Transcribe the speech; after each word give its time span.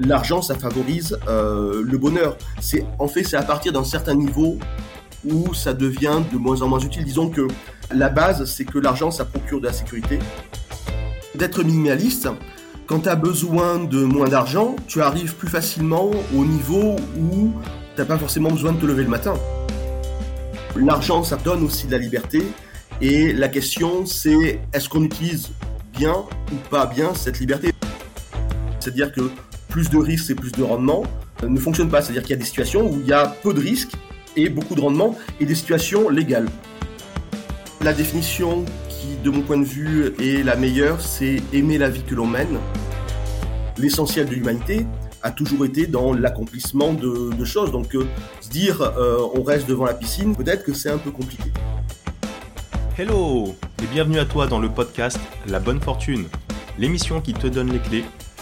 L'argent, 0.00 0.42
ça 0.42 0.56
favorise 0.56 1.16
euh, 1.28 1.80
le 1.86 1.98
bonheur. 1.98 2.36
C'est 2.60 2.84
en 2.98 3.06
fait, 3.06 3.22
c'est 3.22 3.36
à 3.36 3.44
partir 3.44 3.72
d'un 3.72 3.84
certain 3.84 4.16
niveau 4.16 4.58
où 5.24 5.54
ça 5.54 5.72
devient 5.72 6.20
de 6.32 6.36
moins 6.36 6.62
en 6.62 6.68
moins 6.68 6.80
utile. 6.80 7.04
Disons 7.04 7.30
que 7.30 7.46
la 7.92 8.08
base, 8.08 8.44
c'est 8.44 8.64
que 8.64 8.80
l'argent, 8.80 9.12
ça 9.12 9.24
procure 9.24 9.60
de 9.60 9.68
la 9.68 9.72
sécurité. 9.72 10.18
D'être 11.36 11.62
minimaliste, 11.62 12.28
quand 12.88 13.02
tu 13.04 13.08
as 13.08 13.14
besoin 13.14 13.84
de 13.84 14.02
moins 14.02 14.28
d'argent, 14.28 14.74
tu 14.88 15.00
arrives 15.00 15.36
plus 15.36 15.46
facilement 15.46 16.10
au 16.36 16.44
niveau 16.44 16.96
où 17.16 17.52
tu 17.94 18.00
n'as 18.00 18.04
pas 18.04 18.18
forcément 18.18 18.50
besoin 18.50 18.72
de 18.72 18.80
te 18.80 18.86
lever 18.86 19.04
le 19.04 19.10
matin. 19.10 19.34
L'argent, 20.74 21.22
ça 21.22 21.36
donne 21.36 21.62
aussi 21.62 21.86
de 21.86 21.92
la 21.92 21.98
liberté. 21.98 22.42
Et 23.00 23.32
la 23.32 23.46
question, 23.46 24.06
c'est 24.06 24.58
est-ce 24.72 24.88
qu'on 24.88 25.04
utilise 25.04 25.50
bien 25.96 26.16
ou 26.52 26.56
pas 26.68 26.86
bien 26.86 27.14
cette 27.14 27.38
liberté? 27.38 27.72
C'est-à-dire 28.80 29.12
que 29.12 29.30
plus 29.74 29.90
de 29.90 29.98
risques 29.98 30.30
et 30.30 30.36
plus 30.36 30.52
de 30.52 30.62
rendement 30.62 31.02
euh, 31.42 31.48
ne 31.48 31.58
fonctionne 31.58 31.88
pas. 31.88 32.00
C'est-à-dire 32.00 32.22
qu'il 32.22 32.30
y 32.30 32.34
a 32.34 32.36
des 32.36 32.44
situations 32.44 32.88
où 32.88 33.00
il 33.00 33.08
y 33.08 33.12
a 33.12 33.26
peu 33.26 33.52
de 33.52 33.58
risques 33.58 33.90
et 34.36 34.48
beaucoup 34.48 34.76
de 34.76 34.80
rendement 34.80 35.18
et 35.40 35.46
des 35.46 35.56
situations 35.56 36.08
légales. 36.08 36.46
La 37.80 37.92
définition 37.92 38.64
qui, 38.88 39.16
de 39.24 39.30
mon 39.30 39.42
point 39.42 39.58
de 39.58 39.64
vue, 39.64 40.14
est 40.20 40.44
la 40.44 40.54
meilleure, 40.54 41.00
c'est 41.00 41.42
aimer 41.52 41.76
la 41.76 41.90
vie 41.90 42.04
que 42.04 42.14
l'on 42.14 42.28
mène. 42.28 42.56
L'essentiel 43.76 44.26
de 44.28 44.34
l'humanité 44.36 44.86
a 45.24 45.32
toujours 45.32 45.64
été 45.64 45.88
dans 45.88 46.12
l'accomplissement 46.12 46.92
de, 46.92 47.44
choses. 47.44 47.72
Donc 47.72 47.96
euh, 47.96 48.06
se 48.40 48.50
dire 48.50 48.80
euh, 48.80 49.26
on 49.34 49.42
reste 49.42 49.68
devant 49.68 49.86
la 49.86 49.94
piscine, 49.94 50.36
peut-être 50.36 50.62
que 50.62 50.72
c'est 50.72 50.90
un 50.90 50.98
peu 50.98 51.10
compliqué. 51.10 51.50
Hello 52.96 53.56
et 53.82 53.86
bienvenue 53.92 54.20
à 54.20 54.24
toi 54.24 54.46
dans 54.46 54.60
le 54.60 54.68
podcast 54.68 55.18
La 55.48 55.58
Bonne 55.58 55.80
Fortune, 55.80 56.26
l'émission 56.78 57.20
qui 57.20 57.34
te 57.34 57.48
donne 57.48 57.72
les 57.72 57.80
clés 57.80 58.04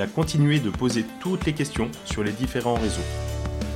et 0.00 0.02
à 0.02 0.06
continuer 0.06 0.60
de 0.60 0.70
poser 0.70 1.04
toutes 1.20 1.44
les 1.44 1.52
questions 1.52 1.90
sur 2.06 2.24
les 2.24 2.32
différents 2.32 2.74
réseaux. 2.74 3.04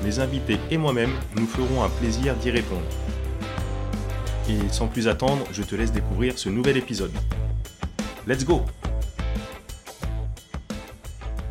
Mes 0.03 0.20
invités 0.20 0.58
et 0.70 0.78
moi-même 0.78 1.11
nous 1.36 1.47
ferons 1.47 1.83
un 1.83 1.91
plaisir 1.91 2.34
d'y 2.36 2.50
répondre. 2.50 2.86
Et 4.48 4.72
sans 4.72 4.89
plus 4.89 5.06
attendre, 5.06 5.47
je 5.52 5.62
te 5.62 5.75
laisse 5.75 5.92
découvrir 5.92 6.39
ce 6.39 6.48
nouvel 6.48 6.78
épisode. 6.78 7.12
Let's 8.27 8.45
go 8.45 8.62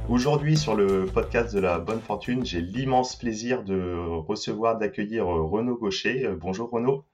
Aujourd'hui 0.10 0.58
sur 0.58 0.76
le 0.76 1.06
podcast 1.06 1.54
de 1.54 1.60
la 1.60 1.78
bonne 1.78 2.02
fortune, 2.02 2.44
j'ai 2.44 2.62
l'immense 2.62 3.16
plaisir 3.16 3.64
de 3.64 3.96
recevoir, 4.28 4.80
d'accueillir 4.80 5.28
Renaud 5.28 5.78
Gaucher. 5.78 6.30
Bonjour 6.40 6.72
Renaud. 6.72 7.06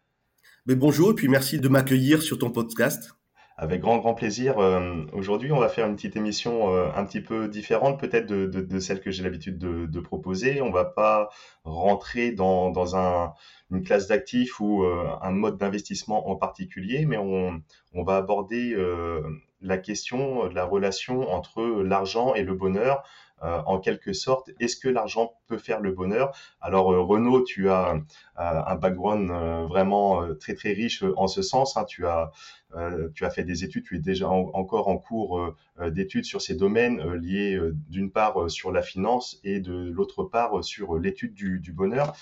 Mais 0.66 0.76
bonjour 0.76 1.12
et 1.12 1.14
puis 1.14 1.28
merci 1.28 1.60
de 1.60 1.68
m'accueillir 1.68 2.22
sur 2.22 2.38
ton 2.38 2.52
podcast. 2.52 3.19
Avec 3.62 3.82
grand, 3.82 3.98
grand 3.98 4.14
plaisir. 4.14 4.58
Euh, 4.60 5.04
aujourd'hui, 5.12 5.52
on 5.52 5.60
va 5.60 5.68
faire 5.68 5.86
une 5.86 5.98
petite 5.98 6.16
émission 6.16 6.74
euh, 6.74 6.88
un 6.96 7.04
petit 7.04 7.20
peu 7.20 7.50
différente 7.50 8.00
peut-être 8.00 8.26
de, 8.26 8.80
celle 8.80 9.02
que 9.02 9.12
j'ai 9.12 9.22
l'habitude 9.22 9.58
de, 9.58 10.00
proposer. 10.00 10.62
On 10.62 10.72
va 10.72 10.86
pas 10.86 11.30
rentrer 11.66 12.32
dans, 12.32 12.70
dans 12.70 12.96
un, 12.96 13.34
une 13.70 13.84
classe 13.84 14.08
d'actifs 14.08 14.62
ou 14.62 14.86
euh, 14.86 15.10
un 15.22 15.32
mode 15.32 15.58
d'investissement 15.58 16.30
en 16.30 16.38
particulier, 16.38 17.06
mais 17.06 17.18
on, 17.18 17.62
on 17.94 18.04
va 18.04 18.16
aborder 18.16 18.78
la 19.62 19.78
question 19.78 20.48
de 20.48 20.56
la 20.56 20.64
relation 20.64 21.30
entre 21.30 21.62
l'argent 21.84 22.36
et 22.36 22.44
le 22.44 22.54
bonheur. 22.54 23.04
en 23.42 23.80
quelque 23.80 24.14
sorte, 24.14 24.52
est-ce 24.62 24.78
que 24.78 24.88
l'argent 24.90 25.34
peut 25.48 25.58
faire 25.58 25.82
le 25.82 25.92
bonheur? 25.92 26.32
Alors 26.62 26.86
Renaud, 26.86 27.44
tu 27.44 27.70
as 27.70 27.96
un 28.38 28.76
background 28.76 29.30
vraiment 29.68 30.26
très 30.40 30.56
très 30.56 30.72
riche 30.72 31.04
en 31.18 31.28
ce 31.28 31.42
sens. 31.42 31.76
Hein. 31.76 31.84
Tu 31.86 32.06
as 32.08 32.32
tu 33.16 33.26
as 33.26 33.30
fait 33.30 33.44
des 33.44 33.64
études, 33.64 33.84
tu 33.84 33.96
es 33.96 34.00
déjà 34.00 34.30
encore 34.30 34.88
en 34.90 34.98
cours 34.98 35.40
euh, 35.40 35.56
euh, 35.80 35.90
d'études 35.90 36.26
sur 36.26 36.42
ces 36.42 36.56
domaines 36.56 37.02
liés 37.16 37.60
d'une 37.90 38.12
part 38.12 38.50
sur 38.50 38.72
la 38.72 38.82
finance 38.82 39.40
et 39.44 39.60
de 39.60 39.90
l'autre 39.90 40.24
part 40.24 40.64
sur 40.64 40.98
l'étude 40.98 41.34
du, 41.34 41.72
bonheur. 41.72 42.16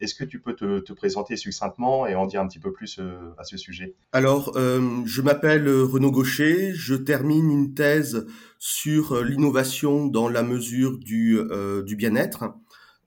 Est-ce 0.00 0.14
que 0.14 0.24
tu 0.24 0.40
peux 0.40 0.54
te, 0.54 0.92
présenter 0.92 1.36
succinctement 1.36 2.06
et 2.06 2.14
en 2.14 2.26
dire 2.26 2.40
un 2.40 2.46
petit 2.46 2.58
peu 2.58 2.72
plus 2.72 3.00
à 3.38 3.44
ce 3.44 3.56
sujet? 3.56 3.94
Alors, 4.12 4.52
je 4.56 5.22
m'appelle 5.22 5.68
Renaud 5.68 6.10
Gaucher, 6.10 6.72
je 6.74 6.94
termine 6.94 7.50
une 7.50 7.74
thèse 7.74 8.26
sur 8.58 9.22
l'innovation 9.22 10.06
dans 10.06 10.28
la 10.28 10.42
mesure 10.42 10.98
du 10.98 11.96
bien-être. 11.96 12.54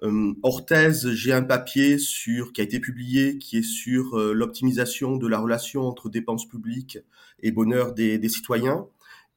Euh, 0.06 0.34
Orthez, 0.44 0.92
j'ai 1.14 1.34
un 1.34 1.42
papier 1.44 1.98
sur 1.98 2.54
qui 2.54 2.62
a 2.62 2.64
été 2.64 2.80
publié 2.80 3.38
qui 3.40 3.58
est 3.58 3.64
sur 3.64 4.18
euh, 4.20 4.34
l'optimisation 4.34 5.18
de 5.18 5.28
la 5.28 5.40
relation 5.40 5.82
entre 5.84 6.10
dépenses 6.10 6.48
publiques 6.48 7.00
et 7.42 7.52
bonheur 7.52 7.94
des, 7.94 8.18
des 8.20 8.30
citoyens. 8.30 8.88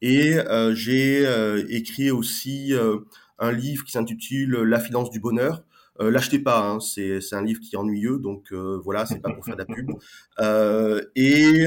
Et 0.02 0.34
euh, 0.34 0.74
j'ai 0.74 1.24
écrit 1.70 2.10
aussi 2.10 2.72
un 3.38 3.52
livre 3.52 3.84
qui 3.84 3.92
s'intitule 3.92 4.56
La 4.62 4.78
finance 4.80 5.10
du 5.10 5.20
bonheur. 5.20 5.64
Euh, 6.00 6.10
L'achetez 6.12 6.38
pas, 6.38 6.60
hein, 6.60 6.78
c'est 6.80 7.20
un 7.32 7.42
livre 7.42 7.60
qui 7.60 7.74
est 7.74 7.78
ennuyeux, 7.78 8.18
donc 8.20 8.52
voilà, 8.52 9.06
c'est 9.06 9.20
pas 9.20 9.32
pour 9.32 9.44
faire 9.44 9.56
de 9.56 9.60
la 9.60 9.74
pub. 9.74 9.90
et 11.16 11.66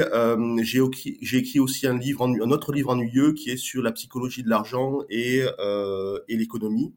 j'ai 0.64 1.38
écrit 1.38 1.60
aussi 1.60 1.88
un 1.88 1.98
livre, 1.98 2.26
un 2.26 2.52
autre 2.52 2.72
livre 2.72 2.92
ennuyeux 2.92 3.34
qui 3.34 3.50
est 3.50 3.58
sur 3.58 3.84
la 3.84 3.92
psychologie 3.92 4.44
de 4.44 4.50
l'argent 4.50 5.00
et, 5.10 5.44
et 6.30 6.38
l'économie. 6.38 6.94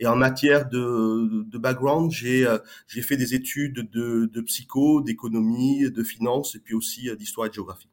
Et 0.00 0.06
en 0.06 0.16
matière 0.16 0.66
de, 0.66 1.44
de 1.44 1.58
background, 1.58 2.10
j'ai 2.10 2.46
euh, 2.46 2.58
j'ai 2.88 3.02
fait 3.02 3.18
des 3.18 3.34
études 3.34 3.90
de, 3.90 4.24
de 4.32 4.40
psycho, 4.40 5.02
d'économie, 5.02 5.90
de 5.90 6.02
finance 6.02 6.54
et 6.54 6.58
puis 6.58 6.74
aussi 6.74 7.10
euh, 7.10 7.16
d'histoire 7.16 7.46
et 7.46 7.50
de 7.50 7.54
géographie. 7.54 7.90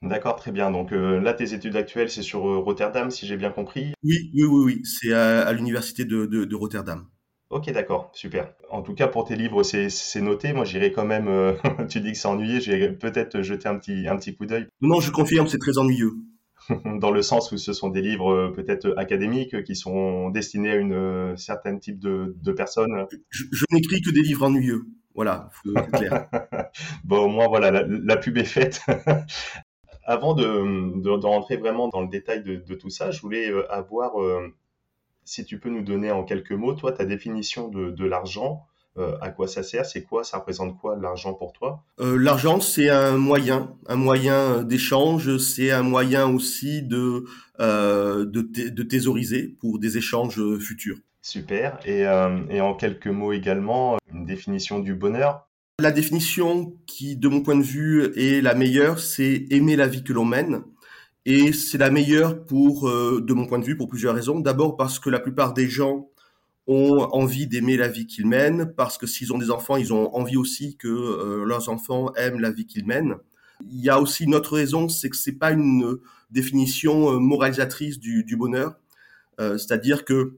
D'accord, 0.00 0.36
très 0.36 0.52
bien. 0.52 0.70
Donc 0.70 0.92
euh, 0.92 1.20
là, 1.20 1.34
tes 1.34 1.52
études 1.52 1.74
actuelles, 1.74 2.08
c'est 2.08 2.22
sur 2.22 2.42
Rotterdam, 2.42 3.10
si 3.10 3.26
j'ai 3.26 3.36
bien 3.36 3.50
compris. 3.50 3.92
Oui, 4.04 4.30
oui, 4.32 4.44
oui, 4.44 4.64
oui. 4.64 4.82
C'est 4.84 5.12
à, 5.12 5.52
l'université 5.52 6.04
de, 6.04 6.24
de, 6.24 6.44
de, 6.44 6.56
Rotterdam. 6.56 7.06
Ok, 7.50 7.68
d'accord, 7.72 8.12
super. 8.14 8.54
En 8.70 8.82
tout 8.82 8.94
cas, 8.94 9.08
pour 9.08 9.24
tes 9.24 9.34
livres, 9.34 9.64
c'est 9.64 10.20
noté. 10.20 10.52
Moi, 10.52 10.64
j'irai 10.64 10.92
quand 10.92 11.04
même. 11.04 11.56
tu 11.88 12.00
dis 12.00 12.12
que 12.12 12.18
c'est 12.18 12.28
ennuyé. 12.28 12.60
J'irai 12.60 12.92
peut-être 12.92 13.42
jeter 13.42 13.68
un 13.68 13.76
petit 13.76 14.06
un 14.06 14.16
petit 14.16 14.36
coup 14.36 14.46
d'œil. 14.46 14.68
Non, 14.80 15.00
je 15.00 15.10
confirme, 15.10 15.48
c'est 15.48 15.58
très 15.58 15.78
ennuyeux. 15.78 16.14
dans 17.00 17.10
le 17.10 17.22
sens 17.22 17.52
où 17.52 17.58
ce 17.58 17.72
sont 17.72 17.88
des 17.88 18.02
livres 18.02 18.32
euh, 18.32 18.52
peut-être 18.52 18.94
académiques 18.96 19.62
qui 19.64 19.76
sont 19.76 20.30
destinés 20.30 20.70
à 20.70 20.76
une 20.76 20.92
euh, 20.92 21.36
certaine 21.36 21.80
type 21.80 21.98
de, 21.98 22.34
de 22.42 22.52
personnes. 22.52 23.06
Je, 23.30 23.64
n'écris 23.72 24.00
que 24.00 24.10
des 24.10 24.22
livres 24.22 24.46
ennuyeux. 24.46 24.86
Voilà, 25.14 25.50
c'est 25.64 25.90
clair. 25.90 26.28
bon, 27.04 27.24
au 27.24 27.28
moins, 27.28 27.48
voilà, 27.48 27.70
la, 27.70 28.16
pub 28.16 28.38
est 28.38 28.44
faite. 28.44 28.82
Avant 30.04 30.34
de, 30.34 31.00
de, 31.00 31.26
rentrer 31.26 31.56
vraiment 31.56 31.88
dans 31.88 32.00
le 32.00 32.08
détail 32.08 32.42
de, 32.42 32.56
de, 32.56 32.74
tout 32.74 32.90
ça, 32.90 33.10
je 33.10 33.20
voulais 33.20 33.50
euh, 33.50 33.70
avoir, 33.72 34.12
si 35.24 35.44
tu 35.44 35.58
peux 35.58 35.68
nous 35.68 35.82
donner 35.82 36.10
en 36.10 36.24
quelques 36.24 36.52
mots, 36.52 36.74
toi, 36.74 36.92
ta 36.92 37.04
définition 37.04 37.68
de, 37.68 38.04
l'argent 38.04 38.66
euh, 39.00 39.16
à 39.20 39.30
quoi 39.30 39.48
ça 39.48 39.62
sert 39.62 39.86
C'est 39.86 40.02
quoi 40.02 40.24
Ça 40.24 40.38
représente 40.38 40.78
quoi 40.78 40.96
l'argent 41.00 41.34
pour 41.34 41.52
toi? 41.52 41.82
Euh, 42.00 42.16
L'argent, 42.16 42.60
c'est 42.60 42.90
un 42.90 43.16
moyen, 43.16 43.74
un 43.88 43.96
moyen 43.96 44.62
d'échange. 44.62 45.38
C'est 45.38 45.70
un 45.70 45.82
moyen 45.82 46.28
aussi 46.28 46.82
de 46.82 47.24
euh, 47.60 48.24
de, 48.24 48.40
de, 48.42 48.82
thésauriser 48.82 49.56
pour 49.60 49.78
des 49.78 49.96
échanges 49.98 50.40
futurs. 50.58 50.96
Super. 51.22 51.78
Et, 51.84 52.00
et 52.50 52.60
en 52.60 52.74
quelques 52.74 53.06
mots 53.06 53.32
également, 53.32 53.98
une 54.14 54.24
définition 54.24 54.78
du 54.78 54.94
bonheur? 54.94 55.46
La 55.78 55.92
définition 55.92 56.74
qui, 56.86 57.16
de 57.16 57.28
mon 57.28 57.42
point 57.42 57.56
de 57.56 57.62
vue, 57.62 58.12
est 58.16 58.40
la 58.40 58.54
meilleure, 58.54 58.98
c'est 58.98 59.46
aimer 59.50 59.76
la 59.76 59.86
vie 59.86 60.02
que 60.02 60.12
l'on 60.12 60.24
mène. 60.24 60.62
Et 61.26 61.52
c'est 61.52 61.76
la 61.76 61.90
meilleure 61.90 62.46
pour, 62.46 62.90
de 62.90 63.32
mon 63.34 63.46
point 63.46 63.58
de 63.58 63.64
vue, 63.64 63.76
pour 63.76 63.88
plusieurs 63.88 64.14
raisons. 64.14 64.40
D'abord 64.40 64.78
parce 64.78 64.98
que 64.98 65.10
la 65.10 65.20
plupart 65.20 65.52
des 65.52 65.68
gens 65.68 66.08
ont 66.70 67.08
envie 67.12 67.48
d'aimer 67.48 67.76
la 67.76 67.88
vie 67.88 68.06
qu'ils 68.06 68.28
mènent, 68.28 68.72
parce 68.76 68.96
que 68.96 69.08
s'ils 69.08 69.32
ont 69.32 69.38
des 69.38 69.50
enfants, 69.50 69.76
ils 69.76 69.92
ont 69.92 70.14
envie 70.14 70.36
aussi 70.36 70.76
que 70.76 70.86
euh, 70.86 71.44
leurs 71.44 71.68
enfants 71.68 72.12
aiment 72.14 72.38
la 72.38 72.52
vie 72.52 72.64
qu'ils 72.64 72.86
mènent. 72.86 73.16
Il 73.68 73.80
y 73.80 73.90
a 73.90 74.00
aussi 74.00 74.22
une 74.22 74.36
autre 74.36 74.54
raison, 74.54 74.88
c'est 74.88 75.10
que 75.10 75.16
c'est 75.16 75.32
pas 75.32 75.50
une 75.50 75.98
définition 76.30 77.12
euh, 77.12 77.18
moralisatrice 77.18 77.98
du, 77.98 78.36
bonheur, 78.36 78.76
euh, 79.40 79.58
c'est-à-dire 79.58 80.04
que 80.04 80.36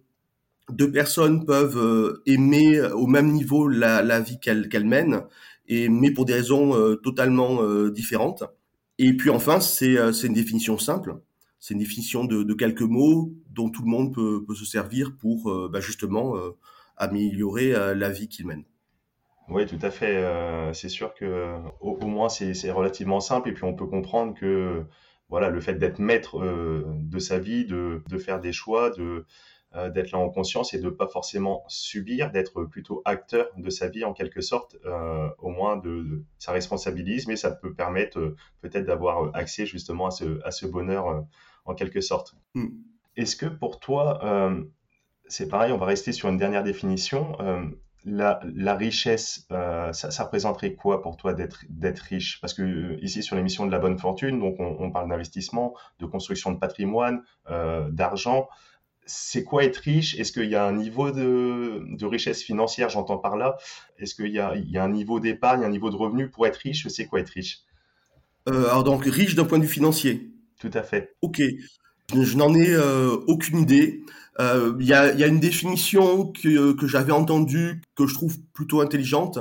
deux 0.70 0.90
personnes 0.90 1.44
peuvent 1.44 2.22
aimer 2.24 2.80
au 2.80 3.06
même 3.06 3.30
niveau 3.30 3.68
la, 3.68 4.20
vie 4.20 4.40
qu'elles 4.40 4.70
qu'elles 4.70 4.86
mènent, 4.86 5.20
et 5.68 5.90
mais 5.90 6.12
pour 6.12 6.24
des 6.24 6.32
raisons 6.32 6.96
totalement 7.02 7.62
différentes. 7.90 8.44
Et 8.98 9.14
puis 9.14 9.28
enfin, 9.28 9.60
c'est 9.60 9.96
une 10.22 10.32
définition 10.32 10.78
simple, 10.78 11.16
C'est 11.62 11.74
une 11.74 11.80
définition 11.80 12.24
de, 12.24 12.54
quelques 12.54 12.82
mots 12.82 13.32
dont 13.50 13.70
tout 13.70 13.82
le 13.82 13.88
monde 13.88 14.12
peut, 14.12 14.44
se 14.52 14.64
servir 14.64 15.16
pour 15.16 15.70
bah, 15.70 15.78
justement 15.78 16.34
améliorer 16.96 17.70
la 17.94 18.10
vie 18.10 18.26
qu'il 18.26 18.48
mène. 18.48 18.64
Oui, 19.48 19.64
tout 19.66 19.78
à 19.80 19.92
fait. 19.92 20.24
c'est 20.74 20.88
sûr 20.88 21.14
que 21.14 21.54
au, 21.80 22.04
moins 22.08 22.28
c'est 22.28 22.72
relativement 22.72 23.20
simple 23.20 23.48
et 23.48 23.52
puis 23.52 23.62
on 23.62 23.74
peut 23.74 23.86
comprendre 23.86 24.34
que 24.34 24.82
voilà 25.28 25.50
le 25.50 25.60
fait 25.60 25.74
d'être 25.74 26.00
maître 26.00 26.40
de 26.42 27.18
sa 27.20 27.38
vie, 27.38 27.64
de, 27.64 28.02
de, 28.08 28.18
faire 28.18 28.40
des 28.40 28.52
choix, 28.52 28.90
de 28.90 29.24
euh, 29.74 29.88
d'être 29.88 30.10
là 30.10 30.18
en 30.18 30.28
conscience 30.28 30.74
et 30.74 30.78
de 30.78 30.90
pas 30.90 31.06
forcément 31.06 31.64
subir, 31.66 32.30
d'être 32.30 32.64
plutôt 32.64 33.00
acteur 33.06 33.46
de 33.56 33.70
sa 33.70 33.88
vie 33.88 34.04
en 34.04 34.12
quelque 34.12 34.42
sorte, 34.42 34.76
euh, 34.84 35.30
au 35.38 35.48
moins 35.48 35.78
de, 35.78 36.24
ça 36.38 36.52
responsabilise, 36.52 37.26
mais 37.26 37.36
ça 37.36 37.50
peut 37.50 37.72
permettre 37.72 38.18
euh, 38.18 38.36
peut-être 38.60 38.84
d'avoir 38.84 39.34
accès 39.34 39.64
justement 39.64 40.08
à 40.08 40.50
ce 40.50 40.66
bonheur 40.66 41.24
en 41.64 41.74
quelque 41.74 42.00
sorte. 42.00 42.34
Hmm. 42.54 42.68
Est-ce 43.16 43.36
que 43.36 43.46
pour 43.46 43.78
toi, 43.78 44.20
c'est 45.28 45.48
pareil, 45.48 45.72
on 45.72 45.78
va 45.78 45.86
rester 45.86 46.12
sur 46.12 46.28
une 46.28 46.38
dernière 46.38 46.62
définition. 46.62 47.36
La, 48.04 48.40
la, 48.54 48.74
richesse, 48.74 49.46
ça, 49.50 49.92
ça, 49.92 50.24
représenterait 50.24 50.74
quoi 50.74 51.02
pour 51.02 51.16
toi 51.16 51.34
d'être 51.34 52.00
riche? 52.00 52.40
Parce 52.40 52.54
que 52.54 52.98
ici 53.02 53.22
sur 53.22 53.36
l'émission 53.36 53.66
de 53.66 53.70
la 53.70 53.78
bonne 53.78 53.98
fortune, 53.98 54.40
donc 54.40 54.56
on, 54.58 54.76
on 54.80 54.90
parle 54.90 55.10
d'investissement, 55.10 55.74
de 56.00 56.06
construction 56.06 56.52
de 56.52 56.58
patrimoine, 56.58 57.22
d'argent. 57.90 58.48
C'est 59.04 59.42
quoi 59.42 59.64
être 59.64 59.78
riche? 59.78 60.18
Est-ce 60.18 60.32
qu'il 60.32 60.48
y 60.48 60.54
a 60.54 60.64
un 60.64 60.72
niveau 60.72 61.10
de, 61.10 62.04
richesse 62.04 62.42
financière, 62.42 62.88
j'entends 62.88 63.18
par 63.18 63.36
là. 63.36 63.56
Est-ce 63.98 64.14
qu'il 64.14 64.28
y, 64.28 64.38
a, 64.38 64.52
un 64.82 64.88
niveau 64.88 65.20
d'épargne, 65.20 65.64
un 65.64 65.70
niveau 65.70 65.90
de 65.90 65.96
revenu 65.96 66.30
pour 66.30 66.46
être 66.46 66.56
riche? 66.56 66.86
C'est 66.88 67.06
quoi 67.06 67.20
être 67.20 67.30
riche? 67.30 67.60
Euh, 68.48 68.68
Alors 68.68 68.84
donc 68.84 69.04
riche 69.04 69.34
d'un 69.34 69.44
point 69.44 69.58
de 69.58 69.64
vue 69.64 69.70
financier 69.70 70.31
Tout 70.62 70.70
à 70.78 70.82
fait. 70.82 71.16
Ok, 71.22 71.42
je 72.14 72.36
n'en 72.36 72.54
ai 72.54 72.70
euh, 72.70 73.16
aucune 73.26 73.58
idée. 73.58 74.04
Euh, 74.40 74.74
il 74.80 74.86
y, 74.86 74.94
a, 74.94 75.26
une 75.26 75.40
définition 75.40 76.32
que, 76.32 76.72
que 76.72 76.86
j'avais 76.86 77.12
entendue 77.12 77.82
que 77.96 78.06
je 78.06 78.14
trouve 78.14 78.38
plutôt 78.54 78.80
intelligente. 78.80 79.38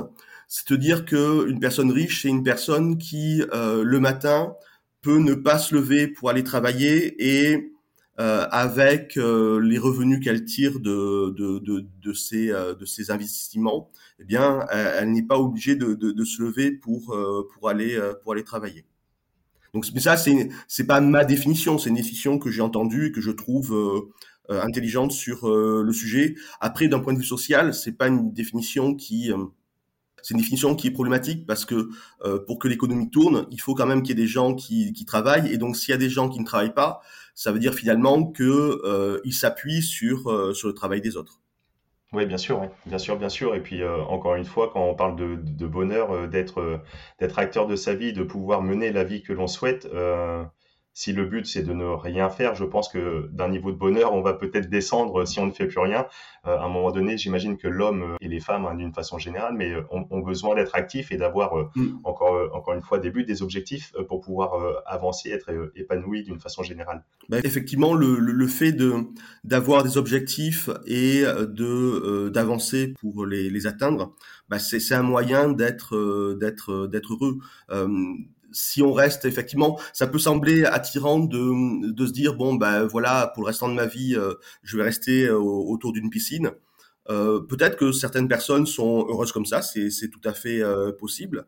C'est 0.48 0.70
de 0.72 0.76
dire 0.76 1.04
qu'une 1.06 1.60
personne 1.60 1.90
riche, 1.90 2.22
c'est 2.22 2.28
une 2.28 2.42
personne 2.42 2.98
qui, 2.98 3.42
le 3.52 3.98
matin, 4.00 4.54
peut 5.00 5.18
ne 5.18 5.34
pas 5.34 5.58
se 5.58 5.74
lever 5.74 6.08
pour 6.08 6.28
aller 6.28 6.44
travailler 6.44 7.14
et 7.18 7.72
euh, 8.20 8.46
avec 8.50 9.16
euh, 9.16 9.58
les 9.58 9.78
revenus 9.78 10.20
qu'elle 10.20 10.44
tire 10.44 10.80
de, 10.80 11.30
de, 11.30 11.58
de, 11.60 11.86
de, 12.02 12.12
ses, 12.12 12.50
euh, 12.50 12.74
de 12.74 12.84
ses 12.84 13.10
investissements, 13.10 13.90
eh 14.20 14.24
bien, 14.24 14.66
elle, 14.70 15.12
n'est 15.12 15.22
pas 15.22 15.38
obligée 15.38 15.76
de, 15.76 15.94
de, 15.94 16.12
de, 16.12 16.24
se 16.24 16.42
lever 16.42 16.72
pour, 16.72 17.16
pour, 17.54 17.68
aller, 17.70 17.98
pour 18.22 18.32
aller 18.32 18.44
travailler. 18.44 18.84
Donc, 19.74 19.86
mais 19.94 20.00
ça, 20.00 20.16
c'est, 20.16 20.48
c'est 20.68 20.86
pas 20.86 21.00
ma 21.00 21.24
définition, 21.24 21.78
c'est 21.78 21.88
une 21.88 21.96
définition 21.96 22.38
que 22.38 22.50
j'ai 22.50 22.62
entendue 22.62 23.06
et 23.06 23.12
que 23.12 23.20
je 23.20 23.30
trouve 23.30 24.10
intelligente 24.48 25.12
sur 25.12 25.48
le 25.48 25.92
sujet. 25.92 26.34
Après, 26.60 26.88
d'un 26.88 27.00
point 27.00 27.14
de 27.14 27.18
vue 27.18 27.24
social, 27.24 27.72
c'est 27.72 27.92
pas 27.92 28.08
une 28.08 28.32
définition 28.34 28.94
qui 28.94 29.32
c'est 30.22 30.34
une 30.34 30.40
définition 30.40 30.74
qui 30.74 30.86
est 30.86 30.90
problématique 30.92 31.46
parce 31.46 31.64
que 31.64 31.90
euh, 32.24 32.38
pour 32.38 32.58
que 32.58 32.68
l'économie 32.68 33.10
tourne, 33.10 33.46
il 33.50 33.60
faut 33.60 33.74
quand 33.74 33.86
même 33.86 34.02
qu'il 34.02 34.16
y 34.16 34.20
ait 34.20 34.24
des 34.24 34.28
gens 34.28 34.54
qui, 34.54 34.92
qui 34.92 35.04
travaillent. 35.04 35.52
Et 35.52 35.58
donc, 35.58 35.76
s'il 35.76 35.90
y 35.90 35.94
a 35.94 35.98
des 35.98 36.10
gens 36.10 36.28
qui 36.28 36.40
ne 36.40 36.44
travaillent 36.44 36.74
pas, 36.74 37.00
ça 37.34 37.52
veut 37.52 37.58
dire 37.58 37.74
finalement 37.74 38.30
qu'ils 38.30 38.46
euh, 38.46 39.20
s'appuient 39.30 39.82
sur, 39.82 40.30
euh, 40.30 40.54
sur 40.54 40.68
le 40.68 40.74
travail 40.74 41.00
des 41.00 41.16
autres. 41.16 41.41
Oui, 42.12 42.26
bien 42.26 42.36
sûr, 42.36 42.60
bien 42.84 42.98
sûr, 42.98 43.16
bien 43.18 43.28
sûr. 43.30 43.54
Et 43.54 43.62
puis, 43.62 43.82
euh, 43.82 44.02
encore 44.04 44.34
une 44.34 44.44
fois, 44.44 44.70
quand 44.70 44.84
on 44.84 44.94
parle 44.94 45.16
de, 45.16 45.36
de 45.36 45.66
bonheur, 45.66 46.28
d'être 46.28 46.82
d'être 47.18 47.38
acteur 47.38 47.66
de 47.66 47.74
sa 47.74 47.94
vie, 47.94 48.12
de 48.12 48.22
pouvoir 48.22 48.60
mener 48.62 48.92
la 48.92 49.02
vie 49.04 49.22
que 49.22 49.32
l'on 49.32 49.46
souhaite, 49.46 49.86
si 50.94 51.12
le 51.12 51.24
but 51.24 51.46
c'est 51.46 51.62
de 51.62 51.72
ne 51.72 51.84
rien 51.84 52.28
faire, 52.28 52.54
je 52.54 52.64
pense 52.64 52.88
que 52.88 53.28
d'un 53.32 53.48
niveau 53.48 53.72
de 53.72 53.76
bonheur, 53.76 54.12
on 54.12 54.20
va 54.20 54.34
peut-être 54.34 54.68
descendre 54.68 55.24
si 55.26 55.40
on 55.40 55.46
ne 55.46 55.52
fait 55.52 55.66
plus 55.66 55.80
rien. 55.80 56.06
Euh, 56.46 56.56
à 56.56 56.64
un 56.64 56.68
moment 56.68 56.90
donné, 56.90 57.16
j'imagine 57.16 57.56
que 57.56 57.68
l'homme 57.68 58.16
et 58.20 58.28
les 58.28 58.40
femmes, 58.40 58.66
hein, 58.66 58.74
d'une 58.74 58.92
façon 58.92 59.16
générale, 59.16 59.54
mais 59.56 59.72
euh, 59.72 59.82
ont, 59.90 60.20
besoin 60.20 60.54
d'être 60.54 60.74
actifs 60.74 61.10
et 61.10 61.16
d'avoir 61.16 61.58
euh, 61.58 61.70
mm. 61.76 62.00
encore 62.04 62.50
encore 62.54 62.74
une 62.74 62.82
fois 62.82 62.98
des 62.98 63.10
buts, 63.10 63.24
des 63.24 63.42
objectifs 63.42 63.92
pour 64.08 64.20
pouvoir 64.20 64.52
avancer, 64.86 65.30
être 65.30 65.50
épanoui 65.74 66.22
d'une 66.22 66.38
façon 66.38 66.62
générale. 66.62 67.02
Bah, 67.28 67.38
effectivement, 67.42 67.94
le, 67.94 68.18
le, 68.18 68.46
fait 68.46 68.72
de 68.72 68.92
d'avoir 69.44 69.82
des 69.82 69.96
objectifs 69.96 70.68
et 70.86 71.22
de 71.22 72.28
d'avancer 72.28 72.94
pour 73.00 73.26
les, 73.26 73.50
les 73.50 73.66
atteindre, 73.66 74.14
bah, 74.48 74.58
c'est 74.58 74.94
un 74.94 75.02
moyen 75.02 75.48
d'être 75.48 76.36
d'être 76.38 76.86
d'être 76.86 77.14
heureux 77.14 77.38
si 78.52 78.82
on 78.82 78.92
reste 78.92 79.24
effectivement, 79.24 79.78
ça 79.92 80.06
peut 80.06 80.18
sembler 80.18 80.64
attirant 80.64 81.18
de, 81.18 81.92
de 81.92 82.06
se 82.06 82.12
dire 82.12 82.34
bon 82.34 82.54
ben 82.54 82.84
voilà 82.84 83.30
pour 83.34 83.42
le 83.42 83.48
restant 83.48 83.68
de 83.68 83.74
ma 83.74 83.86
vie 83.86 84.14
euh, 84.16 84.34
je 84.62 84.76
vais 84.76 84.82
rester 84.84 85.24
euh, 85.26 85.38
autour 85.38 85.92
d'une 85.92 86.10
piscine. 86.10 86.50
Euh, 87.10 87.40
Peut-être 87.40 87.76
que 87.76 87.92
certaines 87.92 88.28
personnes 88.28 88.66
sont 88.66 89.06
heureuses 89.08 89.32
comme 89.32 89.46
ça, 89.46 89.62
c'est 89.62 90.08
tout 90.10 90.20
à 90.24 90.32
fait 90.32 90.62
euh, 90.62 90.92
possible. 90.92 91.46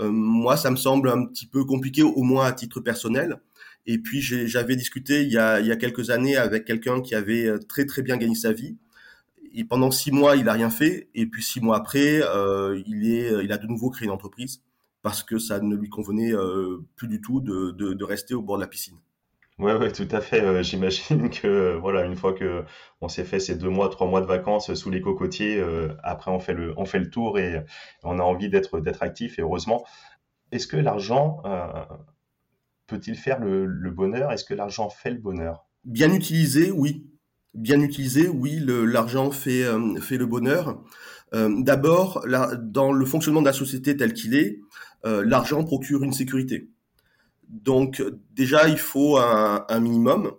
moi, 0.00 0.56
ça 0.56 0.70
me 0.70 0.76
semble 0.76 1.08
un 1.10 1.26
petit 1.26 1.46
peu 1.46 1.64
compliqué, 1.64 2.02
au 2.02 2.22
moins 2.22 2.46
à 2.46 2.52
titre 2.52 2.80
personnel. 2.80 3.40
Et 3.86 3.98
puis 3.98 4.20
j'avais 4.20 4.76
discuté 4.76 5.22
il 5.22 5.32
y, 5.32 5.38
a, 5.38 5.60
il 5.60 5.66
y 5.66 5.72
a 5.72 5.76
quelques 5.76 6.10
années 6.10 6.36
avec 6.36 6.64
quelqu'un 6.64 7.00
qui 7.00 7.14
avait 7.14 7.58
très 7.68 7.86
très 7.86 8.02
bien 8.02 8.16
gagné 8.16 8.34
sa 8.34 8.52
vie. 8.52 8.76
Et 9.54 9.64
pendant 9.64 9.90
six 9.90 10.10
mois, 10.12 10.36
il 10.36 10.48
a 10.48 10.52
rien 10.52 10.70
fait. 10.70 11.08
Et 11.14 11.26
puis 11.26 11.42
six 11.42 11.60
mois 11.60 11.76
après, 11.78 12.20
il 12.86 13.08
est, 13.08 13.44
il 13.44 13.52
a 13.52 13.58
de 13.58 13.66
nouveau 13.66 13.90
créé 13.90 14.06
une 14.06 14.12
entreprise 14.12 14.60
parce 15.06 15.22
que 15.22 15.38
ça 15.38 15.60
ne 15.60 15.76
lui 15.76 15.88
convenait 15.88 16.32
euh, 16.32 16.84
plus 16.96 17.06
du 17.06 17.20
tout 17.20 17.40
de, 17.40 17.70
de, 17.70 18.04
rester 18.04 18.34
au 18.34 18.42
bord 18.42 18.56
de 18.56 18.62
la 18.62 18.66
piscine. 18.66 18.96
Ouais, 19.56 19.72
ouais, 19.72 19.92
tout 19.92 20.08
à 20.10 20.20
fait. 20.20 20.42
Euh, 20.42 20.64
j'imagine 20.64 21.30
que 21.42 21.76
voilà, 21.76 22.04
une 22.04 22.16
fois 22.16 22.32
que 22.32 22.64
on 23.00 23.06
s'est 23.06 23.22
fait 23.22 23.38
ces 23.38 23.54
deux 23.54 23.68
mois, 23.68 23.88
trois 23.88 24.08
mois 24.08 24.20
de 24.20 24.26
vacances 24.26 24.74
sous 24.74 24.90
les 24.90 25.00
cocotiers, 25.00 25.60
euh, 25.60 25.94
après 26.02 26.32
on 26.32 26.40
fait 26.40 26.54
le 26.54 26.74
on 26.76 26.86
fait 26.86 26.98
le 26.98 27.08
tour 27.08 27.38
et 27.38 27.64
on 28.02 28.18
a 28.18 28.22
envie 28.24 28.48
d'être 28.48 28.80
d'être 28.80 29.04
actif. 29.04 29.38
Et 29.38 29.42
heureusement, 29.42 29.86
est-ce 30.50 30.66
que 30.66 30.76
l'argent 30.76 31.40
peut-il 32.88 33.14
faire 33.14 33.38
le, 33.38 33.64
le 33.64 33.90
bonheur? 33.92 34.32
Est-ce 34.32 34.44
que 34.44 34.54
l'argent 34.54 34.90
fait 34.90 35.12
le 35.12 35.20
bonheur? 35.20 35.66
Bien 35.84 36.12
utilisé, 36.12 36.72
oui. 36.72 37.06
Bien 37.54 37.80
utilisé, 37.80 38.26
oui. 38.26 38.58
L'argent 38.58 39.30
fait 39.30 39.62
fait 40.00 40.16
le 40.16 40.26
bonheur. 40.26 40.82
D'abord, 41.32 42.26
dans 42.58 42.90
le 42.90 43.04
fonctionnement 43.04 43.40
de 43.40 43.46
la 43.46 43.52
société 43.52 43.96
tel 43.96 44.12
qu'il 44.12 44.34
est, 44.34 44.60
euh, 45.04 45.24
l'argent 45.24 45.64
procure 45.64 46.02
une 46.02 46.12
sécurité. 46.12 46.68
Donc 47.48 48.02
déjà, 48.32 48.68
il 48.68 48.78
faut 48.78 49.18
un, 49.18 49.80
minimum. 49.80 50.32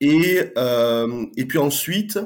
Et, 0.00 0.40
euh, 0.56 1.26
et 1.36 1.46
puis 1.46 1.58
ensuite, 1.58 2.18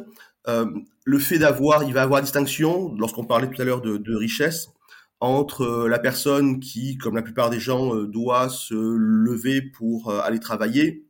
euh, 0.47 0.67
le 1.05 1.19
fait 1.19 1.39
d'avoir, 1.39 1.85
il 1.85 1.93
va 1.93 2.03
avoir 2.03 2.21
distinction, 2.21 2.95
lorsqu'on 2.97 3.25
parlait 3.25 3.49
tout 3.49 3.61
à 3.61 3.65
l'heure 3.65 3.81
de, 3.81 4.15
richesse, 4.15 4.69
entre 5.21 5.89
la 5.89 5.99
personne 5.99 6.61
qui, 6.61 6.97
comme 6.97 7.17
la 7.17 7.23
plupart 7.23 7.51
des 7.51 7.59
gens, 7.59 7.95
doit 8.05 8.49
se 8.49 8.75
lever 8.75 9.63
pour 9.63 10.13
aller 10.13 10.39
travailler, 10.39 11.05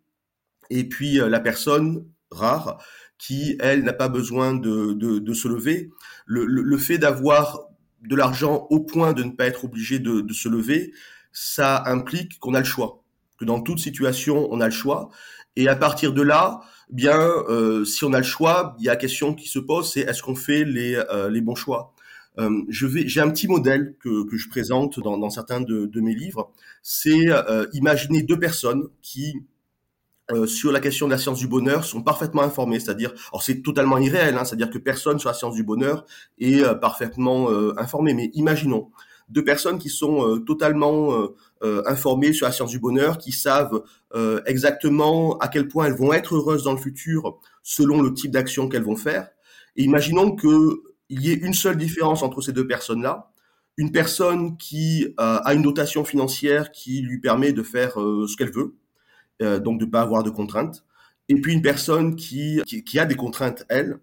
et 0.71 0.88
puis 0.88 1.14
la 1.16 1.40
personne 1.40 2.07
rare 2.30 2.83
qui, 3.18 3.57
elle, 3.61 3.83
n'a 3.83 3.92
pas 3.92 4.09
besoin 4.09 4.54
de, 4.54 5.35
se 5.35 5.49
lever. 5.49 5.90
Le, 6.25 6.47
le 6.47 6.78
fait 6.78 6.97
d'avoir 6.97 7.68
de 8.02 8.17
l'argent 8.17 8.67
au 8.71 8.81
point 8.81 9.12
de 9.12 9.23
ne 9.23 9.31
pas 9.31 9.47
être 9.47 9.64
obligé 9.64 9.99
de, 9.99 10.33
se 10.33 10.49
lever, 10.49 10.93
ça 11.33 11.83
implique 11.87 12.38
qu'on 12.38 12.55
a 12.55 12.61
le 12.61 12.64
choix, 12.64 13.02
que 13.38 13.45
dans 13.45 13.61
toute 13.61 13.78
situation, 13.78 14.49
on 14.50 14.61
a 14.61 14.67
le 14.67 14.73
choix. 14.73 15.11
Et 15.57 15.69
à 15.69 15.76
partir 15.76 16.12
de 16.12 16.23
là, 16.23 16.61
bien, 16.90 17.19
euh, 17.19 17.85
si 17.85 18.05
on 18.05 18.12
a 18.12 18.19
le 18.19 18.25
choix, 18.25 18.76
il 18.78 18.85
y 18.85 18.88
a 18.88 18.93
la 18.93 18.97
question 18.97 19.35
qui 19.35 19.49
se 19.49 19.59
pose, 19.59 19.93
c'est 19.93 20.00
est-ce 20.00 20.23
qu'on 20.23 20.37
fait 20.37 20.64
les, 20.64 20.95
euh, 20.95 21.28
les 21.28 21.40
bons 21.40 21.55
choix 21.55 21.95
euh, 22.38 22.62
je 22.69 22.87
vais, 22.87 23.09
j'ai 23.09 23.21
un 23.21 23.31
petit 23.31 23.49
modèle 23.49 23.97
que, 23.99 24.25
que 24.25 24.37
je 24.37 24.49
présente 24.49 25.00
dans, 25.00 25.19
dans 25.19 25.28
certains 25.28 25.61
de, 25.61 25.87
de 25.87 26.00
mes 26.00 26.14
livres. 26.14 26.52
C'est 26.85 27.26
imaginer 27.73 28.23
deux 28.23 28.38
personnes 28.38 28.85
qui 29.02 29.43
euh, 30.30 30.47
sur 30.47 30.73
la 30.73 30.80
question 30.80 31.06
de 31.06 31.12
la 31.12 31.18
science 31.18 31.38
du 31.38 31.49
bonheur 31.49 31.85
sont 31.85 32.02
parfaitement 32.02 32.42
informés, 32.42 32.80
c'est-à-dire, 32.80 33.14
alors 33.32 33.42
c'est 33.42 33.62
totalement 33.62 33.97
irréel, 33.97 34.37
hein, 34.37 34.44
c'est-à-dire 34.44 34.68
que 34.68 34.76
personne 34.76 35.18
sur 35.18 35.30
la 35.30 35.35
science 35.35 35.54
du 35.54 35.64
bonheur 35.64 36.04
est 36.38 36.62
euh, 36.62 36.75
parfaitement 36.75 37.50
euh, 37.50 37.73
informé, 37.78 38.12
mais 38.12 38.30
imaginons 38.35 38.90
deux 39.30 39.44
personnes 39.44 39.78
qui 39.78 39.90
sont 39.90 40.40
totalement 40.47 41.12
informées 41.61 42.32
sur 42.32 42.47
la 42.47 42.52
science 42.52 42.70
du 42.70 42.78
bonheur, 42.78 43.18
qui 43.18 43.30
savent 43.30 43.82
exactement 44.47 45.37
à 45.37 45.49
quel 45.49 45.68
point 45.68 45.85
elles 45.85 45.99
vont 45.99 46.14
être 46.14 46.35
heureuses 46.35 46.64
dans 46.64 46.73
le 46.73 46.78
futur 46.78 47.38
selon 47.62 48.00
le 48.00 48.14
type 48.14 48.30
d'action 48.30 48.70
qu'elles 48.70 48.85
vont 48.85 48.97
faire. 48.97 49.28
Et 49.76 49.82
imaginons 49.82 50.35
qu'il 50.35 50.78
y 51.11 51.30
ait 51.30 51.35
une 51.35 51.52
seule 51.52 51.76
différence 51.76 52.23
entre 52.23 52.40
ces 52.40 52.52
deux 52.52 52.66
personnes-là, 52.66 53.30
une 53.76 53.92
personne 53.92 54.56
qui 54.56 55.12
a 55.18 55.52
une 55.52 55.61
dotation 55.61 56.06
financière 56.06 56.73
qui 56.73 57.02
lui 57.02 57.20
permet 57.20 57.52
de 57.52 57.62
faire 57.62 57.97
ce 57.97 58.35
qu'elle 58.35 58.50
veut, 58.50 58.77
euh, 59.42 59.59
donc 59.59 59.80
de 59.80 59.85
pas 59.85 60.00
avoir 60.00 60.23
de 60.23 60.30
contraintes. 60.30 60.85
Et 61.28 61.40
puis 61.40 61.52
une 61.52 61.62
personne 61.62 62.16
qui, 62.16 62.62
qui, 62.64 62.99
a 62.99 63.04
des 63.04 63.14
contraintes, 63.14 63.64
elle, 63.68 63.99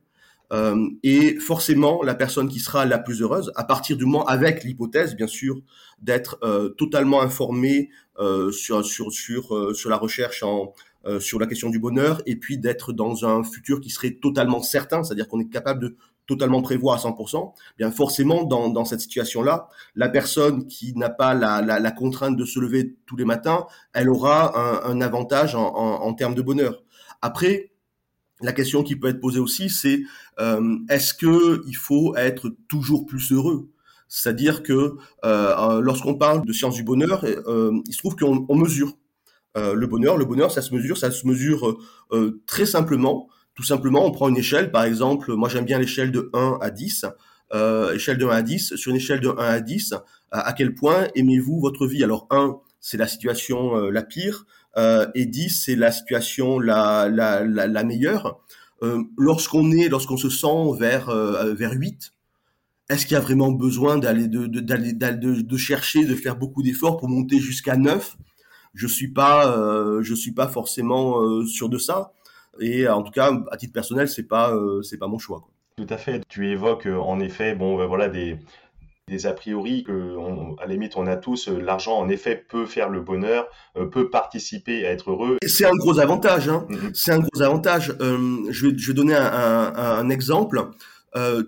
euh, 0.53 0.87
et 1.01 1.39
forcément 1.39 2.03
la 2.03 2.13
personne 2.13 2.47
qui 2.47 2.59
sera 2.59 2.85
la 2.85 2.99
plus 2.99 3.21
heureuse, 3.21 3.51
à 3.55 3.63
partir 3.63 3.97
du 3.97 4.05
moment, 4.05 4.25
avec 4.25 4.63
l'hypothèse 4.63 5.15
bien 5.15 5.27
sûr, 5.27 5.59
d'être 6.01 6.37
euh, 6.43 6.69
totalement 6.69 7.21
informée 7.21 7.89
euh, 8.19 8.51
sur, 8.51 8.85
sur, 8.85 9.11
sur, 9.11 9.75
sur 9.75 9.89
la 9.89 9.97
recherche 9.97 10.43
en, 10.43 10.73
euh, 11.07 11.19
sur 11.19 11.37
la 11.37 11.45
question 11.45 11.69
du 11.69 11.77
bonheur 11.77 12.23
et 12.25 12.35
puis 12.35 12.57
d'être 12.57 12.91
dans 12.91 13.25
un 13.25 13.43
futur 13.43 13.79
qui 13.79 13.91
serait 13.91 14.17
totalement 14.19 14.63
certain, 14.63 15.03
c'est-à-dire 15.03 15.27
qu'on 15.27 15.39
est 15.39 15.49
capable 15.49 15.79
de 15.79 15.95
totalement 16.27 16.61
prévoir 16.61 16.95
à 16.95 17.09
100%, 17.09 17.53
bien 17.77 17.91
forcément 17.91 18.43
dans, 18.43 18.69
dans 18.69 18.85
cette 18.85 19.01
situation-là, 19.01 19.67
la 19.95 20.09
personne 20.09 20.67
qui 20.67 20.93
n'a 20.95 21.09
pas 21.09 21.33
la, 21.33 21.61
la, 21.61 21.79
la, 21.79 21.91
contrainte 21.91 22.35
de 22.35 22.45
se 22.45 22.59
lever 22.59 22.95
tous 23.05 23.15
les 23.15 23.25
matins, 23.25 23.65
elle 23.93 24.09
aura 24.09 24.57
un, 24.57 24.91
un 24.91 25.01
avantage 25.01 25.55
en, 25.55 25.75
en, 25.75 26.01
en, 26.01 26.13
termes 26.13 26.35
de 26.35 26.41
bonheur. 26.41 26.83
Après, 27.21 27.71
la 28.41 28.53
question 28.53 28.83
qui 28.83 28.95
peut 28.95 29.07
être 29.07 29.19
posée 29.19 29.39
aussi, 29.39 29.69
c'est 29.69 30.01
euh, 30.39 30.77
est-ce 30.89 31.13
que 31.13 31.63
il 31.67 31.75
faut 31.75 32.15
être 32.15 32.49
toujours 32.67 33.05
plus 33.05 33.31
heureux? 33.31 33.69
C'est-à-dire 34.07 34.63
que 34.63 34.95
euh, 35.23 35.81
lorsqu'on 35.81 36.15
parle 36.15 36.45
de 36.45 36.53
science 36.53 36.75
du 36.75 36.83
bonheur, 36.83 37.23
euh, 37.23 37.71
il 37.87 37.93
se 37.93 37.99
trouve 37.99 38.15
qu'on 38.15 38.55
mesure 38.55 38.93
euh, 39.57 39.73
le 39.73 39.87
bonheur. 39.87 40.17
Le 40.17 40.25
bonheur, 40.25 40.51
ça 40.51 40.61
se 40.61 40.73
mesure, 40.73 40.97
ça 40.97 41.11
se 41.11 41.25
mesure 41.25 41.77
euh, 42.11 42.41
très 42.45 42.65
simplement. 42.65 43.29
Tout 43.55 43.63
simplement, 43.63 44.05
on 44.05 44.11
prend 44.11 44.29
une 44.29 44.37
échelle, 44.37 44.71
par 44.71 44.83
exemple, 44.83 45.33
moi 45.33 45.49
j'aime 45.49 45.65
bien 45.65 45.79
l'échelle 45.79 46.11
de 46.11 46.29
1 46.33 46.59
à 46.61 46.69
10. 46.69 47.05
Euh, 47.53 47.93
échelle 47.93 48.17
de 48.17 48.25
1 48.25 48.29
à 48.29 48.41
10, 48.41 48.75
sur 48.75 48.91
une 48.91 48.97
échelle 48.97 49.19
de 49.19 49.29
1 49.29 49.35
à 49.37 49.59
10, 49.59 49.93
à, 50.31 50.53
quel 50.53 50.73
point 50.73 51.07
aimez-vous 51.15 51.59
votre 51.59 51.87
vie? 51.87 52.03
Alors 52.03 52.27
1, 52.31 52.57
c'est 52.81 52.97
la 52.97 53.07
situation 53.07 53.75
la 53.75 54.03
pire, 54.03 54.45
et 54.77 55.25
10, 55.25 55.63
c'est 55.63 55.75
la 55.75 55.91
situation 55.91 56.59
la, 56.59 57.07
la, 57.07 57.45
la, 57.45 57.67
la 57.67 57.83
meilleure. 57.83 58.39
lorsqu'on 59.17 59.71
est, 59.71 59.87
lorsqu'on 59.87 60.17
se 60.17 60.29
sent 60.29 60.77
vers, 60.77 61.09
vers 61.55 61.73
8, 61.73 62.11
est-ce 62.89 63.05
qu'il 63.05 63.13
y 63.13 63.17
a 63.17 63.21
vraiment 63.21 63.51
besoin 63.51 63.97
d'aller 63.97 64.27
de, 64.27 64.47
de, 64.47 64.59
de, 64.59 65.41
de, 65.41 65.57
chercher, 65.57 66.03
de 66.05 66.15
faire 66.15 66.35
beaucoup 66.35 66.61
d'efforts 66.61 66.97
pour 66.97 67.09
monter 67.09 67.39
jusqu'à 67.39 67.77
9 67.77 68.17
je 68.75 68.87
suis 68.87 69.07
pas, 69.07 69.57
euh, 69.57 70.03
je 70.03 70.13
suis 70.13 70.33
pas 70.33 70.47
forcément 70.47 71.21
euh, 71.21 71.45
sûr 71.45 71.69
de 71.69 71.77
ça. 71.77 72.11
Et 72.59 72.87
en 72.87 73.03
tout 73.03 73.11
cas, 73.11 73.31
à 73.51 73.57
titre 73.57 73.73
personnel, 73.73 74.07
c'est 74.07 74.27
pas, 74.27 74.53
euh, 74.53 74.81
c'est 74.81 74.97
pas 74.97 75.07
mon 75.07 75.17
choix. 75.19 75.39
Quoi. 75.39 75.51
Tout 75.77 75.93
à 75.93 75.97
fait. 75.97 76.23
Tu 76.29 76.49
évoques 76.49 76.87
en 76.87 77.19
effet, 77.19 77.55
bon, 77.55 77.77
ben 77.77 77.85
voilà, 77.85 78.07
des, 78.07 78.37
des 79.07 79.25
a 79.25 79.33
priori 79.33 79.83
que, 79.83 80.15
à 80.61 80.65
la 80.65 80.73
limite, 80.73 80.95
on 80.95 81.05
a 81.07 81.17
tous. 81.17 81.47
L'argent, 81.49 81.97
en 81.97 82.09
effet, 82.09 82.35
peut 82.35 82.65
faire 82.65 82.89
le 82.89 83.01
bonheur, 83.01 83.47
peut 83.91 84.09
participer 84.09 84.85
à 84.85 84.91
être 84.91 85.11
heureux. 85.11 85.37
C'est 85.45 85.65
un 85.65 85.75
gros 85.75 85.99
avantage. 85.99 86.47
Hein. 86.47 86.65
Mm-hmm. 86.69 86.91
C'est 86.93 87.11
un 87.11 87.19
gros 87.19 87.41
avantage. 87.41 87.95
je, 87.99 88.67
vais, 88.67 88.77
je 88.77 88.87
vais 88.87 88.93
donner 88.93 89.15
un, 89.15 89.25
un, 89.25 89.75
un 89.75 90.09
exemple. 90.09 90.69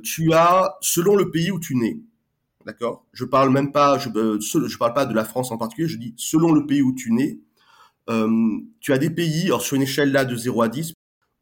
tu 0.03 0.33
as, 0.33 0.77
selon 0.81 1.15
le 1.15 1.31
pays 1.31 1.51
où 1.51 1.59
tu 1.59 1.75
nais, 1.75 1.97
d'accord? 2.67 3.05
Je 3.13 3.25
parle 3.25 3.49
même 3.49 3.71
pas, 3.71 3.97
je, 3.97 4.09
euh, 4.15 4.39
je 4.39 4.77
parle 4.77 4.93
pas 4.93 5.05
de 5.05 5.15
la 5.15 5.23
France 5.23 5.51
en 5.51 5.57
particulier, 5.57 5.87
je 5.87 5.97
dis 5.97 6.13
selon 6.17 6.51
le 6.51 6.65
pays 6.65 6.81
où 6.81 6.93
tu 6.93 7.11
nais, 7.11 7.39
euh, 7.39 7.46
tu 8.07 8.93
as 8.93 8.97
des 8.97 9.09
pays, 9.09 9.45
alors 9.45 9.61
sur 9.61 9.75
une 9.75 9.81
échelle 9.81 10.11
là 10.11 10.25
de 10.25 10.35
0 10.35 10.61
à 10.61 10.69
10, 10.69 10.93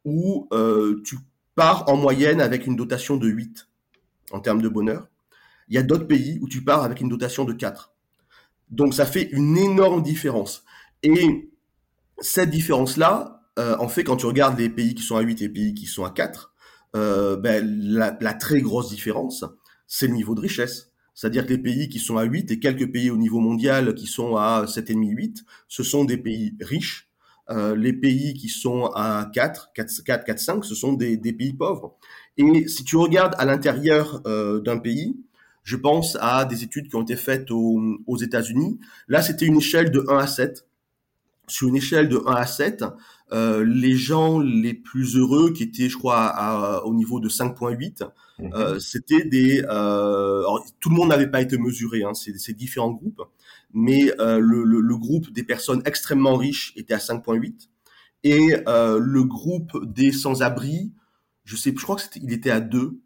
où 0.04 0.48
euh, 0.52 1.02
tu 1.04 1.16
pars 1.54 1.88
en 1.88 1.96
moyenne 1.96 2.40
avec 2.40 2.66
une 2.66 2.76
dotation 2.76 3.16
de 3.16 3.28
8 3.28 3.68
en 4.32 4.40
termes 4.40 4.62
de 4.62 4.68
bonheur. 4.68 5.08
Il 5.68 5.74
y 5.74 5.78
a 5.78 5.82
d'autres 5.82 6.06
pays 6.06 6.38
où 6.40 6.48
tu 6.48 6.62
pars 6.62 6.84
avec 6.84 7.00
une 7.00 7.08
dotation 7.08 7.44
de 7.44 7.52
4. 7.52 7.92
Donc 8.70 8.94
ça 8.94 9.04
fait 9.04 9.28
une 9.32 9.56
énorme 9.58 10.02
différence. 10.02 10.64
Et 11.02 11.50
cette 12.18 12.50
différence-là, 12.50 13.42
euh, 13.58 13.76
en 13.78 13.88
fait, 13.88 14.04
quand 14.04 14.16
tu 14.16 14.26
regardes 14.26 14.58
les 14.58 14.68
pays 14.68 14.94
qui 14.94 15.02
sont 15.02 15.16
à 15.16 15.20
8 15.20 15.40
et 15.40 15.44
les 15.44 15.52
pays 15.52 15.74
qui 15.74 15.86
sont 15.86 16.04
à 16.04 16.10
4, 16.10 16.52
euh, 16.94 17.36
ben, 17.36 17.64
la, 17.64 18.12
très 18.34 18.60
grosse 18.60 18.88
différence, 18.88 19.44
c'est 19.86 20.06
le 20.06 20.14
niveau 20.14 20.34
de 20.34 20.40
richesse. 20.40 20.92
C'est-à-dire 21.16 21.46
que 21.46 21.50
les 21.50 21.58
pays 21.58 21.88
qui 21.88 21.98
sont 21.98 22.18
à 22.18 22.24
8 22.24 22.50
et 22.50 22.60
quelques 22.60 22.92
pays 22.92 23.10
au 23.10 23.16
niveau 23.16 23.40
mondial 23.40 23.94
qui 23.94 24.06
sont 24.06 24.36
à 24.36 24.66
7,5-8, 24.66 25.44
ce 25.66 25.82
sont 25.82 26.04
des 26.04 26.18
pays 26.18 26.54
riches. 26.60 27.08
Euh, 27.48 27.74
les 27.74 27.94
pays 27.94 28.34
qui 28.34 28.48
sont 28.48 28.90
à 28.94 29.30
4, 29.32 29.72
4, 29.72 30.04
4, 30.04 30.24
4 30.24 30.38
5, 30.38 30.64
ce 30.64 30.74
sont 30.74 30.92
des, 30.92 31.16
des 31.16 31.32
pays 31.32 31.54
pauvres. 31.54 31.96
Et 32.36 32.68
si 32.68 32.84
tu 32.84 32.96
regardes 32.96 33.34
à 33.38 33.46
l'intérieur 33.46 34.20
euh, 34.26 34.60
d'un 34.60 34.78
pays, 34.78 35.16
je 35.62 35.76
pense 35.76 36.18
à 36.20 36.44
des 36.44 36.62
études 36.64 36.88
qui 36.88 36.96
ont 36.96 37.02
été 37.02 37.16
faites 37.16 37.50
aux, 37.50 37.80
aux 38.06 38.18
États-Unis. 38.18 38.78
Là, 39.08 39.22
c'était 39.22 39.46
une 39.46 39.56
échelle 39.56 39.90
de 39.90 40.04
1 40.08 40.18
à 40.18 40.26
7. 40.26 40.65
Sur 41.48 41.68
une 41.68 41.76
échelle 41.76 42.08
de 42.08 42.20
1 42.26 42.32
à 42.32 42.46
7, 42.46 42.84
euh, 43.32 43.64
les 43.64 43.94
gens 43.94 44.38
les 44.38 44.74
plus 44.74 45.16
heureux, 45.16 45.52
qui 45.52 45.64
étaient, 45.64 45.88
je 45.88 45.96
crois, 45.96 46.26
à, 46.26 46.84
au 46.84 46.94
niveau 46.94 47.20
de 47.20 47.28
5.8, 47.28 48.02
mhm. 48.38 48.52
euh, 48.54 48.78
c'était 48.78 49.24
des... 49.24 49.64
Euh, 49.68 50.42
tout 50.80 50.90
le 50.90 50.96
monde 50.96 51.08
n'avait 51.08 51.30
pas 51.30 51.40
été 51.40 51.58
mesuré, 51.58 52.02
hein, 52.04 52.12
c'est 52.14 52.56
différents 52.56 52.92
groupes, 52.92 53.22
mais 53.72 54.12
euh, 54.20 54.38
le, 54.38 54.64
le, 54.64 54.80
le, 54.80 54.96
groupe 54.96 55.30
des 55.32 55.42
personnes 55.42 55.82
extrêmement 55.84 56.36
riches 56.36 56.72
était 56.76 56.94
à 56.94 56.98
5.8, 56.98 57.68
et 58.24 58.56
euh, 58.66 58.98
le 59.00 59.22
groupe 59.22 59.84
des 59.84 60.10
sans-abri, 60.10 60.92
je 61.44 61.54
sais, 61.54 61.72
je 61.76 61.82
crois 61.82 61.96
que 61.96 62.02
il 62.16 62.32
était 62.32 62.50
à 62.50 62.60
2, 62.60 62.98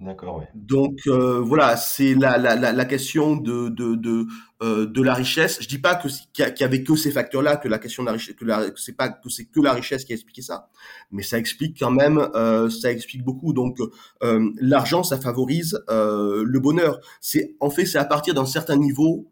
D'accord, 0.00 0.44
Donc 0.54 1.00
euh, 1.08 1.40
voilà, 1.40 1.76
c'est 1.76 2.14
la, 2.14 2.38
la, 2.38 2.54
la, 2.54 2.72
la, 2.72 2.84
question 2.84 3.34
de 3.34 3.68
de 3.68 3.96
de, 3.96 4.26
euh, 4.62 4.86
de 4.86 5.02
la 5.02 5.12
richesse. 5.12 5.58
Je 5.60 5.66
dis 5.66 5.78
pas 5.78 5.96
que 5.96 6.06
qu'il 6.32 6.54
y, 6.60 6.62
avait 6.62 6.84
que 6.84 6.94
ces 6.94 7.10
facteurs-là, 7.10 7.56
que 7.56 7.66
la 7.66 7.80
question 7.80 8.04
de 8.04 8.06
la 8.06 8.12
richesse, 8.12 8.36
que, 8.36 8.44
c'est 8.76 8.96
pas 8.96 9.08
que 9.08 9.28
c'est 9.28 9.46
que 9.46 9.58
la 9.60 9.72
richesse 9.72 10.04
qui 10.04 10.12
a 10.12 10.14
expliqué 10.14 10.40
ça, 10.40 10.70
mais 11.10 11.24
ça 11.24 11.36
explique 11.36 11.76
quand 11.80 11.90
même, 11.90 12.18
euh, 12.36 12.70
ça 12.70 12.92
explique 12.92 13.24
beaucoup. 13.24 13.52
Donc 13.52 13.78
euh, 14.22 14.48
l'argent, 14.60 15.02
ça 15.02 15.18
favorise 15.18 15.82
euh, 15.90 16.44
le 16.46 16.60
bonheur. 16.60 17.00
C'est 17.20 17.56
en 17.58 17.68
fait, 17.68 17.84
c'est 17.84 17.98
à 17.98 18.04
partir 18.04 18.34
d'un 18.34 18.46
certain 18.46 18.76
niveau 18.76 19.26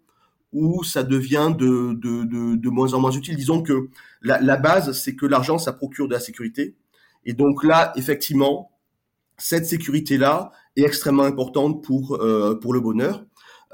où 0.52 0.82
ça 0.82 1.04
devient 1.04 1.54
de, 1.56 1.92
de, 1.92 2.24
de, 2.24 2.56
de 2.56 2.68
moins 2.70 2.92
en 2.92 2.98
moins 2.98 3.12
utile. 3.12 3.36
Disons 3.36 3.62
que 3.62 3.88
la, 4.20 4.40
la 4.40 4.56
base, 4.56 5.00
c'est 5.00 5.14
que 5.14 5.26
l'argent, 5.26 5.58
ça 5.58 5.72
procure 5.72 6.08
de 6.08 6.14
la 6.14 6.20
sécurité. 6.20 6.74
Et 7.24 7.34
donc 7.34 7.62
là, 7.62 7.92
effectivement, 7.94 8.72
cette 9.38 9.66
sécurité-là 9.66 10.52
est 10.76 10.82
extrêmement 10.82 11.24
importante 11.24 11.82
pour, 11.82 12.16
euh, 12.16 12.58
pour 12.60 12.72
le 12.72 12.80
bonheur. 12.80 13.24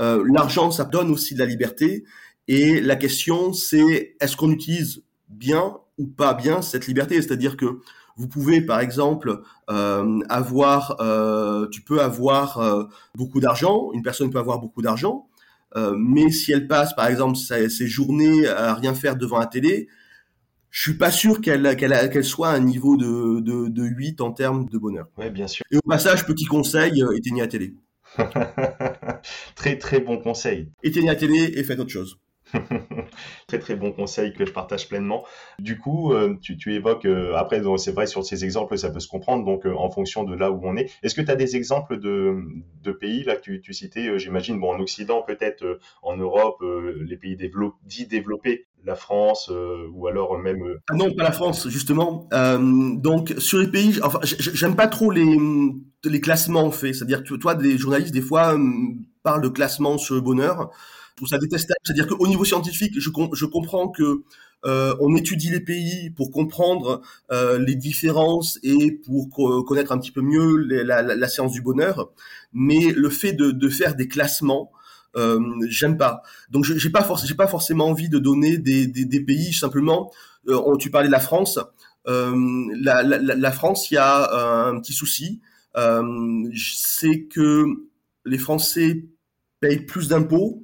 Euh, 0.00 0.24
L'argent, 0.26 0.70
ça 0.70 0.84
donne 0.84 1.10
aussi 1.10 1.34
de 1.34 1.38
la 1.38 1.46
liberté. 1.46 2.04
Et 2.48 2.80
la 2.80 2.96
question, 2.96 3.52
c'est 3.52 4.16
est-ce 4.20 4.36
qu'on 4.36 4.50
utilise 4.50 5.02
bien 5.28 5.76
ou 5.98 6.06
pas 6.06 6.34
bien 6.34 6.62
cette 6.62 6.86
liberté? 6.86 7.20
C'est-à-dire 7.22 7.56
que 7.56 7.80
vous 8.16 8.28
pouvez, 8.28 8.60
par 8.60 8.80
exemple, 8.80 9.40
euh, 9.70 10.20
avoir, 10.28 10.96
euh, 11.00 11.66
tu 11.70 11.82
peux 11.82 12.00
avoir 12.00 12.58
euh, 12.58 12.84
beaucoup 13.14 13.40
d'argent. 13.40 13.90
Une 13.94 14.02
personne 14.02 14.30
peut 14.30 14.38
avoir 14.38 14.58
beaucoup 14.58 14.82
d'argent, 14.82 15.28
euh, 15.76 15.94
mais 15.96 16.30
si 16.30 16.52
elle 16.52 16.68
passe, 16.68 16.94
par 16.94 17.06
exemple, 17.06 17.36
ses, 17.36 17.70
ses, 17.70 17.86
journées 17.86 18.46
à 18.46 18.74
rien 18.74 18.94
faire 18.94 19.16
devant 19.16 19.38
la 19.38 19.46
télé, 19.46 19.88
je 20.72 20.80
suis 20.80 20.94
pas 20.94 21.10
sûr 21.12 21.40
qu'elle 21.40 21.76
qu'elle 21.76 22.10
qu'elle 22.10 22.24
soit 22.24 22.48
à 22.48 22.54
un 22.54 22.60
niveau 22.60 22.96
de, 22.96 23.40
de, 23.40 23.68
de 23.68 23.84
8 23.84 24.22
en 24.22 24.32
termes 24.32 24.68
de 24.68 24.78
bonheur. 24.78 25.06
Oui, 25.18 25.30
bien 25.30 25.46
sûr. 25.46 25.64
Et 25.70 25.76
au 25.76 25.82
passage, 25.82 26.26
petit 26.26 26.46
conseil, 26.46 27.02
euh, 27.02 27.16
éteignez 27.16 27.42
la 27.42 27.46
télé. 27.46 27.74
très 29.54 29.78
très 29.78 30.00
bon 30.00 30.18
conseil. 30.18 30.70
Éteignez 30.82 31.08
la 31.08 31.14
télé 31.14 31.52
et 31.54 31.62
faites 31.62 31.78
autre 31.78 31.90
chose. 31.90 32.18
très 33.46 33.58
très 33.58 33.76
bon 33.76 33.92
conseil 33.92 34.32
que 34.32 34.44
je 34.44 34.52
partage 34.52 34.88
pleinement. 34.88 35.24
Du 35.58 35.78
coup, 35.78 36.12
euh, 36.12 36.36
tu, 36.40 36.74
évoques, 36.74 37.04
euh, 37.04 37.34
après, 37.34 37.62
c'est 37.78 37.92
vrai, 37.92 38.06
sur 38.06 38.24
ces 38.24 38.44
exemples, 38.44 38.76
ça 38.78 38.90
peut 38.90 39.00
se 39.00 39.08
comprendre, 39.08 39.44
donc 39.44 39.66
euh, 39.66 39.74
en 39.74 39.90
fonction 39.90 40.24
de 40.24 40.34
là 40.34 40.50
où 40.50 40.60
on 40.64 40.76
est. 40.76 40.90
Est-ce 41.02 41.14
que 41.14 41.20
tu 41.20 41.30
as 41.30 41.36
des 41.36 41.56
exemples 41.56 41.98
de, 41.98 42.92
pays, 43.00 43.24
là, 43.24 43.36
que 43.36 43.52
tu, 43.56 43.72
citais, 43.72 44.18
j'imagine, 44.18 44.60
bon, 44.60 44.74
en 44.74 44.80
Occident, 44.80 45.22
peut-être, 45.22 45.78
en 46.02 46.16
Europe, 46.16 46.62
les 46.62 47.16
pays 47.16 47.36
dits 47.84 48.06
développés, 48.06 48.66
la 48.84 48.94
France, 48.94 49.50
ou 49.92 50.06
alors 50.06 50.38
même... 50.38 50.78
Ah 50.90 50.94
non, 50.94 51.12
pas 51.14 51.24
la 51.24 51.32
France, 51.32 51.68
justement. 51.68 52.28
donc, 52.32 53.34
sur 53.38 53.58
les 53.58 53.68
pays, 53.68 53.98
enfin, 54.02 54.20
j'aime 54.22 54.76
pas 54.76 54.88
trop 54.88 55.10
les, 55.10 55.38
les 56.04 56.20
classements, 56.20 56.64
en 56.64 56.70
fait. 56.70 56.92
C'est-à-dire 56.92 57.24
que 57.24 57.34
toi, 57.34 57.54
des 57.54 57.78
journalistes, 57.78 58.12
des 58.12 58.20
fois, 58.20 58.56
parlent 59.22 59.42
de 59.42 59.48
classement 59.48 59.98
sur 59.98 60.14
le 60.14 60.20
bonheur 60.20 60.70
trouve 61.16 61.28
ça 61.28 61.38
détestable. 61.38 61.78
C'est-à-dire 61.84 62.06
qu'au 62.06 62.26
niveau 62.26 62.44
scientifique, 62.44 62.94
je, 62.98 63.10
je 63.34 63.46
comprends 63.46 63.88
que 63.88 64.22
euh, 64.64 64.94
on 65.00 65.16
étudie 65.16 65.50
les 65.50 65.60
pays 65.60 66.10
pour 66.10 66.30
comprendre 66.30 67.02
euh, 67.32 67.58
les 67.58 67.74
différences 67.74 68.60
et 68.62 68.92
pour 68.92 69.28
connaître 69.66 69.92
un 69.92 69.98
petit 69.98 70.12
peu 70.12 70.20
mieux 70.20 70.56
la, 70.56 71.02
la, 71.02 71.28
science 71.28 71.52
du 71.52 71.62
bonheur. 71.62 72.10
Mais 72.52 72.92
le 72.94 73.10
fait 73.10 73.32
de, 73.32 73.50
de 73.50 73.68
faire 73.68 73.96
des 73.96 74.06
classements, 74.06 74.70
euh, 75.16 75.40
j'aime 75.68 75.96
pas. 75.96 76.22
Donc 76.50 76.64
j'ai 76.64 76.90
pas 76.90 77.06
j'ai 77.24 77.34
pas 77.34 77.48
forcément 77.48 77.86
envie 77.88 78.08
de 78.08 78.18
donner 78.18 78.58
des, 78.58 78.86
des, 78.86 79.20
pays 79.20 79.52
simplement. 79.52 80.12
Tu 80.78 80.90
parlais 80.90 81.08
de 81.08 81.12
la 81.12 81.20
France. 81.20 81.58
La, 82.06 83.02
la, 83.02 83.52
France, 83.52 83.90
il 83.90 83.94
y 83.94 83.98
a 83.98 84.68
un 84.68 84.78
petit 84.80 84.92
souci, 84.92 85.40
c'est 85.74 87.22
que 87.24 87.64
les 88.24 88.38
Français 88.38 89.06
payent 89.60 89.84
plus 89.86 90.08
d'impôts 90.08 90.62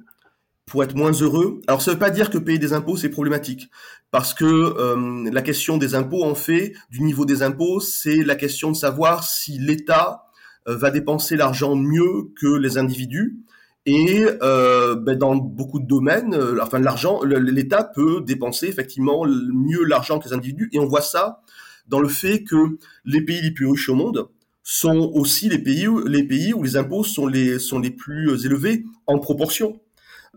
pour 0.69 0.83
être 0.83 0.95
moins 0.95 1.11
heureux. 1.11 1.61
Alors 1.67 1.81
ça 1.81 1.91
ne 1.91 1.95
veut 1.95 1.99
pas 1.99 2.11
dire 2.11 2.29
que 2.29 2.37
payer 2.37 2.59
des 2.59 2.73
impôts 2.73 2.95
c'est 2.95 3.09
problématique, 3.09 3.69
parce 4.11 4.33
que 4.33 4.45
euh, 4.45 5.29
la 5.31 5.41
question 5.41 5.77
des 5.77 5.95
impôts 5.95 6.23
en 6.23 6.35
fait, 6.35 6.73
du 6.89 7.01
niveau 7.01 7.25
des 7.25 7.43
impôts, 7.43 7.79
c'est 7.79 8.23
la 8.23 8.35
question 8.35 8.71
de 8.71 8.75
savoir 8.75 9.23
si 9.23 9.57
l'État 9.59 10.23
euh, 10.67 10.77
va 10.77 10.91
dépenser 10.91 11.35
l'argent 11.35 11.75
mieux 11.75 12.31
que 12.39 12.47
les 12.47 12.77
individus. 12.77 13.39
Et 13.85 14.25
euh, 14.43 14.95
ben, 14.95 15.17
dans 15.17 15.35
beaucoup 15.35 15.79
de 15.79 15.87
domaines, 15.87 16.37
enfin 16.61 16.79
l'argent, 16.79 17.21
l'État 17.23 17.83
peut 17.83 18.21
dépenser 18.21 18.67
effectivement 18.67 19.25
mieux 19.25 19.83
l'argent 19.83 20.19
que 20.19 20.27
les 20.27 20.33
individus. 20.33 20.69
Et 20.73 20.79
on 20.79 20.85
voit 20.85 21.01
ça 21.01 21.41
dans 21.87 21.99
le 21.99 22.09
fait 22.09 22.43
que 22.43 22.77
les 23.05 23.21
pays 23.21 23.41
les 23.41 23.51
plus 23.51 23.67
riches 23.67 23.89
au 23.89 23.95
monde 23.95 24.27
sont 24.61 25.11
aussi 25.15 25.49
les 25.49 25.57
pays 25.57 25.87
où 25.87 26.03
les, 26.05 26.77
impôts 26.77 27.03
sont 27.03 27.25
les 27.25 27.57
plus 27.89 28.45
élevés 28.45 28.83
en 29.07 29.17
proportion. 29.17 29.79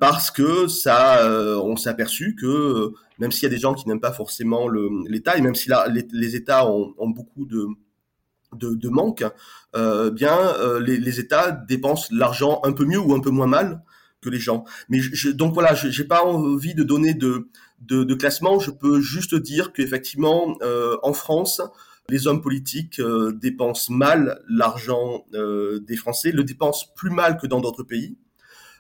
Parce 0.03 0.33
que 0.33 0.67
ça, 0.67 1.23
euh, 1.23 1.55
on 1.59 1.77
s'est 1.77 1.89
aperçu 1.89 2.35
que 2.35 2.91
même 3.21 3.31
s'il 3.31 3.45
y 3.45 3.47
a 3.47 3.51
des 3.51 3.61
gens 3.61 3.73
qui 3.73 3.87
n'aiment 3.87 4.01
pas 4.01 4.11
forcément 4.11 4.67
l'État, 4.69 5.37
et 5.37 5.41
même 5.41 5.55
si 5.55 5.71
les, 6.11 6.35
États 6.35 6.69
ont, 6.69 7.09
beaucoup 7.09 7.47
de, 7.47 7.69
de, 8.53 8.75
de 8.75 8.89
manque, 8.89 9.25
euh, 9.77 10.11
bien 10.11 10.37
euh, 10.37 10.81
les, 10.81 10.97
les, 10.97 11.21
États 11.21 11.53
dépensent 11.53 12.09
l'argent 12.11 12.61
un 12.65 12.73
peu 12.73 12.85
mieux 12.85 12.99
ou 12.99 13.15
un 13.15 13.21
peu 13.21 13.31
moins 13.31 13.47
mal 13.47 13.85
que 14.21 14.29
les 14.29 14.41
gens. 14.41 14.65
Mais 14.89 14.99
je, 14.99 15.31
donc 15.31 15.55
voilà, 15.55 15.73
j'ai 15.75 16.03
pas 16.05 16.25
envie 16.25 16.75
de 16.75 16.83
donner 16.83 17.15
de, 17.15 17.49
de, 17.79 18.03
de, 18.03 18.15
classement. 18.17 18.59
Je 18.59 18.73
peux 18.73 19.01
juste 19.01 19.37
dire 19.37 19.73
qu'effectivement, 19.73 20.57
euh, 20.63 20.97
en 21.05 21.13
France, 21.13 21.63
les 22.09 22.27
hommes 22.27 22.43
politiques 22.43 22.99
euh, 22.99 23.31
dépensent 23.31 23.93
mal 23.93 24.43
l'argent 24.49 25.25
euh, 25.35 25.79
des 25.79 25.95
Français, 25.95 26.33
le 26.33 26.43
dépensent 26.43 26.87
plus 26.97 27.11
mal 27.11 27.37
que 27.37 27.47
dans 27.47 27.61
d'autres 27.61 27.85
pays, 27.85 28.19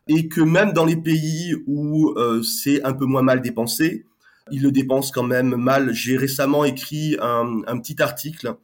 et 0.08 0.28
que 0.28 0.40
même 0.40 0.72
dans 0.72 0.84
les 0.84 0.96
pays 0.96 1.54
où 1.66 2.14
c'est 2.42 2.82
un 2.84 2.92
peu 2.92 3.04
moins 3.04 3.22
mal 3.22 3.40
dépensé, 3.40 4.04
ils 4.50 4.62
le 4.62 4.72
dépensent 4.72 5.12
quand 5.14 5.22
même 5.22 5.54
mal. 5.56 5.92
J'ai 5.92 6.16
récemment 6.16 6.64
écrit 6.64 7.16
un, 7.20 7.78
petit 7.78 8.00
article 8.02 8.54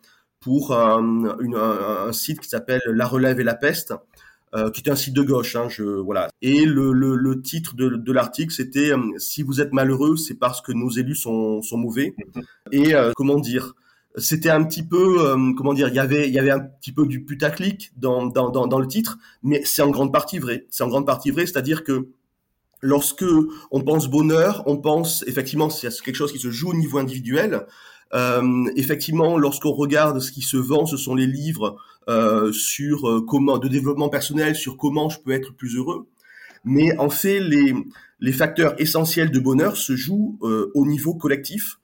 pour 0.41 0.75
un, 0.75 1.37
une, 1.41 1.57
un, 1.57 2.13
site 2.13 2.41
qui 2.41 2.49
s'appelle 2.49 2.81
La 2.87 3.07
Relève 3.07 3.41
et 3.41 3.45
la 3.45 3.55
Peste, 3.55 3.95
euh, 4.55 4.71
qui 4.71 4.83
est 4.83 4.91
un 4.91 4.97
site 4.97 5.15
de 5.15 5.23
gauche. 5.23 5.57
Hein, 5.57 5.69
je, 5.69 5.83
voilà. 5.83 6.29
Et 6.43 6.65
le, 6.65 6.93
le, 6.93 7.17
le 7.17 7.43
titre 7.43 7.77
de, 7.77 7.89
de 7.91 8.13
l'article, 8.13 8.53
c'était 8.53 8.93
euh, 8.93 9.19
Si 9.19 9.43
vous 9.43 9.61
êtes 9.61 9.73
malheureux, 9.73 10.17
c'est 10.17 10.39
parce 10.39 10.61
que 10.61 10.73
nos 10.73 10.91
élus 10.91 11.17
sont, 11.17 11.63
sont 11.63 11.77
mauvais. 11.77 12.15
Et 12.73 12.95
euh, 12.95 13.13
comment 13.15 13.39
dire? 13.39 13.75
C'était 14.21 14.51
un 14.51 14.65
petit 14.65 14.83
peu, 14.83 15.27
euh, 15.27 15.53
comment 15.57 15.75
dire, 15.75 15.89
il 15.89 15.95
y 15.95 15.99
avait, 15.99 16.29
il 16.29 16.35
y 16.35 16.39
avait 16.39 16.51
un 16.51 16.61
petit 16.61 16.93
peu 16.93 17.07
du 17.07 17.25
putaclic 17.25 17.93
dans, 17.97 18.27
dans, 18.27 18.51
dans, 18.51 18.67
dans 18.67 18.81
le 18.81 18.87
titre, 18.87 19.19
mais 19.43 19.63
c'est 19.65 19.83
en 19.83 19.91
grande 19.91 20.13
partie 20.13 20.39
vrai. 20.39 20.67
C'est 20.71 20.83
en 20.83 20.89
grande 20.89 21.07
partie 21.07 21.31
vrai, 21.31 21.47
c'est-à-dire 21.47 21.85
que 21.85 22.09
lorsque 22.81 23.25
on 23.71 23.83
pense 23.83 24.09
bonheur, 24.09 24.63
on 24.67 24.77
pense 24.77 25.25
effectivement 25.27 25.69
c'est 25.71 25.89
quelque 26.03 26.15
chose 26.15 26.33
qui 26.33 26.39
se 26.39 26.51
joue 26.51 26.71
au 26.71 26.75
niveau 26.75 26.99
individuel, 26.99 27.67
euh, 28.15 28.65
effectivement, 28.77 29.37
lorsqu'on 29.37 29.73
regarde 29.73 30.21
ce 30.21 30.33
qui 30.33 30.43
se 30.43 30.57
vend, 30.57 30.87
ce 30.87 30.97
sont 30.97 31.15
les 31.15 31.27
livres 31.27 31.77
euh, 32.09 32.53
sur 32.53 33.09
euh, 33.09 33.21
comment 33.21 33.59
de 33.59 33.69
développement 33.69 34.09
personnel, 34.09 34.55
sur 34.55 34.77
comment 34.77 35.09
je 35.11 35.21
peux 35.21 35.33
être 35.33 35.53
plus 35.55 35.77
heureux. 35.77 36.07
Mais 36.65 36.97
en 36.99 37.11
fait, 37.11 37.41
les, 37.41 37.75
les 38.21 38.33
facteurs 38.33 38.81
essentiels 38.81 39.31
de 39.31 39.39
bonheur 39.39 39.77
se 39.77 39.95
jouent 39.95 40.39
euh, 40.43 40.71
au 40.75 40.87
niveau 40.87 41.15
collectif, 41.15 41.79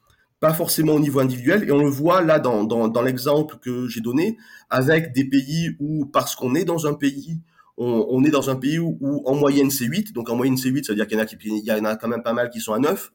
pas 0.44 0.52
forcément 0.52 0.92
au 0.92 1.00
niveau 1.00 1.20
individuel. 1.20 1.64
Et 1.66 1.72
on 1.72 1.78
le 1.78 1.88
voit 1.88 2.20
là 2.20 2.38
dans, 2.38 2.64
dans, 2.64 3.02
l'exemple 3.02 3.56
que 3.62 3.88
j'ai 3.88 4.02
donné, 4.02 4.36
avec 4.68 5.14
des 5.14 5.24
pays 5.24 5.74
où, 5.80 6.04
parce 6.04 6.36
qu'on 6.36 6.54
est 6.54 6.66
dans 6.66 6.86
un 6.86 6.92
pays, 6.92 7.40
on, 7.78 8.06
on, 8.10 8.22
est 8.24 8.30
dans 8.30 8.50
un 8.50 8.56
pays 8.56 8.78
où, 8.78 9.22
en 9.24 9.34
moyenne 9.36 9.70
c'est 9.70 9.86
8, 9.86 10.12
donc 10.12 10.28
en 10.28 10.36
moyenne 10.36 10.58
c'est 10.58 10.68
8, 10.68 10.84
ça 10.84 10.92
veut 10.92 10.96
dire 10.96 11.06
qu'il 11.06 11.16
y 11.16 11.18
en 11.18 11.22
a, 11.22 11.26
qui, 11.26 11.38
il 11.42 11.64
y 11.64 11.72
en 11.72 11.86
a 11.86 11.96
quand 11.96 12.08
même 12.08 12.22
pas 12.22 12.34
mal 12.34 12.50
qui 12.50 12.60
sont 12.60 12.74
à 12.74 12.78
9. 12.78 13.10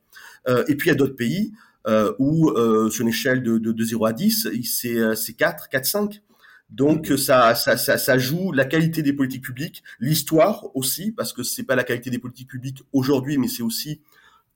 Euh, 0.48 0.64
et 0.68 0.74
puis 0.74 0.88
il 0.88 0.92
y 0.92 0.96
a 0.96 0.96
d'autres 0.96 1.16
pays 1.16 1.54
euh, 1.88 2.12
où 2.18 2.50
euh, 2.50 2.90
sur 2.90 3.04
une 3.04 3.10
échelle 3.10 3.44
de, 3.44 3.60
de, 3.60 3.74
de 3.74 3.84
0 3.84 4.08
à 4.08 4.14
10, 4.14 4.48
c'est, 4.64 5.16
c'est 5.16 5.34
4, 5.34 5.70
4, 5.70 5.86
5. 5.86 6.22
Donc 6.72 7.14
ça, 7.16 7.54
ça, 7.54 7.78
ça, 7.78 8.00
ça, 8.00 8.18
joue 8.18 8.52
la 8.54 8.66
qualité 8.66 9.04
des 9.04 9.14
politiques 9.14 9.44
publiques, 9.44 9.84
l'histoire 10.00 10.66
aussi, 10.76 11.12
parce 11.12 11.32
que 11.32 11.44
c'est 11.44 11.64
pas 11.64 11.76
la 11.76 11.84
qualité 11.84 12.10
des 12.10 12.20
politiques 12.20 12.50
publiques 12.50 12.82
aujourd'hui, 12.92 13.38
mais 13.38 13.48
c'est 13.48 13.64
aussi 13.64 14.02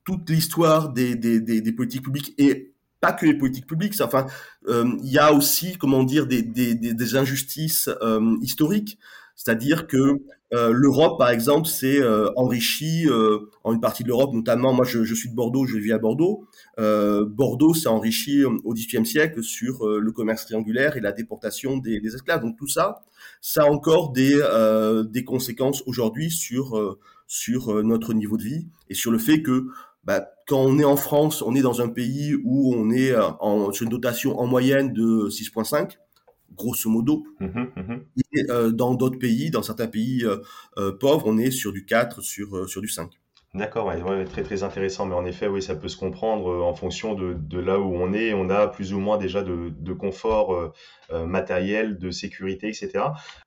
toute 0.05 0.29
l'histoire 0.29 0.89
des, 0.89 1.15
des, 1.15 1.39
des, 1.39 1.61
des, 1.61 1.71
politiques 1.71 2.03
publiques 2.03 2.33
et 2.37 2.73
pas 3.03 3.11
que 3.11 3.25
les 3.25 3.33
politiques 3.33 3.67
publiques. 3.67 3.99
Enfin, 3.99 4.27
euh, 4.69 4.89
il 5.03 5.11
y 5.11 5.17
a 5.19 5.33
aussi, 5.33 5.77
comment 5.77 6.03
dire, 6.03 6.25
des, 6.25 6.41
des, 6.41 6.73
des 6.73 7.15
injustices 7.17 7.89
euh, 8.01 8.37
historiques. 8.41 8.97
C'est-à-dire 9.35 9.87
que 9.87 10.21
euh, 10.53 10.71
l'Europe, 10.71 11.17
par 11.17 11.29
exemple, 11.29 11.67
s'est 11.67 12.01
enrichie 12.37 13.07
en 13.63 13.73
une 13.73 13.81
partie 13.81 14.03
de 14.03 14.07
l'Europe, 14.07 14.33
notamment, 14.33 14.71
moi 14.71 14.85
je, 14.85 15.13
suis 15.13 15.29
de 15.29 15.35
Bordeaux, 15.35 15.65
je 15.65 15.77
vis 15.77 15.91
à 15.91 15.97
Bordeaux. 15.97 16.47
Bordeaux 16.77 17.73
s'est 17.73 17.89
enrichi 17.89 18.45
au 18.45 18.73
XVIIIe 18.73 19.05
siècle 19.05 19.43
sur 19.43 19.85
le 19.85 20.11
commerce 20.13 20.45
triangulaire 20.45 20.95
et 20.95 21.01
la 21.01 21.11
déportation 21.11 21.77
des, 21.77 21.99
des, 21.99 22.15
esclaves. 22.15 22.41
Donc 22.41 22.57
tout 22.57 22.67
ça, 22.67 23.03
ça 23.41 23.63
a 23.63 23.65
encore 23.65 24.13
des, 24.13 24.39
des 25.09 25.25
conséquences 25.25 25.83
aujourd'hui 25.87 26.29
sur, 26.31 26.97
sur 27.27 27.83
notre 27.83 28.13
niveau 28.13 28.37
de 28.37 28.43
vie 28.43 28.67
et 28.89 28.93
sur 28.93 29.11
le 29.11 29.17
fait 29.17 29.41
que 29.41 29.65
bah, 30.03 30.27
quand 30.47 30.59
on 30.59 30.77
est 30.79 30.83
en 30.83 30.97
France, 30.97 31.41
on 31.41 31.55
est 31.55 31.61
dans 31.61 31.81
un 31.81 31.89
pays 31.89 32.35
où 32.43 32.73
on 32.75 32.91
est 32.91 33.15
en, 33.15 33.71
sur 33.71 33.83
une 33.83 33.89
dotation 33.89 34.39
en 34.39 34.47
moyenne 34.47 34.93
de 34.93 35.29
6,5 35.29 35.97
grosso 36.55 36.89
modo. 36.89 37.25
Mmh 37.39 37.45
mmh 37.75 37.99
Et 38.33 38.51
euh, 38.51 38.71
dans 38.71 38.93
d'autres 38.95 39.19
pays, 39.19 39.51
dans 39.51 39.63
certains 39.63 39.87
pays 39.87 40.23
euh, 40.23 40.37
euh, 40.77 40.91
pauvres, 40.91 41.27
on 41.27 41.37
est 41.37 41.51
sur 41.51 41.71
du 41.71 41.85
4, 41.85 42.21
sur, 42.21 42.69
sur 42.69 42.81
du 42.81 42.87
5. 42.87 43.11
D'accord, 43.55 43.85
ouais, 43.85 44.25
très 44.25 44.41
très 44.41 44.63
intéressant. 44.63 45.05
Mais 45.05 45.13
en 45.13 45.25
effet, 45.25 45.47
oui, 45.47 45.61
ça 45.61 45.75
peut 45.75 45.87
se 45.87 45.95
comprendre 45.95 46.63
en 46.63 46.73
fonction 46.73 47.13
de, 47.13 47.59
là 47.59 47.79
où 47.79 47.93
on 47.95 48.11
est. 48.11 48.33
On 48.33 48.49
a 48.49 48.67
plus 48.67 48.93
ou 48.93 48.99
moins 48.99 49.19
déjà 49.19 49.43
de, 49.43 49.71
de 49.79 49.93
confort 49.93 50.73
matériel, 51.11 51.99
de 51.99 52.09
sécurité, 52.09 52.69
etc. 52.69 52.89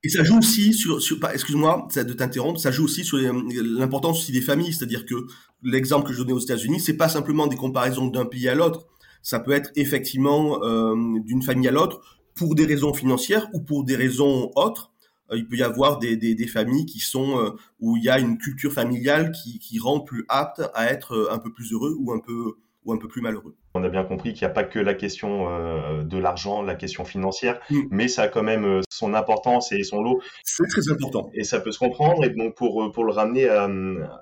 Et 0.04 0.08
ça 0.08 0.22
joue 0.22 0.38
aussi 0.38 0.72
sur, 0.74 1.02
sur 1.02 1.18
excuse-moi 1.28 1.88
de 1.96 2.12
t'interrompre, 2.12 2.60
ça 2.60 2.70
joue 2.70 2.84
aussi 2.84 3.04
sur 3.04 3.18
l'importance 3.18 4.20
aussi 4.20 4.30
des 4.30 4.40
familles. 4.40 4.72
C'est-à-dire 4.72 5.06
que 5.06 5.16
l'exemple 5.64 6.06
que 6.06 6.12
je 6.12 6.18
donnais 6.18 6.34
aux 6.34 6.38
États-Unis, 6.38 6.78
c'est 6.78 6.96
pas 6.96 7.08
simplement 7.08 7.48
des 7.48 7.56
comparaisons 7.56 8.06
d'un 8.06 8.26
pays 8.26 8.48
à 8.48 8.54
l'autre. 8.54 8.86
Ça 9.22 9.40
peut 9.40 9.50
être 9.50 9.70
effectivement 9.74 10.60
d'une 11.24 11.42
famille 11.42 11.66
à 11.66 11.72
l'autre 11.72 12.00
pour 12.36 12.54
des 12.54 12.64
raisons 12.64 12.94
financières 12.94 13.48
ou 13.54 13.60
pour 13.60 13.82
des 13.82 13.96
raisons 13.96 14.52
autres. 14.54 14.92
Euh, 15.30 15.36
il 15.36 15.46
peut 15.46 15.56
y 15.56 15.62
avoir 15.62 15.98
des, 15.98 16.16
des, 16.16 16.34
des 16.34 16.46
familles 16.46 16.86
qui 16.86 17.00
sont 17.00 17.38
euh, 17.38 17.50
où 17.80 17.96
il 17.96 18.04
y 18.04 18.08
a 18.08 18.18
une 18.18 18.38
culture 18.38 18.72
familiale 18.72 19.32
qui, 19.32 19.58
qui 19.58 19.78
rend 19.78 20.00
plus 20.00 20.24
apte 20.28 20.62
à 20.74 20.90
être 20.90 21.14
euh, 21.14 21.32
un 21.32 21.38
peu 21.38 21.52
plus 21.52 21.72
heureux 21.72 21.94
ou 21.98 22.12
un 22.12 22.20
peu 22.20 22.56
ou 22.86 22.92
un 22.92 22.98
peu 22.98 23.08
plus 23.08 23.20
malheureux. 23.20 23.56
On 23.74 23.82
a 23.82 23.88
bien 23.88 24.04
compris 24.04 24.32
qu'il 24.32 24.46
n'y 24.46 24.50
a 24.50 24.54
pas 24.54 24.64
que 24.64 24.78
la 24.78 24.94
question 24.94 25.50
euh, 25.50 26.02
de 26.04 26.16
l'argent, 26.18 26.62
la 26.62 26.76
question 26.76 27.04
financière, 27.04 27.60
mm. 27.68 27.80
mais 27.90 28.08
ça 28.08 28.22
a 28.22 28.28
quand 28.28 28.44
même 28.44 28.80
son 28.88 29.12
importance 29.12 29.72
et 29.72 29.82
son 29.82 30.00
lot. 30.02 30.22
C'est 30.44 30.68
très 30.68 30.88
important. 30.90 31.28
Et 31.34 31.44
ça 31.44 31.60
peut 31.60 31.72
se 31.72 31.78
comprendre. 31.78 32.24
Et 32.24 32.30
donc 32.30 32.54
pour 32.54 32.90
pour 32.92 33.04
le 33.04 33.12
ramener 33.12 33.48
à, 33.48 33.68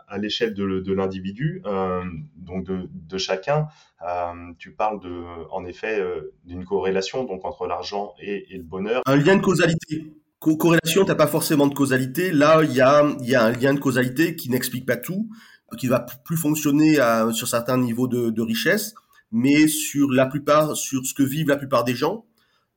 à 0.08 0.18
l'échelle 0.18 0.54
de, 0.54 0.80
de 0.80 0.92
l'individu, 0.92 1.62
euh, 1.66 2.02
donc 2.36 2.64
de, 2.64 2.88
de 2.90 3.18
chacun, 3.18 3.68
euh, 4.02 4.32
tu 4.58 4.72
parles 4.72 4.98
de, 5.00 5.22
en 5.50 5.64
effet, 5.66 6.02
d'une 6.44 6.64
corrélation 6.64 7.24
donc 7.24 7.44
entre 7.44 7.66
l'argent 7.66 8.14
et, 8.18 8.54
et, 8.54 8.56
le 8.56 8.64
bonheur. 8.64 9.02
Un 9.06 9.16
lien 9.16 9.36
de 9.36 9.42
causalité. 9.42 10.14
Co 10.44 10.58
corrélation, 10.58 11.06
t'as 11.06 11.14
pas 11.14 11.26
forcément 11.26 11.66
de 11.66 11.72
causalité. 11.72 12.30
Là, 12.30 12.60
il 12.64 12.74
y 12.74 12.82
a 12.82 12.98
un 12.98 13.50
lien 13.50 13.72
de 13.72 13.80
causalité 13.80 14.36
qui 14.36 14.50
n'explique 14.50 14.84
pas 14.84 14.98
tout 14.98 15.30
qui 15.78 15.88
va 15.88 16.04
plus 16.24 16.36
fonctionner 16.36 16.98
sur 17.32 17.48
certains 17.48 17.78
niveaux 17.78 18.08
de, 18.08 18.42
richesse, 18.42 18.94
mais 19.32 19.68
sur 19.68 20.10
la 20.10 20.26
plupart, 20.26 20.76
sur 20.76 21.06
ce 21.06 21.14
que 21.14 21.22
vivent 21.22 21.48
la 21.48 21.56
plupart 21.56 21.82
des 21.82 21.94
gens, 21.94 22.26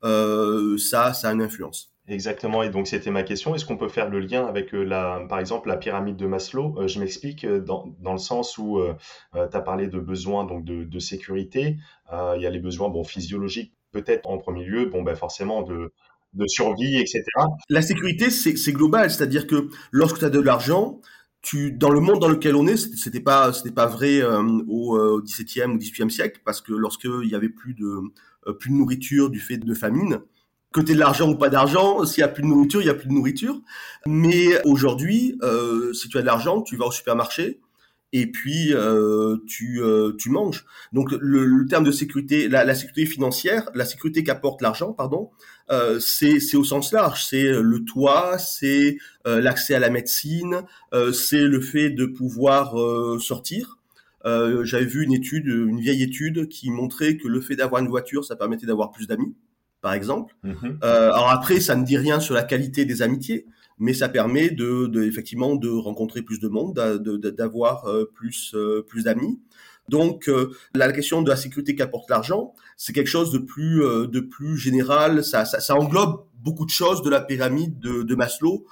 euh, 0.02 0.78
ça, 0.78 1.12
a 1.22 1.32
une 1.32 1.42
influence. 1.42 1.92
Exactement, 2.08 2.62
et 2.62 2.70
donc 2.70 2.86
c'était 2.86 3.10
ma 3.10 3.22
question. 3.22 3.54
Est-ce 3.54 3.66
qu'on 3.66 3.76
peut 3.76 3.90
faire 3.90 4.08
le 4.08 4.20
lien 4.20 4.46
avec, 4.46 4.74
euh, 4.74 4.82
la, 4.82 5.26
par 5.28 5.38
exemple, 5.38 5.68
la 5.68 5.76
pyramide 5.76 6.16
de 6.16 6.26
Maslow? 6.26 6.74
Euh, 6.78 6.88
Je 6.88 7.00
m'explique 7.00 7.44
dans, 7.46 7.92
le 8.02 8.16
sens 8.16 8.56
où 8.56 8.78
euh, 8.78 8.94
tu 9.34 9.38
as 9.56 9.60
parlé 9.60 9.88
de 9.88 9.98
besoins 9.98 10.44
donc 10.44 10.64
de, 10.64 10.98
sécurité. 10.98 11.76
Il 12.10 12.40
y 12.40 12.46
a 12.46 12.50
les 12.50 12.60
besoins 12.60 12.90
physiologiques, 13.04 13.74
peut-être 13.92 14.26
en 14.26 14.38
premier 14.38 14.64
lieu, 14.64 14.86
bon, 14.86 15.02
ben 15.02 15.14
forcément 15.14 15.60
de, 15.60 15.92
de 16.34 16.46
survie, 16.46 16.98
etc. 16.98 17.24
La 17.68 17.82
sécurité, 17.82 18.30
c'est 18.30 18.72
global, 18.72 19.10
c'est-à-dire 19.10 19.46
que 19.46 19.68
lorsque 19.92 20.18
tu 20.18 20.24
as 20.24 20.30
de 20.30 20.40
l'argent, 20.40 21.00
tu, 21.40 21.72
dans 21.72 21.90
le 21.90 22.00
monde 22.00 22.20
dans 22.20 22.28
lequel 22.28 22.56
on 22.56 22.66
est, 22.66 22.76
c'était 22.76 23.20
pas, 23.20 23.52
c'était 23.52 23.70
pas 23.70 23.86
vrai 23.86 24.20
euh, 24.20 24.42
au, 24.68 24.96
euh, 24.96 25.22
XVIIe 25.24 25.66
ou 25.66 25.78
XVIIIe 25.78 26.10
siècle, 26.10 26.40
parce 26.44 26.60
que 26.60 26.72
lorsqu'il 26.72 27.28
y 27.28 27.34
avait 27.34 27.48
plus 27.48 27.74
de, 27.74 28.00
euh, 28.46 28.52
plus 28.52 28.70
de 28.70 28.74
nourriture 28.74 29.30
du 29.30 29.40
fait 29.40 29.56
de 29.56 29.74
famine, 29.74 30.20
que 30.72 30.80
tu 30.80 30.94
de 30.94 30.98
l'argent 30.98 31.30
ou 31.30 31.36
pas 31.36 31.48
d'argent, 31.48 32.04
s'il 32.04 32.20
y 32.20 32.24
a 32.24 32.28
plus 32.28 32.42
de 32.42 32.48
nourriture, 32.48 32.82
il 32.82 32.86
y 32.86 32.90
a 32.90 32.94
plus 32.94 33.08
de 33.08 33.14
nourriture. 33.14 33.60
Mais 34.06 34.60
aujourd'hui, 34.66 35.38
euh, 35.42 35.92
si 35.92 36.08
tu 36.08 36.18
as 36.18 36.20
de 36.20 36.26
l'argent, 36.26 36.62
tu 36.62 36.76
vas 36.76 36.86
au 36.86 36.92
supermarché, 36.92 37.60
et 38.12 38.30
puis 38.30 38.72
euh, 38.72 39.36
tu, 39.46 39.82
euh, 39.82 40.12
tu 40.18 40.30
manges. 40.30 40.64
Donc 40.92 41.12
le, 41.12 41.44
le, 41.44 41.66
terme 41.66 41.84
de 41.84 41.90
sécurité, 41.90 42.48
la, 42.48 42.64
la 42.64 42.74
sécurité 42.74 43.06
financière, 43.06 43.68
la 43.74 43.84
sécurité 43.84 44.24
qu'apporte 44.24 44.62
l'argent, 44.62 44.92
pardon, 44.92 45.30
euh, 45.70 45.98
c'est 46.00 46.56
au 46.56 46.64
sens 46.64 46.92
large. 46.92 47.26
C'est 47.26 47.52
le 47.52 47.84
toit, 47.84 48.38
c'est 48.38 48.96
euh, 49.26 49.40
l'accès 49.40 49.74
à 49.74 49.78
la 49.78 49.90
médecine, 49.90 50.62
euh, 50.94 51.12
c'est 51.12 51.42
le 51.44 51.60
fait 51.60 51.90
de 51.90 52.06
pouvoir 52.06 52.80
euh, 52.80 53.18
sortir. 53.18 53.74
J'avais 54.24 54.84
vu 54.84 55.04
une 55.04 55.14
étude, 55.14 55.46
une 55.46 55.80
vieille 55.80 56.02
étude 56.02 56.48
qui 56.48 56.70
montrait 56.70 57.16
que 57.16 57.26
le 57.28 57.40
fait 57.40 57.56
d'avoir 57.56 57.80
une 57.80 57.88
voiture, 57.88 58.26
ça 58.26 58.36
permettait 58.36 58.66
d'avoir 58.66 58.90
plus 58.90 59.06
d'amis. 59.06 59.34
par 59.80 59.94
exemple. 59.94 60.34
Mhm. 60.42 60.78
alors 60.82 61.30
après, 61.30 61.60
ça 61.60 61.76
ne 61.76 61.82
dit 61.82 61.96
rien 61.96 62.20
sur 62.20 62.34
la 62.34 62.42
qualité 62.42 62.84
des 62.84 63.00
amitiés, 63.00 63.46
mais 63.78 63.94
ça 63.94 64.08
permet 64.08 64.50
de, 64.50 65.02
effectivement 65.02 65.56
de 65.56 65.68
rencontrer 65.68 66.22
plus 66.22 66.40
de 66.40 66.48
monde, 66.48 66.74
d'avoir 66.74 67.86
plus 68.14 68.54
plus 68.86 69.04
d'amis. 69.04 69.40
Donc 69.88 70.30
la 70.74 70.92
question 70.92 71.22
de 71.22 71.30
la 71.30 71.36
sécurité 71.36 71.74
qu'apporte 71.74 72.10
l'argent, 72.10 72.54
c'est 72.76 72.92
quelque 72.92 73.08
chose 73.08 73.30
de 73.32 73.38
plus 73.38 73.80
de 73.80 74.20
plus 74.20 74.56
général. 74.56 75.24
Ça, 75.24 75.44
ça, 75.44 75.74
englobe 75.74 76.24
beaucoup 76.42 76.66
de 76.66 76.70
choses 76.70 77.02
de 77.02 77.10
la 77.10 77.20
pyramide 77.20 77.78
de, 77.78 78.02
de 78.02 78.14
Maslow 78.14 78.66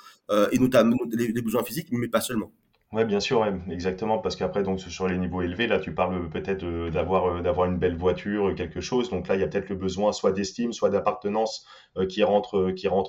et 0.53 0.59
notamment 0.59 0.97
les 1.13 1.43
besoins 1.43 1.65
physiques, 1.65 1.89
mais 1.91 2.09
pas 2.09 2.21
seulement. 2.21 2.53
Ouais, 2.97 3.05
bien 3.05 3.21
sûr, 3.21 3.45
exactement, 3.71 4.19
parce 4.21 4.37
qu'après, 4.37 4.63
donc 4.63 4.81
sur 4.81 5.07
les 5.07 5.19
niveaux 5.19 5.43
élevés, 5.43 5.67
là, 5.67 5.79
tu 5.79 5.93
parles 5.95 6.31
peut-être 6.31 6.65
d'avoir 6.89 7.27
euh, 7.27 7.43
d'avoir 7.43 7.69
une 7.69 7.77
belle 7.79 7.95
voiture, 7.97 8.55
quelque 8.55 8.81
chose. 8.81 9.11
Donc 9.11 9.29
là, 9.29 9.35
il 9.35 9.41
y 9.43 9.45
a 9.45 9.49
peut-être 9.49 9.69
le 9.69 9.77
besoin 9.77 10.13
soit 10.13 10.33
d'estime, 10.33 10.73
soit 10.73 10.89
d'appartenance 10.89 11.67
euh, 11.99 12.07
qui 12.07 12.23
rentre 12.25 12.55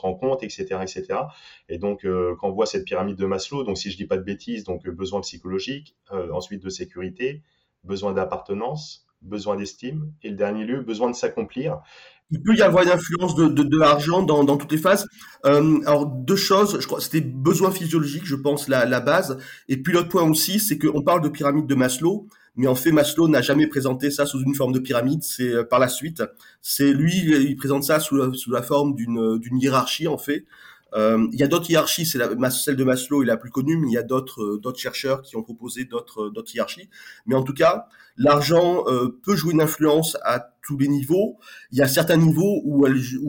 en 0.04 0.14
compte, 0.16 0.44
etc., 0.44 0.66
etc. 0.82 1.30
Et 1.70 1.78
donc, 1.78 2.06
euh, 2.06 2.36
quand 2.40 2.50
on 2.50 2.52
voit 2.52 2.66
cette 2.66 2.84
pyramide 2.86 3.16
de 3.18 3.26
Maslow, 3.26 3.64
donc 3.64 3.78
si 3.78 3.90
je 3.92 3.96
dis 3.98 4.06
pas 4.06 4.18
de 4.18 4.24
bêtises, 4.24 4.66
donc 4.66 4.86
besoin 4.90 5.22
psychologique, 5.22 5.96
ensuite 6.12 6.62
de 6.64 6.70
sécurité, 6.70 7.44
besoin 7.86 8.12
d'appartenance, 8.14 9.08
besoin 9.22 9.56
d'estime, 9.56 10.12
et 10.22 10.30
le 10.30 10.36
dernier 10.36 10.66
lieu, 10.66 10.82
besoin 10.82 11.10
de 11.10 11.16
s'accomplir 11.16 11.82
il 12.32 12.42
peut 12.42 12.56
y 12.56 12.62
avoir 12.62 12.84
une 12.84 12.90
influence 12.90 13.36
de, 13.36 13.48
de, 13.48 13.64
de 13.64 13.78
l'argent 13.78 14.22
dans, 14.22 14.44
dans, 14.44 14.58
toutes 14.58 14.72
les 14.72 14.78
phases. 14.78 15.08
Euh, 15.46 15.80
alors 15.86 16.06
deux 16.06 16.36
choses, 16.36 16.78
je 16.80 16.86
crois, 16.86 17.00
c'était 17.00 17.22
besoin 17.22 17.72
physiologique, 17.72 18.26
je 18.26 18.36
pense, 18.36 18.68
la, 18.68 18.86
la 18.86 19.00
base. 19.00 19.38
Et 19.70 19.78
puis 19.78 19.94
l'autre 19.94 20.10
point 20.10 20.24
aussi, 20.24 20.60
c'est 20.60 20.78
qu'on 20.78 21.02
parle 21.02 21.22
de 21.22 21.30
pyramide 21.30 21.68
de 21.68 21.76
Maslow, 21.76 22.28
mais 22.56 22.68
en 22.68 22.76
fait 22.76 22.92
Maslow 22.92 23.28
n'a 23.28 23.42
jamais 23.42 23.68
présenté 23.68 24.12
ça 24.12 24.26
sous 24.26 24.42
une 24.42 24.56
forme 24.56 24.74
de 24.74 24.80
pyramide. 24.80 25.24
C'est 25.24 25.54
euh, 25.54 25.64
par 25.64 25.80
la 25.80 25.88
suite, 25.88 26.24
c'est 26.62 26.92
lui, 26.92 27.14
il 27.16 27.56
présente 27.56 27.84
ça 27.84 28.00
sous 28.00 28.16
la, 28.16 28.34
sous 28.34 28.52
la 28.52 28.62
forme 28.62 28.94
d'une 28.96 29.40
hiérarchie 29.60 30.08
en 30.08 30.18
fait. 30.18 30.46
Euh, 30.94 31.28
il 31.34 31.40
y 31.40 31.44
a 31.44 31.48
d'autres 31.48 31.70
hiérarchies, 31.70 32.06
c'est 32.06 32.18
celle 32.52 32.76
de 32.76 32.84
Maslow 32.84 33.24
est 33.24 33.26
la 33.26 33.38
plus 33.38 33.52
connue, 33.52 33.78
mais 33.78 33.88
il 33.88 33.94
y 33.94 33.98
a 33.98 34.04
d'autres 34.04 34.42
euh, 34.42 34.58
d'autres 34.58 34.80
chercheurs 34.80 35.22
qui 35.22 35.36
ont 35.36 35.44
proposé 35.44 35.86
d'autres 35.86 36.30
d'autres 36.30 36.56
hiérarchies. 36.56 36.90
Mais 37.26 37.36
en 37.36 37.44
tout 37.44 37.54
cas, 37.54 37.88
l'argent 38.18 38.84
euh, 38.88 39.20
peut 39.24 39.36
jouer 39.36 39.54
une 39.54 39.62
influence 39.62 40.18
à 40.24 40.54
tous 40.66 40.78
les 40.78 40.88
niveaux. 40.88 41.38
Il 41.72 41.78
y 41.78 41.82
a 41.82 41.88
certains 41.88 42.18
niveaux 42.18 42.62
où, 42.66 42.84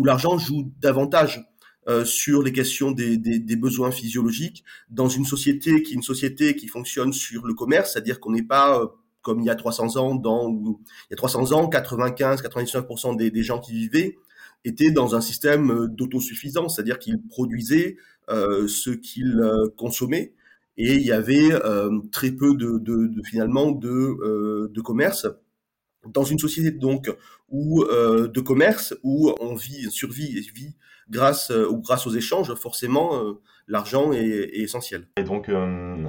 l'argent 0.05 0.39
joue 0.39 0.73
davantage 0.81 1.45
euh, 1.89 2.05
sur 2.05 2.43
les 2.43 2.53
questions 2.53 2.91
des, 2.91 3.17
des, 3.17 3.39
des, 3.39 3.57
besoins 3.57 3.91
physiologiques 3.91 4.65
dans 4.91 5.09
une 5.09 5.25
société 5.25 5.83
qui 5.83 5.93
est 5.93 5.95
une 5.95 6.03
société 6.03 6.57
qui 6.57 6.69
fonctionne 6.69 7.13
sur 7.13 7.47
le 7.47 7.55
commerce, 7.55 7.93
c'est-à-dire 7.93 8.21
qu'on 8.21 8.33
n'est 8.33 8.43
pas 8.43 8.81
euh, 8.81 8.87
comme 9.23 9.41
il 9.41 9.47
y 9.47 9.51
a 9.51 9.55
300 9.55 9.97
ans, 9.97 10.15
dans 10.15 10.49
où, 10.49 10.81
il 11.09 11.13
y 11.13 11.15
a 11.15 11.17
300 11.17 11.53
ans, 11.53 11.69
95-99% 11.69 13.17
des, 13.17 13.31
des 13.31 13.43
gens 13.43 13.59
qui 13.59 13.73
vivaient 13.73 14.17
étaient 14.69 14.91
dans 14.91 15.15
un 15.15 15.21
système 15.21 15.71
euh, 15.71 15.89
d'autosuffisance, 15.89 16.77
c'est-à-dire 16.77 16.99
qu'ils 16.99 17.21
produisaient 17.23 17.97
euh, 18.29 18.69
ce 18.69 18.91
qu'ils 18.91 19.43
consommaient 19.77 20.35
et 20.79 20.95
il 20.95 21.03
y 21.03 21.13
avait 21.13 21.53
euh, 21.53 21.91
très 22.13 22.31
peu 22.31 22.55
de, 22.55 23.23
finalement 23.25 23.73
de, 23.73 23.89
euh, 23.89 24.83
commerce. 24.83 25.27
Dans 26.07 26.23
une 26.23 26.39
société 26.39 26.71
donc 26.71 27.13
où 27.49 27.83
euh, 27.83 28.29
de 28.29 28.41
commerce 28.41 28.95
où 29.03 29.35
on 29.41 29.57
vit 29.57 29.91
survit 29.91 30.49
vit 30.55 30.77
grâce 31.11 31.51
ou 31.51 31.79
grâce 31.79 32.07
aux 32.07 32.15
échanges 32.15 32.55
forcément 32.55 33.37
l'argent 33.69 34.13
est, 34.13 34.19
est, 34.19 34.63
essentiel. 34.63 35.07
Et 35.17 35.23
donc 35.23 35.51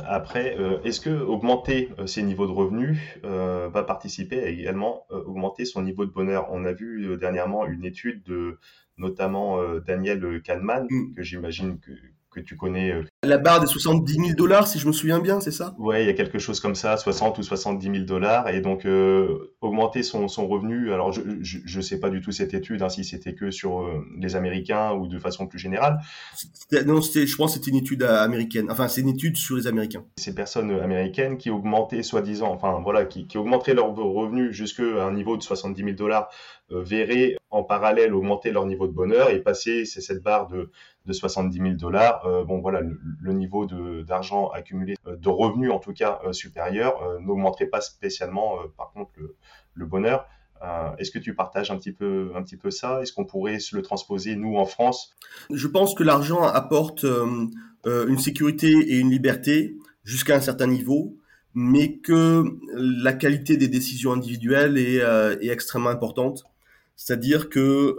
après 0.05 0.57
est-ce 0.83 1.01
que 1.01 1.09
augmenter 1.09 1.89
ses 2.05 2.23
niveaux 2.23 2.47
de 2.47 2.51
revenus 2.51 2.97
va 3.23 3.83
participer 3.83 4.41
à 4.41 4.47
également 4.47 5.05
augmenter 5.09 5.65
son 5.65 5.81
niveau 5.81 6.05
de 6.05 6.11
bonheur? 6.11 6.47
On 6.51 6.65
a 6.65 6.73
vu 6.73 7.17
dernièrement 7.17 7.65
une 7.65 7.85
étude 7.85 8.23
de 8.23 8.57
notamment 8.97 9.61
Daniel 9.79 10.41
Kahneman 10.41 10.87
mm. 10.89 11.13
que 11.15 11.21
j'imagine 11.21 11.79
que 11.79 11.91
que 12.29 12.39
tu 12.39 12.55
connais. 12.55 12.91
Euh, 12.91 13.03
La 13.23 13.37
barre 13.37 13.59
des 13.59 13.67
70 13.67 14.13
000 14.13 14.29
dollars, 14.35 14.67
si 14.67 14.79
je 14.79 14.87
me 14.87 14.91
souviens 14.91 15.19
bien, 15.19 15.39
c'est 15.39 15.51
ça? 15.51 15.75
Ouais, 15.77 16.03
il 16.03 16.07
y 16.07 16.09
a 16.09 16.13
quelque 16.13 16.39
chose 16.39 16.59
comme 16.59 16.75
ça, 16.75 16.97
60 16.97 17.37
ou 17.37 17.43
70 17.43 17.91
000 17.91 18.05
dollars, 18.05 18.49
et 18.49 18.61
donc 18.61 18.85
euh, 18.85 19.53
augmenter 19.61 20.03
son, 20.03 20.27
son 20.27 20.47
revenu. 20.47 20.93
Alors, 20.93 21.11
je 21.11 21.21
je 21.41 21.81
sais 21.81 21.99
pas 21.99 22.09
du 22.09 22.21
tout 22.21 22.31
cette 22.31 22.53
étude, 22.53 22.81
hein, 22.81 22.89
si 22.89 23.03
c'était 23.03 23.33
que 23.33 23.51
sur 23.51 23.81
euh, 23.81 24.05
les 24.17 24.35
Américains 24.35 24.93
ou 24.93 25.07
de 25.07 25.19
façon 25.19 25.47
plus 25.47 25.59
générale. 25.59 25.99
Non, 26.85 27.01
je 27.01 27.35
pense 27.35 27.53
que 27.53 27.59
c'était 27.59 27.71
une 27.71 27.77
étude 27.77 28.03
américaine. 28.03 28.67
Enfin, 28.69 28.87
c'est 28.87 29.01
une 29.01 29.09
étude 29.09 29.37
sur 29.37 29.55
les 29.55 29.67
Américains. 29.67 30.03
Ces 30.17 30.35
personnes 30.35 30.71
américaines 30.71 31.37
qui 31.37 31.49
augmentaient, 31.49 32.03
soi-disant, 32.03 32.51
enfin 32.51 32.79
voilà, 32.83 33.05
qui, 33.05 33.27
qui 33.27 33.37
augmenteraient 33.37 33.73
leur 33.73 33.95
revenu 33.95 34.53
jusqu'à 34.53 34.83
un 34.83 35.13
niveau 35.13 35.37
de 35.37 35.43
70 35.43 35.83
000 35.83 35.95
dollars, 35.95 36.29
verraient 36.69 37.35
en 37.51 37.63
parallèle 37.63 38.13
augmenter 38.13 38.51
leur 38.51 38.65
niveau 38.65 38.87
de 38.87 38.93
bonheur 38.93 39.31
et 39.31 39.39
passer 39.39 39.85
c'est 39.85 40.01
cette 40.01 40.21
barre 40.21 40.47
de 40.47 40.69
de 41.09 41.13
70 41.13 41.57
000 41.57 41.69
dollars, 41.73 42.25
euh, 42.25 42.43
bon 42.43 42.59
voilà, 42.59 42.81
le, 42.81 43.33
niveau 43.33 43.65
d'argent 44.03 44.49
accumulé, 44.49 44.95
euh, 45.07 45.15
de 45.15 45.27
revenus 45.27 45.71
en 45.71 45.79
tout 45.79 45.91
cas 45.91 46.19
euh, 46.25 46.33
supérieur, 46.33 47.19
n'augmenterait 47.19 47.65
pas 47.65 47.81
spécialement, 47.81 48.57
par 48.77 48.91
contre, 48.91 49.11
le, 49.73 49.85
bonheur. 49.85 50.27
Est-ce 50.97 51.09
que 51.09 51.19
tu 51.19 51.33
partages 51.33 51.71
un 51.71 51.77
petit 51.77 51.93
peu, 51.93 52.33
un 52.35 52.43
petit 52.43 52.57
peu 52.57 52.69
ça? 52.69 53.01
Est-ce 53.01 53.13
qu'on 53.13 53.23
pourrait 53.23 53.59
se 53.59 53.77
le 53.77 53.81
transposer 53.81 54.35
nous 54.35 54.57
en 54.57 54.65
France? 54.65 55.15
Je 55.49 55.67
pense 55.67 55.95
que 55.95 56.03
l'argent 56.03 56.43
apporte 56.43 57.05
une 57.85 58.17
sécurité 58.17 58.67
et 58.67 58.99
une 58.99 59.09
liberté 59.09 59.77
jusqu'à 60.03 60.35
un 60.35 60.41
certain 60.41 60.67
niveau, 60.67 61.15
mais 61.53 61.95
que 61.99 62.43
la 62.73 63.13
qualité 63.13 63.55
des 63.55 63.69
décisions 63.69 64.11
individuelles 64.11 64.77
est 64.77 65.47
extrêmement 65.47 65.91
importante. 65.91 66.43
C'est-à-dire 66.99 67.49
que 67.49 67.95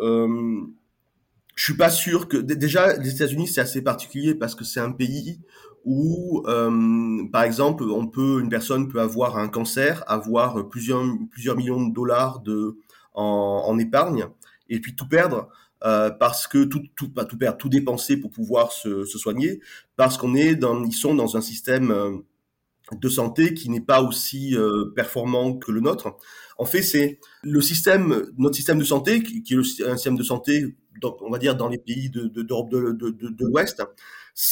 je 1.60 1.64
suis 1.64 1.76
pas 1.76 1.90
sûr 1.90 2.26
que 2.26 2.38
déjà 2.38 2.96
les 2.96 3.14
États-Unis 3.14 3.46
c'est 3.46 3.60
assez 3.60 3.82
particulier 3.82 4.34
parce 4.34 4.54
que 4.54 4.64
c'est 4.64 4.80
un 4.80 4.92
pays 4.92 5.40
où 5.84 6.42
euh, 6.46 7.28
par 7.30 7.42
exemple 7.42 7.84
on 7.84 8.06
peut 8.06 8.40
une 8.40 8.48
personne 8.48 8.88
peut 8.88 9.00
avoir 9.00 9.36
un 9.36 9.48
cancer, 9.48 10.02
avoir 10.06 10.68
plusieurs 10.70 11.04
plusieurs 11.30 11.56
millions 11.56 11.86
de 11.86 11.92
dollars 11.92 12.40
de 12.40 12.78
en, 13.12 13.64
en 13.66 13.78
épargne 13.78 14.24
et 14.70 14.80
puis 14.80 14.96
tout 14.96 15.06
perdre 15.06 15.50
euh, 15.84 16.10
parce 16.10 16.46
que 16.46 16.64
tout 16.64 16.82
tout 16.96 17.10
pas 17.10 17.26
tout 17.26 17.36
perdre 17.36 17.58
tout 17.58 17.68
dépenser 17.68 18.16
pour 18.16 18.30
pouvoir 18.30 18.72
se, 18.72 19.04
se 19.04 19.18
soigner 19.18 19.60
parce 19.96 20.16
qu'on 20.16 20.34
est 20.34 20.54
dans 20.54 20.82
ils 20.84 20.92
sont 20.94 21.14
dans 21.14 21.36
un 21.36 21.42
système 21.42 21.90
euh, 21.90 22.16
de 22.92 23.08
santé 23.08 23.54
qui 23.54 23.70
n'est 23.70 23.80
pas 23.80 24.02
aussi 24.02 24.56
euh, 24.56 24.92
performant 24.94 25.54
que 25.54 25.72
le 25.72 25.80
nôtre. 25.80 26.16
En 26.58 26.64
fait, 26.64 26.82
c'est 26.82 27.20
le 27.42 27.60
système, 27.60 28.26
notre 28.36 28.56
système 28.56 28.78
de 28.78 28.84
santé, 28.84 29.22
qui, 29.22 29.54
est 29.54 29.84
un 29.84 29.96
système 29.96 30.16
de 30.16 30.22
santé 30.22 30.74
on 31.22 31.30
va 31.30 31.38
dire 31.38 31.56
dans 31.56 31.68
les 31.68 31.78
pays 31.78 32.10
d'Europe 32.10 32.70
de, 32.70 33.44
l'Ouest, 33.44 33.82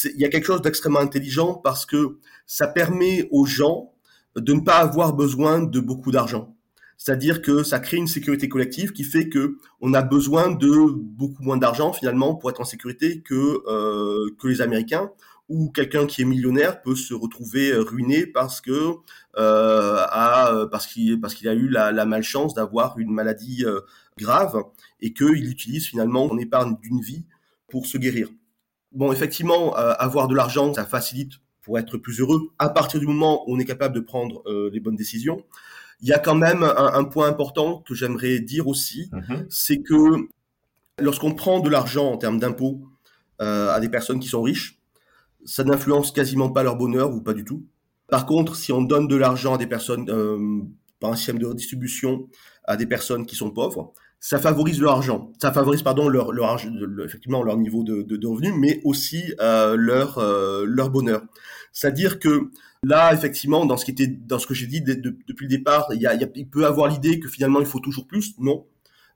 il 0.04 0.20
y 0.20 0.24
a 0.24 0.28
quelque 0.28 0.46
chose 0.46 0.62
d'extrêmement 0.62 1.00
intelligent 1.00 1.54
parce 1.54 1.86
que 1.86 2.18
ça 2.46 2.66
permet 2.66 3.28
aux 3.30 3.46
gens 3.46 3.92
de 4.36 4.52
ne 4.52 4.60
pas 4.60 4.78
avoir 4.78 5.14
besoin 5.14 5.60
de 5.60 5.80
beaucoup 5.80 6.10
d'argent. 6.10 6.54
C'est-à-dire 6.96 7.42
que 7.42 7.62
ça 7.62 7.78
crée 7.78 7.96
une 7.96 8.08
sécurité 8.08 8.48
collective 8.48 8.92
qui 8.92 9.04
fait 9.04 9.28
que 9.28 9.58
on 9.80 9.94
a 9.94 10.02
besoin 10.02 10.50
de 10.50 10.90
beaucoup 10.90 11.42
moins 11.42 11.56
d'argent 11.56 11.92
finalement 11.92 12.34
pour 12.34 12.50
être 12.50 12.60
en 12.60 12.64
sécurité 12.64 13.20
que 13.20 13.62
euh, 13.68 14.34
que 14.40 14.48
les 14.48 14.60
Américains 14.60 15.10
ou 15.48 15.70
quelqu'un 15.70 16.06
qui 16.06 16.22
est 16.22 16.24
millionnaire 16.24 16.82
peut 16.82 16.96
se 16.96 17.14
retrouver 17.14 17.74
ruiné 17.74 18.26
parce 18.26 18.60
que 18.60 18.94
euh, 19.36 19.96
a, 20.10 20.66
parce 20.70 20.86
qu'il 20.86 21.20
parce 21.20 21.34
qu'il 21.34 21.48
a 21.48 21.54
eu 21.54 21.68
la, 21.68 21.92
la 21.92 22.04
malchance 22.04 22.54
d'avoir 22.54 22.98
une 22.98 23.10
maladie 23.10 23.64
euh, 23.64 23.80
grave 24.18 24.62
et 25.00 25.12
qu'il 25.12 25.48
utilise 25.48 25.86
finalement 25.86 26.28
son 26.28 26.38
épargne 26.38 26.76
d'une 26.82 27.00
vie 27.00 27.24
pour 27.68 27.86
se 27.86 27.98
guérir. 27.98 28.28
Bon, 28.92 29.12
effectivement, 29.12 29.76
euh, 29.78 29.92
avoir 29.98 30.28
de 30.28 30.34
l'argent, 30.34 30.72
ça 30.72 30.84
facilite 30.84 31.32
pour 31.62 31.78
être 31.78 31.98
plus 31.98 32.20
heureux. 32.20 32.50
À 32.58 32.70
partir 32.70 33.00
du 33.00 33.06
moment 33.06 33.48
où 33.48 33.54
on 33.54 33.58
est 33.58 33.64
capable 33.64 33.94
de 33.94 34.00
prendre 34.00 34.42
euh, 34.46 34.70
les 34.72 34.80
bonnes 34.80 34.96
décisions, 34.96 35.44
il 36.00 36.08
y 36.08 36.12
a 36.12 36.18
quand 36.18 36.34
même 36.34 36.62
un, 36.62 37.04
point 37.04 37.26
important 37.26 37.82
que 37.86 37.92
j'aimerais 37.92 38.38
dire 38.38 38.68
aussi, 38.68 39.10
mm-hmm. 39.12 39.46
c'est 39.50 39.82
que 39.82 40.28
lorsqu'on 41.00 41.34
prend 41.34 41.58
de 41.58 41.68
l'argent 41.68 42.12
en 42.12 42.16
termes 42.16 42.38
d'impôts 42.38 42.80
euh, 43.42 43.72
à 43.72 43.80
des 43.80 43.88
personnes 43.88 44.20
qui 44.20 44.28
sont 44.28 44.40
riches, 44.40 44.77
ça 45.48 45.64
n'influence 45.64 46.12
quasiment 46.12 46.50
pas 46.50 46.62
leur 46.62 46.76
bonheur 46.76 47.12
ou 47.14 47.20
pas 47.20 47.32
du 47.32 47.44
tout. 47.44 47.66
Par 48.08 48.26
contre, 48.26 48.54
si 48.54 48.72
on 48.72 48.82
donne 48.82 49.08
de 49.08 49.16
l'argent 49.16 49.54
à 49.54 49.58
des 49.58 49.66
personnes 49.66 50.06
par 51.00 51.10
un 51.12 51.16
système 51.16 51.38
de 51.38 51.46
redistribution 51.46 52.28
à 52.64 52.76
des 52.76 52.86
personnes 52.86 53.26
qui 53.26 53.34
sont 53.34 53.50
pauvres, 53.50 53.92
ça 54.20 54.38
favorise 54.38 54.80
leur 54.80 54.92
argent, 54.92 55.32
ça 55.40 55.52
favorise 55.52 55.82
pardon 55.82 56.08
leur, 56.08 56.32
leur 56.32 56.56
effectivement 57.04 57.42
leur 57.42 57.56
niveau 57.56 57.84
de, 57.84 58.02
de, 58.02 58.26
revenus, 58.26 58.52
mais 58.58 58.80
aussi 58.84 59.32
euh, 59.40 59.76
leur 59.76 60.18
euh, 60.18 60.64
leur 60.66 60.90
bonheur. 60.90 61.22
C'est-à-dire 61.72 62.18
que 62.18 62.50
là, 62.82 63.14
effectivement, 63.14 63.64
dans 63.64 63.76
ce 63.76 63.84
qui 63.84 63.92
était 63.92 64.08
dans 64.08 64.38
ce 64.38 64.46
que 64.46 64.54
j'ai 64.54 64.66
dit 64.66 64.80
depuis 64.80 65.46
le 65.46 65.48
départ, 65.48 65.86
il, 65.92 66.02
y 66.02 66.30
il, 66.34 66.48
peut 66.48 66.66
avoir 66.66 66.88
l'idée 66.88 67.20
que 67.20 67.28
finalement 67.28 67.60
il 67.60 67.66
faut 67.66 67.80
toujours 67.80 68.06
plus. 68.06 68.34
Non, 68.38 68.66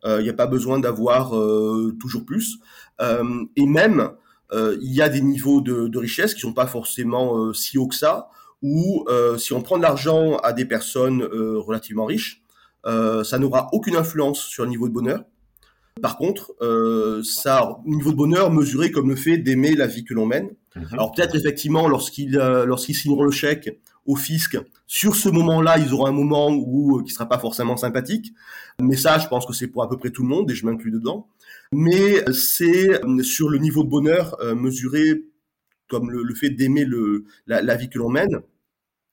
euh, 0.04 0.20
il 0.20 0.24
n'y 0.24 0.30
a 0.30 0.34
pas 0.34 0.46
besoin 0.46 0.78
d'avoir 0.78 1.36
euh, 1.36 1.96
toujours 2.00 2.24
plus. 2.24 2.58
Euh, 3.00 3.44
et 3.56 3.66
même 3.66 4.10
il 4.52 4.92
y 4.92 5.00
a 5.00 5.08
des 5.08 5.22
niveaux 5.22 5.60
de, 5.60 5.88
de 5.88 5.98
richesse 5.98 6.34
qui 6.34 6.40
sont 6.40 6.52
pas 6.52 6.66
forcément 6.66 7.52
si 7.54 7.78
hauts 7.78 7.86
que 7.86 7.94
ça. 7.94 8.28
Ou 8.60 9.06
si 9.38 9.52
on 9.52 9.62
prend 9.62 9.76
de 9.78 9.82
l'argent 9.82 10.36
à 10.36 10.52
des 10.52 10.64
personnes 10.66 11.22
relativement 11.22 12.04
riches, 12.04 12.42
euh, 12.86 13.22
ça 13.24 13.38
n'aura 13.38 13.68
aucune 13.72 13.96
influence 13.96 14.40
sur 14.40 14.64
le 14.64 14.70
niveau 14.70 14.88
de 14.88 14.94
bonheur. 14.94 15.24
Par 16.00 16.16
contre, 16.16 16.52
euh, 16.62 17.22
ça, 17.22 17.78
niveau 17.84 18.12
de 18.12 18.16
bonheur 18.16 18.50
mesuré 18.50 18.90
comme 18.90 19.10
le 19.10 19.16
fait 19.16 19.38
d'aimer 19.38 19.74
la 19.74 19.86
vie 19.86 20.04
que 20.04 20.14
l'on 20.14 20.26
mène. 20.26 20.50
Mhm. 20.74 20.86
Alors 20.92 21.12
peut-être 21.12 21.36
effectivement 21.36 21.86
lorsqu'ils 21.86 22.38
euh, 22.38 22.64
lorsqu'ils 22.64 22.94
signeront 22.94 23.24
le 23.24 23.30
chèque 23.30 23.78
au 24.06 24.16
fisc, 24.16 24.58
sur 24.86 25.14
ce 25.14 25.28
moment-là, 25.28 25.78
ils 25.78 25.92
auront 25.92 26.06
un 26.06 26.12
moment 26.12 26.50
où 26.50 26.98
euh, 26.98 27.02
qui 27.04 27.12
sera 27.12 27.28
pas 27.28 27.38
forcément 27.38 27.76
sympathique. 27.76 28.32
Mais 28.80 28.96
ça, 28.96 29.18
je 29.18 29.28
pense 29.28 29.46
que 29.46 29.52
c'est 29.52 29.68
pour 29.68 29.82
à 29.82 29.88
peu 29.88 29.96
près 29.96 30.10
tout 30.10 30.22
le 30.22 30.28
monde 30.28 30.50
et 30.50 30.54
je 30.54 30.66
m'inclus 30.66 30.90
dedans. 30.90 31.28
Mais 31.72 32.24
c'est 32.32 33.04
euh, 33.04 33.22
sur 33.22 33.48
le 33.48 33.58
niveau 33.58 33.82
de 33.84 33.88
bonheur 33.88 34.36
mesuré 34.54 35.24
comme 35.88 36.10
le, 36.10 36.34
fait 36.34 36.50
d'aimer 36.50 36.84
le 36.84 37.24
la, 37.46 37.60
la 37.62 37.76
vie 37.76 37.90
que 37.90 37.98
l'on 37.98 38.08
mène 38.08 38.42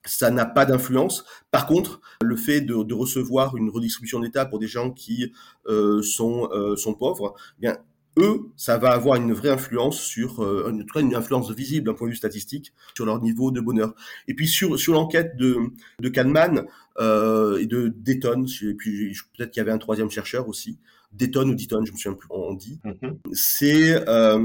ça 0.05 0.31
n'a 0.31 0.45
pas 0.45 0.65
d'influence. 0.65 1.25
Par 1.51 1.67
contre, 1.67 2.01
le 2.21 2.35
fait 2.35 2.61
de, 2.61 2.83
de 2.83 2.93
recevoir 2.93 3.57
une 3.57 3.69
redistribution 3.69 4.19
d'État 4.19 4.45
pour 4.45 4.59
des 4.59 4.67
gens 4.67 4.91
qui 4.91 5.31
euh, 5.67 6.01
sont, 6.01 6.49
euh, 6.51 6.75
sont 6.75 6.93
pauvres, 6.93 7.35
eh 7.57 7.61
bien 7.61 7.77
eux, 8.17 8.49
ça 8.57 8.77
va 8.77 8.91
avoir 8.91 9.15
une 9.15 9.33
vraie 9.33 9.49
influence 9.49 9.99
sur, 9.99 10.43
euh, 10.43 10.69
en 10.95 10.99
une 10.99 11.15
influence 11.15 11.51
visible 11.51 11.85
d'un 11.85 11.93
point 11.93 12.07
de 12.07 12.11
vue 12.11 12.17
statistique 12.17 12.73
sur 12.95 13.05
leur 13.05 13.21
niveau 13.21 13.51
de 13.51 13.61
bonheur. 13.61 13.93
Et 14.27 14.33
puis 14.33 14.47
sur 14.47 14.79
sur 14.79 14.93
l'enquête 14.93 15.37
de 15.37 15.57
de 15.99 16.09
Kahneman 16.09 16.65
euh, 16.99 17.57
et 17.59 17.65
de 17.65 17.87
Dayton, 17.87 18.45
et 18.63 18.73
puis 18.73 19.15
peut-être 19.37 19.51
qu'il 19.51 19.61
y 19.61 19.63
avait 19.63 19.71
un 19.71 19.77
troisième 19.77 20.09
chercheur 20.09 20.47
aussi, 20.49 20.79
Dayton 21.11 21.49
ou 21.49 21.55
Dayton, 21.55 21.83
je 21.85 21.91
me 21.91 21.97
souviens 21.97 22.17
plus, 22.17 22.27
on 22.29 22.53
dit. 22.53 22.79
Mm-hmm. 22.85 23.17
C'est 23.33 24.07
euh, 24.07 24.39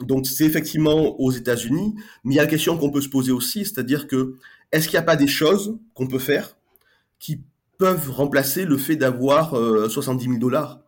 donc 0.00 0.26
c'est 0.26 0.44
effectivement 0.44 1.20
aux 1.20 1.30
États-Unis, 1.30 1.94
mais 2.24 2.34
il 2.34 2.36
y 2.36 2.40
a 2.40 2.44
la 2.44 2.48
question 2.48 2.78
qu'on 2.78 2.90
peut 2.90 3.02
se 3.02 3.08
poser 3.08 3.32
aussi, 3.32 3.64
c'est-à-dire 3.64 4.06
que 4.06 4.36
est-ce 4.72 4.88
qu'il 4.88 4.96
n'y 4.96 5.02
a 5.02 5.06
pas 5.06 5.16
des 5.16 5.26
choses 5.26 5.78
qu'on 5.94 6.06
peut 6.06 6.18
faire 6.18 6.56
qui 7.18 7.42
peuvent 7.76 8.10
remplacer 8.10 8.64
le 8.64 8.78
fait 8.78 8.96
d'avoir 8.96 9.50
70 9.50 10.24
000 10.24 10.38
dollars? 10.38 10.80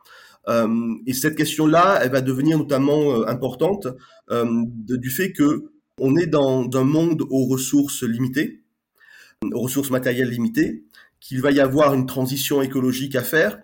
Euh, 0.49 0.95
Et 1.07 1.13
cette 1.13 1.37
question-là, 1.37 2.01
elle 2.03 2.11
va 2.11 2.21
devenir 2.21 2.59
notamment 2.59 3.13
euh, 3.13 3.27
importante 3.29 3.87
euh, 4.31 4.65
du 4.89 5.11
fait 5.11 5.33
que 5.33 5.71
on 6.01 6.17
est 6.17 6.27
dans 6.27 6.69
un 6.75 6.85
monde 6.85 7.23
aux 7.31 7.47
ressources 7.47 8.03
limitées, 8.03 8.63
aux 9.53 9.61
ressources 9.61 9.91
matérielles 9.91 10.31
limitées, 10.31 10.85
qu'il 11.21 11.41
va 11.41 11.53
y 11.53 11.61
avoir 11.61 11.95
une 11.95 12.07
transition 12.07 12.63
écologique 12.63 13.15
à 13.15 13.23
faire 13.23 13.61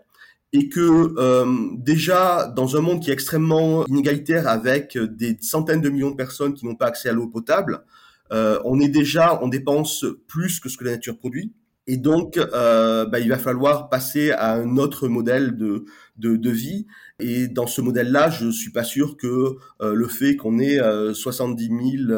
et 0.52 0.68
que 0.68 1.14
euh, 1.18 1.46
déjà 1.76 2.46
dans 2.46 2.76
un 2.76 2.80
monde 2.80 3.02
qui 3.02 3.10
est 3.10 3.12
extrêmement 3.12 3.86
inégalitaire 3.86 4.48
avec 4.48 4.96
des 4.96 5.36
centaines 5.40 5.80
de 5.80 5.90
millions 5.90 6.10
de 6.10 6.16
personnes 6.16 6.54
qui 6.54 6.66
n'ont 6.66 6.76
pas 6.76 6.86
accès 6.86 7.08
à 7.08 7.12
l'eau 7.12 7.28
potable, 7.28 7.84
euh, 8.32 8.58
on 8.64 8.80
est 8.80 8.88
déjà 8.88 9.38
on 9.42 9.48
dépense 9.48 10.04
plus 10.26 10.60
que 10.60 10.68
ce 10.68 10.76
que 10.76 10.84
la 10.84 10.92
nature 10.92 11.18
produit. 11.18 11.52
Et 11.90 11.96
donc, 11.96 12.36
euh, 12.36 13.06
bah, 13.06 13.18
il 13.18 13.30
va 13.30 13.38
falloir 13.38 13.88
passer 13.88 14.30
à 14.30 14.52
un 14.52 14.76
autre 14.76 15.08
modèle 15.08 15.56
de, 15.56 15.86
de, 16.18 16.36
de 16.36 16.50
vie. 16.50 16.86
Et 17.18 17.48
dans 17.48 17.66
ce 17.66 17.80
modèle-là, 17.80 18.28
je 18.28 18.50
suis 18.50 18.70
pas 18.70 18.84
sûr 18.84 19.16
que 19.16 19.56
euh, 19.80 19.94
le 19.94 20.06
fait 20.06 20.36
qu'on 20.36 20.58
ait 20.58 20.78
70 21.14 22.06
000 22.08 22.12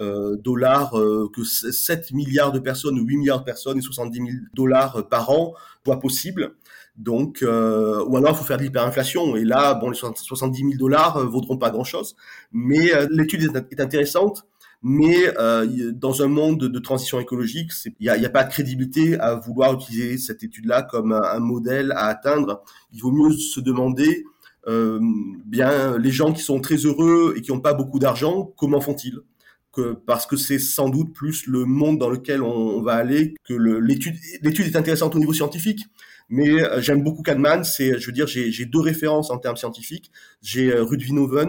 euh, 0.00 0.36
dollars, 0.36 0.92
que 1.34 1.44
7 1.44 2.12
milliards 2.12 2.52
de 2.52 2.58
personnes 2.58 3.00
ou 3.00 3.04
8 3.04 3.16
milliards 3.16 3.40
de 3.40 3.44
personnes 3.44 3.78
et 3.78 3.80
70 3.80 4.18
000 4.18 4.28
dollars 4.52 5.08
par 5.08 5.30
an 5.30 5.54
soit 5.86 5.98
possible. 5.98 6.54
Donc, 6.96 7.42
euh, 7.42 8.04
ou 8.06 8.16
alors 8.16 8.32
il 8.32 8.36
faut 8.36 8.44
faire 8.44 8.56
de 8.56 8.62
l'hyperinflation. 8.62 9.36
Et 9.36 9.44
là, 9.44 9.74
bon, 9.74 9.90
les 9.90 9.96
70 9.96 10.58
000 10.58 10.72
dollars 10.78 11.18
euh, 11.18 11.24
vaudront 11.24 11.58
pas 11.58 11.70
grand-chose. 11.70 12.16
Mais 12.52 12.94
euh, 12.94 13.06
l'étude 13.10 13.42
est, 13.42 13.80
intéressante. 13.80 14.46
Mais 14.82 15.32
euh, 15.38 15.90
dans 15.92 16.22
un 16.22 16.28
monde 16.28 16.60
de 16.60 16.78
transition 16.78 17.18
écologique, 17.18 17.72
il 17.86 17.92
n'y 17.98 18.08
a, 18.08 18.12
a, 18.12 18.28
pas 18.28 18.44
de 18.44 18.50
crédibilité 18.50 19.18
à 19.18 19.34
vouloir 19.34 19.74
utiliser 19.74 20.18
cette 20.18 20.44
étude-là 20.44 20.82
comme 20.82 21.12
un, 21.12 21.40
modèle 21.40 21.92
à 21.92 22.06
atteindre. 22.06 22.62
Il 22.92 23.00
vaut 23.00 23.10
mieux 23.10 23.32
se 23.32 23.58
demander, 23.60 24.24
euh, 24.68 25.00
bien, 25.44 25.98
les 25.98 26.10
gens 26.10 26.32
qui 26.32 26.42
sont 26.42 26.60
très 26.60 26.76
heureux 26.76 27.34
et 27.36 27.40
qui 27.40 27.50
n'ont 27.52 27.60
pas 27.60 27.74
beaucoup 27.74 27.98
d'argent, 27.98 28.52
comment 28.56 28.80
font-ils? 28.80 29.18
Parce 30.06 30.24
que 30.24 30.36
c'est 30.36 30.58
sans 30.58 30.88
doute 30.88 31.12
plus 31.12 31.46
le 31.46 31.66
monde 31.66 31.98
dans 31.98 32.08
lequel 32.08 32.42
on 32.42 32.80
va 32.80 32.94
aller 32.94 33.34
que 33.44 33.52
l'étude. 33.52 34.14
L'étude 34.40 34.66
est 34.66 34.76
intéressante 34.76 35.14
au 35.16 35.18
niveau 35.18 35.34
scientifique, 35.34 35.84
mais 36.28 36.62
euh, 36.62 36.80
j'aime 36.80 37.02
beaucoup 37.02 37.22
Kahneman. 37.22 37.64
C'est, 37.64 37.98
je 37.98 38.06
veux 38.06 38.12
dire, 38.12 38.26
j'ai 38.26 38.64
deux 38.64 38.80
références 38.80 39.30
en 39.30 39.38
termes 39.38 39.56
scientifiques. 39.56 40.10
J'ai 40.42 40.72
euh, 40.72 40.82
Ruud 40.82 41.02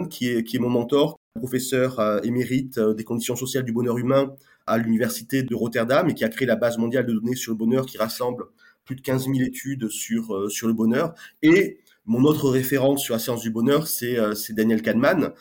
qui 0.08 0.28
est, 0.28 0.44
qui 0.44 0.56
est 0.56 0.60
mon 0.60 0.70
mentor, 0.70 1.18
professeur 1.34 1.98
euh, 1.98 2.20
émérite 2.22 2.78
des 2.78 3.04
conditions 3.04 3.36
sociales 3.36 3.64
du 3.64 3.72
bonheur 3.72 3.98
humain 3.98 4.34
à 4.66 4.78
l'université 4.78 5.42
de 5.42 5.54
Rotterdam 5.54 6.08
et 6.08 6.14
qui 6.14 6.24
a 6.24 6.28
créé 6.28 6.46
la 6.46 6.56
base 6.56 6.78
mondiale 6.78 7.06
de 7.06 7.12
données 7.12 7.36
sur 7.36 7.52
le 7.52 7.58
bonheur 7.58 7.86
qui 7.86 7.98
rassemble 7.98 8.44
plus 8.84 8.96
de 8.96 9.00
15 9.00 9.24
000 9.24 9.40
études 9.40 9.88
sur, 9.88 10.50
sur 10.50 10.66
le 10.66 10.74
bonheur. 10.74 11.14
Et 11.42 11.80
mon 12.06 12.24
autre 12.24 12.48
référence 12.48 13.02
sur 13.02 13.14
la 13.14 13.18
science 13.18 13.42
du 13.42 13.50
bonheur, 13.50 13.86
c'est 13.86 14.16
Daniel 14.50 14.82
Kahneman. 14.82 15.32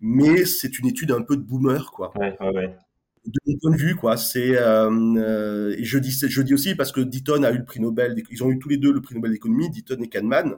Mais 0.00 0.44
c'est 0.44 0.78
une 0.78 0.86
étude 0.86 1.10
un 1.10 1.22
peu 1.22 1.36
de 1.36 1.42
boomer, 1.42 1.90
quoi. 1.90 2.12
Ouais, 2.16 2.36
ouais, 2.40 2.50
ouais 2.50 2.76
de 3.24 3.40
mon 3.46 3.58
point 3.58 3.70
de 3.72 3.76
vue, 3.76 3.96
quoi. 3.96 4.16
C'est 4.16 4.56
euh, 4.56 4.90
euh, 4.90 5.76
je 5.80 5.98
dis 5.98 6.10
je 6.10 6.42
dis 6.42 6.54
aussi 6.54 6.74
parce 6.74 6.92
que 6.92 7.00
Deaton 7.00 7.42
a 7.42 7.50
eu 7.50 7.58
le 7.58 7.64
prix 7.64 7.80
Nobel, 7.80 8.22
ils 8.30 8.42
ont 8.42 8.50
eu 8.50 8.58
tous 8.58 8.68
les 8.68 8.76
deux 8.76 8.92
le 8.92 9.00
prix 9.00 9.14
Nobel 9.14 9.32
d'économie, 9.32 9.70
Deaton 9.70 10.02
et 10.02 10.08
Kahneman. 10.08 10.56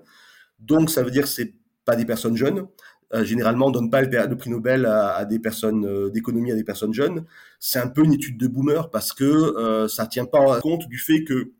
Donc 0.59 0.91
ça 0.91 1.03
veut 1.03 1.11
dire 1.11 1.23
que 1.25 1.29
c'est 1.29 1.55
pas 1.85 1.97
des 1.97 2.05
personnes 2.05 2.37
jeunes. 2.37 2.67
Euh, 3.13 3.25
généralement, 3.25 3.67
on 3.67 3.71
donne 3.71 3.91
pas 3.91 4.03
le, 4.03 4.37
prix 4.37 4.51
Nobel 4.51 4.87
à, 4.87 5.25
des 5.25 5.39
personnes 5.39 6.11
d'économie 6.11 6.53
à 6.53 6.55
des 6.55 6.65
personnes 6.65 6.95
jeunes. 6.95 7.25
C'est 7.59 7.81
un 7.81 7.89
peu 7.89 8.05
une 8.05 8.13
étude 8.13 8.39
de 8.39 8.47
boomer 8.47 8.91
parce 8.91 9.13
que 9.13 9.87
ça 9.89 10.07
tient 10.07 10.27
pas 10.27 10.61
compte 10.61 10.87
du 10.89 10.99
fait 10.99 11.25
que 11.25 11.53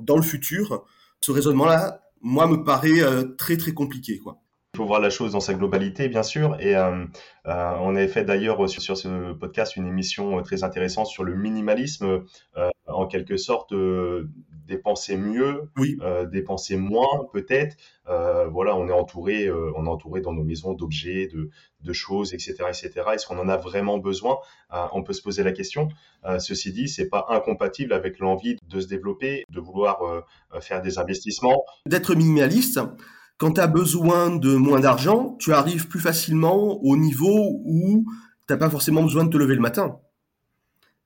dans 0.00 0.16
le 0.16 0.22
futur, 0.22 0.86
ce 1.20 1.32
raisonnement-là, 1.32 2.02
moi, 2.20 2.46
me 2.46 2.62
paraît 2.62 3.00
très 3.36 3.56
très 3.56 3.72
compliqué, 3.72 4.18
quoi. 4.18 4.40
Il 4.76 4.80
faut 4.80 4.84
voir 4.84 5.00
la 5.00 5.08
chose 5.08 5.32
dans 5.32 5.40
sa 5.40 5.54
globalité, 5.54 6.06
bien 6.10 6.22
sûr. 6.22 6.60
Et 6.60 6.76
euh, 6.76 7.06
euh, 7.46 7.72
on 7.80 7.96
avait 7.96 8.08
fait 8.08 8.26
d'ailleurs 8.26 8.68
sur, 8.68 8.82
sur, 8.82 8.98
ce 8.98 9.32
podcast 9.32 9.74
une 9.74 9.86
émission 9.86 10.42
très 10.42 10.64
intéressante 10.64 11.06
sur 11.06 11.24
le 11.24 11.34
minimalisme, 11.34 12.26
euh, 12.58 12.68
en 12.86 13.06
quelque 13.06 13.38
sorte 13.38 13.72
dépenser 14.66 15.16
mieux, 15.16 15.70
oui. 15.78 15.96
dépenser 16.30 16.76
moins 16.76 17.24
peut-être. 17.32 17.76
voilà, 18.04 18.76
on 18.76 18.86
est 18.88 18.92
entouré, 18.92 19.50
on 19.50 19.86
est 19.86 19.88
entouré 19.88 20.20
dans 20.20 20.34
nos 20.34 20.44
maisons 20.44 20.74
d'objets, 20.74 21.26
de, 21.32 21.48
de, 21.80 21.92
choses, 21.94 22.34
etc., 22.34 22.56
etc. 22.68 22.90
Est-ce 23.14 23.26
qu'on 23.26 23.38
en 23.38 23.48
a 23.48 23.56
vraiment 23.56 23.96
besoin? 23.96 24.36
On 24.92 25.02
peut 25.02 25.14
se 25.14 25.22
poser 25.22 25.42
la 25.42 25.52
question. 25.52 25.88
ceci 26.38 26.72
dit, 26.72 26.88
c'est 26.88 27.08
pas 27.08 27.24
incompatible 27.30 27.94
avec 27.94 28.18
l'envie 28.18 28.56
de 28.68 28.80
se 28.80 28.88
développer, 28.88 29.44
de 29.48 29.60
vouloir 29.60 30.24
faire 30.60 30.82
des 30.82 30.98
investissements, 30.98 31.64
d'être 31.86 32.14
minimaliste 32.14 32.78
quand 33.38 33.52
tu 33.52 33.60
as 33.60 33.66
besoin 33.66 34.34
de 34.34 34.54
moins 34.54 34.80
d'argent, 34.80 35.36
tu 35.38 35.52
arrives 35.52 35.88
plus 35.88 36.00
facilement 36.00 36.82
au 36.82 36.96
niveau 36.96 37.60
où 37.64 38.06
t'as 38.46 38.56
pas 38.56 38.70
forcément 38.70 39.02
besoin 39.02 39.24
de 39.24 39.30
te 39.30 39.36
lever 39.36 39.54
le 39.54 39.60
matin. 39.60 39.98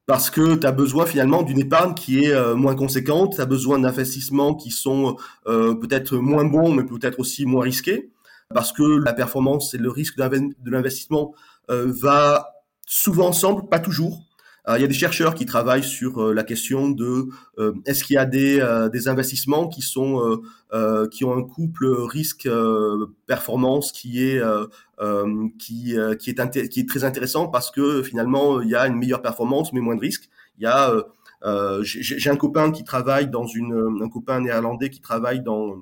Parce 0.06 0.30
que 0.30 0.56
tu 0.56 0.66
as 0.66 0.72
besoin 0.72 1.06
finalement 1.06 1.42
d'une 1.42 1.58
épargne 1.58 1.94
qui 1.94 2.24
est 2.24 2.32
euh, 2.32 2.54
moins 2.54 2.74
conséquente, 2.74 3.34
tu 3.36 3.40
as 3.40 3.46
besoin 3.46 3.78
d'investissements 3.78 4.54
qui 4.54 4.70
sont 4.70 5.16
euh, 5.46 5.74
peut-être 5.74 6.16
moins 6.16 6.44
bons, 6.44 6.72
mais 6.72 6.84
peut-être 6.84 7.20
aussi 7.20 7.46
moins 7.46 7.64
risqués, 7.64 8.10
parce 8.52 8.72
que 8.72 8.82
la 8.82 9.12
performance 9.12 9.74
et 9.74 9.78
le 9.78 9.90
risque 9.90 10.16
de 10.16 10.70
l'investissement 10.70 11.34
euh, 11.70 11.92
va 11.92 12.54
souvent 12.86 13.28
ensemble, 13.28 13.68
pas 13.68 13.78
toujours. 13.78 14.26
Euh, 14.68 14.78
il 14.78 14.82
y 14.82 14.84
a 14.84 14.88
des 14.88 14.94
chercheurs 14.94 15.34
qui 15.34 15.46
travaillent 15.46 15.84
sur 15.84 16.22
euh, 16.22 16.34
la 16.34 16.42
question 16.42 16.90
de 16.90 17.28
euh, 17.58 17.72
est-ce 17.86 18.04
qu'il 18.04 18.14
y 18.14 18.18
a 18.18 18.26
des, 18.26 18.60
investissements 19.08 19.68
qui 19.68 19.82
sont 19.82 20.40
qui 21.10 21.24
ont 21.24 21.32
un 21.32 21.42
couple 21.42 21.86
risque 21.86 22.48
performance 23.26 23.92
qui 23.92 24.22
est 24.22 24.42
qui 25.58 25.96
qui 26.18 26.30
est 26.30 26.68
qui 26.68 26.80
est 26.80 26.88
très 26.88 27.04
intéressant 27.04 27.48
parce 27.48 27.70
que 27.70 28.02
finalement 28.02 28.60
il 28.60 28.68
y 28.68 28.74
a 28.74 28.86
une 28.86 28.96
meilleure 28.96 29.22
performance 29.22 29.72
mais 29.72 29.80
moins 29.80 29.96
de 29.96 30.00
risque. 30.00 30.28
Il 30.58 30.64
y 30.64 30.66
a 30.66 30.92
j'ai 31.82 32.30
un 32.30 32.36
copain 32.36 32.70
qui 32.70 32.84
travaille 32.84 33.28
dans 33.28 33.46
une 33.46 34.02
un 34.02 34.08
copain 34.08 34.40
néerlandais 34.40 34.90
qui 34.90 35.00
travaille 35.00 35.40
dans 35.40 35.78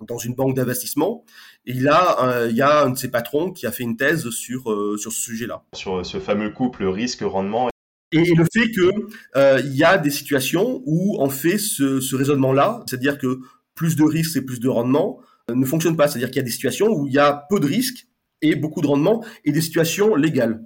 dans 0.00 0.18
une 0.18 0.34
banque 0.34 0.54
d'investissement. 0.54 1.24
Et 1.64 1.72
là, 1.72 2.46
il 2.48 2.54
y 2.54 2.62
a 2.62 2.82
un 2.84 2.90
de 2.90 2.98
ses 2.98 3.10
patrons 3.10 3.50
qui 3.50 3.66
a 3.66 3.72
fait 3.72 3.82
une 3.82 3.96
thèse 3.96 4.28
sur, 4.28 4.64
sur 4.98 5.10
ce 5.10 5.20
sujet-là. 5.20 5.64
Sur 5.72 6.04
ce 6.04 6.20
fameux 6.20 6.50
couple 6.50 6.84
risque-rendement 6.84 7.70
et, 8.12 8.34
le 8.34 8.44
fait 8.52 8.70
que 8.70 8.90
euh, 9.36 9.60
il 9.64 9.74
y 9.76 9.84
a 9.84 9.98
des 9.98 10.10
situations 10.10 10.82
où 10.86 11.16
on 11.18 11.28
fait 11.28 11.58
ce, 11.58 12.00
ce 12.00 12.16
raisonnement-là, 12.16 12.84
c'est-à-dire 12.86 13.18
que 13.18 13.40
plus 13.74 13.96
de 13.96 14.04
risques 14.04 14.36
et 14.36 14.42
plus 14.42 14.60
de 14.60 14.68
rendement 14.68 15.20
euh, 15.50 15.54
ne 15.54 15.64
fonctionne 15.64 15.96
pas. 15.96 16.08
C'est-à-dire 16.08 16.28
qu'il 16.28 16.36
y 16.36 16.40
a 16.40 16.44
des 16.44 16.50
situations 16.50 16.88
où 16.88 17.06
il 17.06 17.12
y 17.12 17.18
a 17.18 17.46
peu 17.50 17.60
de 17.60 17.66
risques 17.66 18.06
et 18.42 18.54
beaucoup 18.54 18.80
de 18.80 18.86
rendement 18.86 19.24
et 19.44 19.52
des 19.52 19.60
situations 19.60 20.14
légales. 20.14 20.62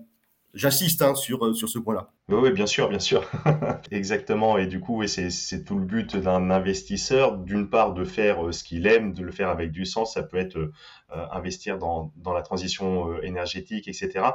J'insiste 0.54 1.02
hein, 1.02 1.14
sur, 1.14 1.54
sur 1.56 1.68
ce 1.68 1.78
point-là. 1.78 2.12
Oui, 2.30 2.52
bien 2.52 2.66
sûr, 2.66 2.88
bien 2.88 3.00
sûr. 3.00 3.28
Exactement. 3.90 4.56
Et 4.56 4.66
du 4.66 4.78
coup, 4.78 5.04
c'est 5.06 5.64
tout 5.64 5.76
le 5.76 5.84
but 5.84 6.16
d'un 6.16 6.50
investisseur, 6.50 7.36
d'une 7.36 7.68
part, 7.68 7.92
de 7.92 8.04
faire 8.04 8.54
ce 8.54 8.62
qu'il 8.62 8.86
aime, 8.86 9.12
de 9.12 9.22
le 9.24 9.32
faire 9.32 9.48
avec 9.48 9.72
du 9.72 9.84
sens. 9.84 10.14
Ça 10.14 10.22
peut 10.22 10.36
être 10.36 10.70
investir 11.32 11.76
dans, 11.78 12.12
la 12.32 12.42
transition 12.42 13.20
énergétique, 13.22 13.88
etc. 13.88 14.26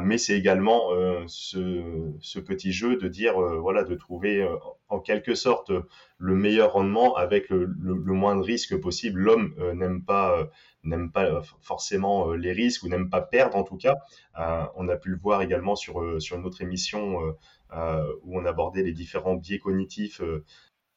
mais 0.00 0.18
c'est 0.18 0.36
également 0.36 0.90
ce, 1.28 2.40
petit 2.40 2.72
jeu 2.72 2.96
de 2.96 3.06
dire, 3.06 3.40
voilà, 3.60 3.84
de 3.84 3.94
trouver 3.94 4.44
en 4.88 4.98
quelque 4.98 5.36
sorte 5.36 5.70
le 6.18 6.34
meilleur 6.34 6.72
rendement 6.72 7.14
avec 7.14 7.48
le, 7.48 7.68
moins 8.12 8.34
de 8.34 8.42
risques 8.42 8.76
possible. 8.80 9.20
L'homme 9.20 9.54
n'aime 9.74 10.02
pas 10.02 10.50
n'aime 10.84 11.10
pas 11.10 11.24
euh, 11.24 11.42
forcément 11.60 12.30
euh, 12.30 12.36
les 12.36 12.52
risques 12.52 12.82
ou 12.82 12.88
n'aime 12.88 13.10
pas 13.10 13.20
perdre 13.20 13.56
en 13.56 13.64
tout 13.64 13.76
cas. 13.76 13.96
Euh, 14.38 14.64
on 14.76 14.88
a 14.88 14.96
pu 14.96 15.10
le 15.10 15.18
voir 15.18 15.42
également 15.42 15.76
sur, 15.76 16.20
sur 16.20 16.36
une 16.36 16.46
autre 16.46 16.62
émission 16.62 17.19
où 17.72 18.38
on 18.38 18.44
abordait 18.44 18.82
les 18.82 18.92
différents 18.92 19.36
biais 19.36 19.58
cognitifs, 19.58 20.20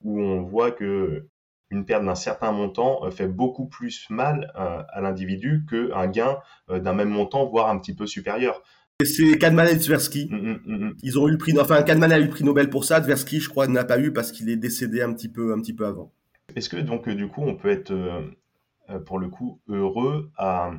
où 0.02 0.22
on 0.22 0.42
voit 0.42 0.72
que 0.72 1.28
une 1.70 1.86
perte 1.86 2.06
d'un 2.06 2.16
certain 2.16 2.52
montant 2.52 3.10
fait 3.10 3.28
beaucoup 3.28 3.68
plus 3.68 4.08
mal 4.10 4.52
à 4.56 5.02
l'individu 5.02 5.66
qu'un 5.70 6.08
gain 6.08 6.38
d'un 6.70 6.94
même 6.94 7.10
montant, 7.10 7.46
voire 7.48 7.70
un 7.70 7.80
petit 7.80 7.96
peu 7.96 8.06
supérieur. 8.06 8.62
C'est 9.04 9.38
Kahneman 9.38 9.68
et 9.68 9.78
Tversky. 9.78 10.28
Mm, 10.30 10.36
mm, 10.36 10.60
mm, 10.66 10.96
Ils 11.02 11.20
ont 11.20 11.28
eu 11.28 11.32
le 11.32 11.38
prix, 11.38 11.60
enfin 11.60 11.82
Kahneman 11.84 12.12
a 12.12 12.20
eu 12.20 12.24
le 12.24 12.30
prix 12.30 12.44
Nobel 12.44 12.70
pour 12.70 12.86
ça. 12.86 13.02
Tversky, 13.02 13.40
je 13.40 13.50
crois, 13.50 13.68
n'a 13.68 13.84
pas 13.84 14.00
eu 14.00 14.14
parce 14.14 14.32
qu'il 14.32 14.50
est 14.50 14.56
décédé 14.56 15.02
un 15.02 15.14
petit 15.14 15.30
peu, 15.30 15.52
un 15.52 15.60
petit 15.60 15.74
peu 15.74 15.86
avant. 15.86 16.14
Est-ce 16.56 16.70
que 16.70 16.78
donc 16.78 17.10
du 17.10 17.28
coup 17.28 17.42
on 17.42 17.56
peut 17.56 17.70
être 17.70 17.92
euh, 18.90 19.00
pour 19.00 19.20
le 19.20 19.30
coup, 19.30 19.62
heureux 19.68 20.32
à, 20.38 20.72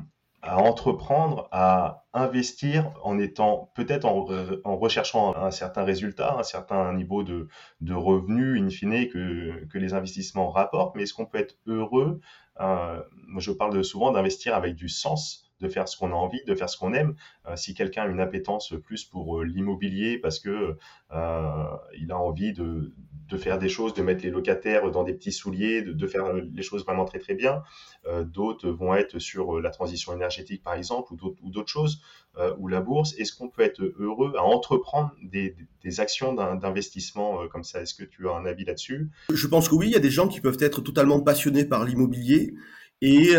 entreprendre, 0.47 1.47
à 1.51 2.05
investir 2.13 2.91
en 3.03 3.19
étant 3.19 3.71
peut-être 3.75 4.05
en, 4.05 4.77
recherchant 4.77 5.35
un 5.35 5.51
certain 5.51 5.83
résultat, 5.83 6.37
un 6.37 6.43
certain 6.43 6.93
niveau 6.93 7.23
de, 7.23 7.47
de 7.81 7.93
revenus 7.93 8.61
in 8.61 8.69
fine 8.69 9.09
que, 9.09 9.77
les 9.77 9.93
investissements 9.93 10.49
rapportent, 10.49 10.95
mais 10.95 11.03
est-ce 11.03 11.13
qu'on 11.13 11.25
peut 11.25 11.39
être 11.39 11.55
heureux? 11.65 12.21
Euh, 12.61 13.01
je 13.37 13.51
parle 13.51 13.83
souvent 13.83 14.11
d'investir 14.11 14.55
avec 14.55 14.75
du 14.75 14.87
sens 14.87 15.44
de 15.59 15.67
faire 15.67 15.87
ce 15.87 15.97
qu'on 15.97 16.11
a 16.11 16.15
envie, 16.15 16.43
de 16.45 16.55
faire 16.55 16.69
ce 16.69 16.77
qu'on 16.77 16.93
aime. 16.93 17.15
Euh, 17.47 17.55
si 17.55 17.73
quelqu'un 17.73 18.03
a 18.03 18.07
une 18.07 18.19
appétence 18.19 18.73
plus 18.83 19.05
pour 19.05 19.43
l'immobilier 19.43 20.17
parce 20.17 20.39
que 20.39 20.77
il 21.11 22.11
a 22.11 22.17
envie 22.17 22.53
de, 22.53 22.93
de 23.29 23.37
faire 23.37 23.57
des 23.57 23.69
choses, 23.69 23.93
de 23.93 24.03
mettre 24.03 24.23
les 24.23 24.29
locataires 24.29 24.89
dans 24.91 25.03
des 25.03 25.13
petits 25.13 25.31
souliers, 25.31 25.81
de, 25.81 26.07
faire 26.07 26.31
les 26.33 26.61
choses 26.61 26.83
vraiment 26.83 27.05
très 27.05 27.19
très 27.19 27.33
bien. 27.33 27.63
Euh, 28.05 28.23
d'autres 28.23 28.69
vont 28.69 28.93
être 28.93 29.17
sur 29.19 29.57
euh, 29.57 29.61
la 29.61 29.71
transition 29.71 30.13
énergétique 30.13 30.63
par 30.63 30.75
exemple, 30.75 31.13
ou 31.13 31.49
d'autres 31.49 31.69
choses, 31.69 32.01
euh, 32.37 32.53
ou 32.59 32.67
la 32.67 32.81
bourse. 32.81 33.15
Est-ce 33.17 33.33
qu'on 33.33 33.49
peut 33.49 33.63
être 33.63 33.81
heureux 33.97 34.33
à 34.37 34.43
entreprendre 34.43 35.11
des, 35.23 35.55
actions 35.99 36.33
d'investissement 36.33 37.47
comme 37.47 37.63
ça? 37.63 37.81
Est-ce 37.81 37.93
que 37.93 38.03
tu 38.03 38.27
as 38.27 38.33
un 38.33 38.45
avis 38.45 38.65
là-dessus? 38.65 39.09
Je 39.31 39.47
pense 39.47 39.69
que 39.69 39.75
oui, 39.75 39.87
il 39.87 39.91
y 39.91 39.95
a 39.95 39.99
des 39.99 40.09
gens 40.09 40.27
qui 40.27 40.41
peuvent 40.41 40.57
être 40.59 40.81
totalement 40.81 41.21
passionnés 41.21 41.63
par 41.63 41.85
l'immobilier 41.85 42.53
et 43.01 43.35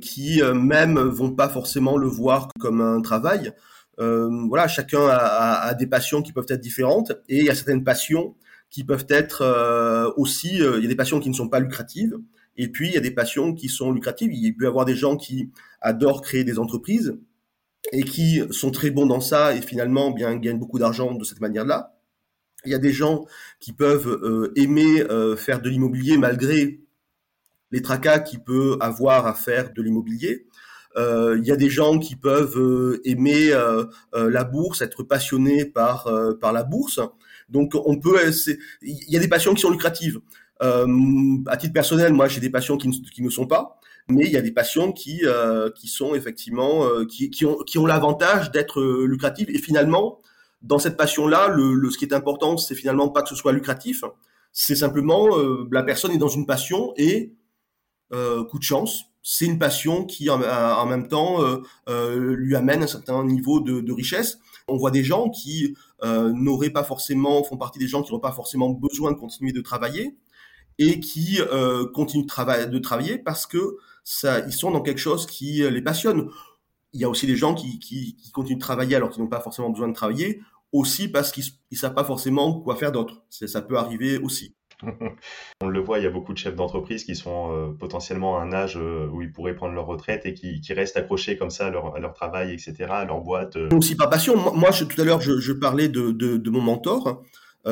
qui 0.00 0.40
même 0.54 0.98
vont 0.98 1.32
pas 1.32 1.48
forcément 1.48 1.96
le 1.96 2.06
voir 2.06 2.48
comme 2.60 2.80
un 2.80 3.00
travail. 3.00 3.52
voilà, 3.98 4.68
chacun 4.68 5.06
a, 5.08 5.68
a, 5.68 5.74
des 5.74 5.86
passions 5.86 6.22
qui 6.22 6.32
peuvent 6.32 6.46
être 6.48 6.60
différentes 6.60 7.12
et 7.28 7.40
il 7.40 7.44
y 7.44 7.50
a 7.50 7.54
certaines 7.54 7.82
passions 7.82 8.36
qui 8.74 8.82
peuvent 8.82 9.06
être 9.08 9.42
euh, 9.42 10.10
aussi, 10.16 10.60
euh, 10.60 10.78
il 10.78 10.82
y 10.82 10.86
a 10.86 10.88
des 10.88 10.96
passions 10.96 11.20
qui 11.20 11.28
ne 11.28 11.34
sont 11.34 11.48
pas 11.48 11.60
lucratives, 11.60 12.18
et 12.56 12.66
puis 12.66 12.88
il 12.88 12.94
y 12.94 12.96
a 12.96 13.00
des 13.00 13.12
passions 13.12 13.54
qui 13.54 13.68
sont 13.68 13.92
lucratives. 13.92 14.32
Il 14.34 14.56
peut 14.56 14.64
y 14.64 14.66
avoir 14.66 14.84
des 14.84 14.96
gens 14.96 15.16
qui 15.16 15.52
adorent 15.80 16.22
créer 16.22 16.42
des 16.42 16.58
entreprises 16.58 17.16
et 17.92 18.02
qui 18.02 18.42
sont 18.50 18.72
très 18.72 18.90
bons 18.90 19.06
dans 19.06 19.20
ça 19.20 19.54
et 19.54 19.62
finalement 19.62 20.10
bien 20.10 20.34
gagnent 20.38 20.58
beaucoup 20.58 20.80
d'argent 20.80 21.14
de 21.14 21.22
cette 21.22 21.40
manière-là. 21.40 21.94
Il 22.64 22.72
y 22.72 22.74
a 22.74 22.78
des 22.78 22.92
gens 22.92 23.26
qui 23.60 23.72
peuvent 23.72 24.08
euh, 24.08 24.52
aimer 24.56 25.04
faire 25.36 25.62
de 25.62 25.68
l'immobilier 25.68 26.18
malgré 26.18 26.80
les 27.74 27.82
tracas 27.82 28.20
qu'il 28.20 28.40
peut 28.40 28.76
avoir 28.80 29.26
à 29.26 29.34
faire 29.34 29.72
de 29.72 29.82
l'immobilier. 29.82 30.46
il 30.96 31.42
y 31.44 31.52
a 31.52 31.56
des 31.56 31.70
gens 31.70 31.98
qui 31.98 32.16
peuvent 32.16 33.00
aimer 33.04 33.50
la 34.12 34.44
bourse, 34.44 34.80
être 34.80 35.02
passionnés 35.02 35.64
par 35.64 36.08
par 36.40 36.52
la 36.52 36.62
bourse. 36.62 37.00
Donc 37.48 37.72
on 37.74 37.98
peut, 37.98 38.16
il 38.82 39.10
y 39.12 39.16
a 39.16 39.20
des 39.20 39.28
passions 39.28 39.54
qui 39.54 39.60
sont 39.60 39.70
lucratives. 39.70 40.20
Euh, 40.62 40.86
à 41.46 41.56
titre 41.56 41.72
personnel, 41.72 42.12
moi 42.12 42.28
j'ai 42.28 42.40
des 42.40 42.50
passions 42.50 42.76
qui 42.76 42.88
ne, 42.88 42.94
qui 42.94 43.22
ne 43.22 43.28
sont 43.28 43.46
pas, 43.46 43.78
mais 44.08 44.24
il 44.24 44.30
y 44.30 44.36
a 44.36 44.40
des 44.40 44.52
passions 44.52 44.92
qui 44.92 45.20
euh, 45.24 45.70
qui 45.70 45.88
sont 45.88 46.14
effectivement 46.14 46.84
euh, 46.84 47.04
qui, 47.04 47.30
qui 47.30 47.44
ont 47.44 47.58
qui 47.58 47.78
ont 47.78 47.86
l'avantage 47.86 48.50
d'être 48.50 48.82
lucratives. 49.04 49.50
Et 49.50 49.58
finalement, 49.58 50.20
dans 50.62 50.78
cette 50.78 50.96
passion-là, 50.96 51.48
le, 51.48 51.90
ce 51.90 51.98
qui 51.98 52.04
est 52.04 52.14
important, 52.14 52.56
c'est 52.56 52.74
finalement 52.74 53.08
pas 53.08 53.22
que 53.22 53.28
ce 53.28 53.34
soit 53.34 53.52
lucratif, 53.52 54.04
c'est 54.52 54.76
simplement 54.76 55.28
la 55.70 55.82
personne 55.82 56.12
est 56.12 56.18
dans 56.18 56.28
une 56.28 56.46
passion 56.46 56.92
et 56.96 57.32
coup 58.10 58.58
de 58.58 58.64
chance, 58.64 59.06
c'est 59.22 59.46
une 59.46 59.58
passion 59.58 60.04
qui 60.04 60.30
en, 60.30 60.86
même 60.86 61.08
temps 61.08 61.38
lui 61.88 62.54
amène 62.56 62.82
un 62.82 62.86
certain 62.86 63.24
niveau 63.24 63.60
de, 63.60 63.92
richesse. 63.92 64.38
On 64.68 64.76
voit 64.76 64.90
des 64.90 65.04
gens 65.04 65.28
qui 65.30 65.74
euh, 66.04 66.32
n'auraient 66.32 66.70
pas 66.70 66.84
forcément, 66.84 67.42
font 67.44 67.56
partie 67.56 67.78
des 67.78 67.88
gens 67.88 68.02
qui 68.02 68.12
n'ont 68.12 68.20
pas 68.20 68.32
forcément 68.32 68.70
besoin 68.70 69.12
de 69.12 69.16
continuer 69.16 69.52
de 69.52 69.60
travailler 69.60 70.16
et 70.78 71.00
qui 71.00 71.40
euh, 71.40 71.86
continuent 71.92 72.26
de, 72.26 72.78
travailler 72.78 73.18
parce 73.18 73.46
que 73.46 73.76
ça, 74.02 74.40
ils 74.40 74.52
sont 74.52 74.70
dans 74.70 74.82
quelque 74.82 74.98
chose 74.98 75.26
qui 75.26 75.62
euh, 75.62 75.70
les 75.70 75.82
passionne. 75.82 76.28
Il 76.92 77.00
y 77.00 77.04
a 77.04 77.08
aussi 77.08 77.26
des 77.26 77.36
gens 77.36 77.54
qui, 77.54 77.78
qui, 77.78 78.16
qui 78.16 78.30
continuent 78.32 78.58
de 78.58 78.62
travailler 78.62 78.96
alors 78.96 79.10
qu'ils 79.10 79.22
n'ont 79.22 79.28
pas 79.28 79.40
forcément 79.40 79.70
besoin 79.70 79.88
de 79.88 79.94
travailler, 79.94 80.40
aussi 80.72 81.08
parce 81.08 81.32
qu'ils 81.32 81.44
ne 81.72 81.76
savent 81.76 81.94
pas 81.94 82.04
forcément 82.04 82.60
quoi 82.60 82.76
faire 82.76 82.92
d'autre. 82.92 83.22
Ça 83.30 83.62
peut 83.62 83.78
arriver 83.78 84.18
aussi. 84.18 84.54
On 85.60 85.68
le 85.68 85.80
voit, 85.80 85.98
il 85.98 86.04
y 86.04 86.06
a 86.06 86.10
beaucoup 86.10 86.32
de 86.32 86.38
chefs 86.38 86.56
d'entreprise 86.56 87.04
qui 87.04 87.14
sont 87.14 87.52
euh, 87.52 87.72
potentiellement 87.72 88.38
à 88.38 88.42
un 88.42 88.52
âge 88.52 88.76
euh, 88.76 89.08
où 89.08 89.22
ils 89.22 89.32
pourraient 89.32 89.54
prendre 89.54 89.74
leur 89.74 89.86
retraite 89.86 90.26
et 90.26 90.34
qui, 90.34 90.60
restent 90.72 90.96
accrochés 90.96 91.36
comme 91.36 91.50
ça 91.50 91.66
à 91.66 91.70
leur, 91.70 92.14
travail, 92.14 92.52
etc., 92.52 92.74
à 92.90 93.04
leur 93.04 93.20
boîte. 93.20 93.56
Euh. 93.56 93.68
Aussi 93.72 93.96
par 93.96 94.10
passion. 94.10 94.36
Moi, 94.54 94.70
tout 94.70 95.00
à 95.00 95.04
l'heure, 95.04 95.20
je, 95.20 95.52
parlais 95.52 95.88
de, 95.88 96.50
mon 96.50 96.60
mentor. 96.60 97.22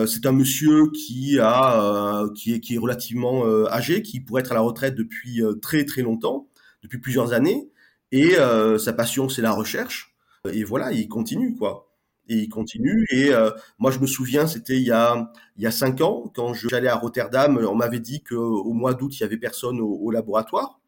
c'est 0.07 0.27
un 0.27 0.33
monsieur 0.33 0.91
qui 0.91 1.38
a 1.41 2.25
est 2.47 2.61
qui 2.61 2.75
est 2.75 2.79
relativement 2.79 3.45
âgé, 3.71 4.03
qui 4.03 4.21
pourrait 4.21 4.43
être 4.43 4.53
à 4.53 4.55
la 4.55 4.61
retraite 4.61 4.95
depuis 4.95 5.43
très 5.61 5.85
très 5.85 6.03
longtemps, 6.03 6.49
depuis 6.83 6.99
plusieurs 6.99 7.33
années, 7.33 7.69
et 8.12 8.37
sa 8.79 8.93
passion 8.93 9.29
c'est 9.29 9.43
la 9.43 9.53
recherche. 9.53 10.15
Et 10.53 10.65
voilà, 10.65 10.93
il 10.93 11.09
continue 11.09 11.55
quoi 11.57 11.91
et 12.33 12.38
il 12.38 12.49
continue. 12.49 13.07
Et 13.11 13.33
euh, 13.33 13.51
moi, 13.79 13.90
je 13.90 13.99
me 13.99 14.07
souviens, 14.07 14.47
c'était 14.47 14.77
il 14.77 14.87
y 14.87 14.90
a 14.90 15.31
il 15.57 15.62
y 15.62 15.66
a 15.66 15.71
cinq 15.71 16.01
ans, 16.01 16.25
quand 16.35 16.55
j'allais 16.55 16.88
à 16.88 16.97
Rotterdam, 16.97 17.59
on 17.68 17.75
m'avait 17.75 18.01
dit 18.01 18.23
qu'au 18.23 18.73
mois 18.73 18.95
d'août, 18.95 19.14
il 19.18 19.21
y 19.21 19.25
avait 19.25 19.37
personne 19.37 19.81
au, 19.81 20.11
laboratoire. 20.11 20.81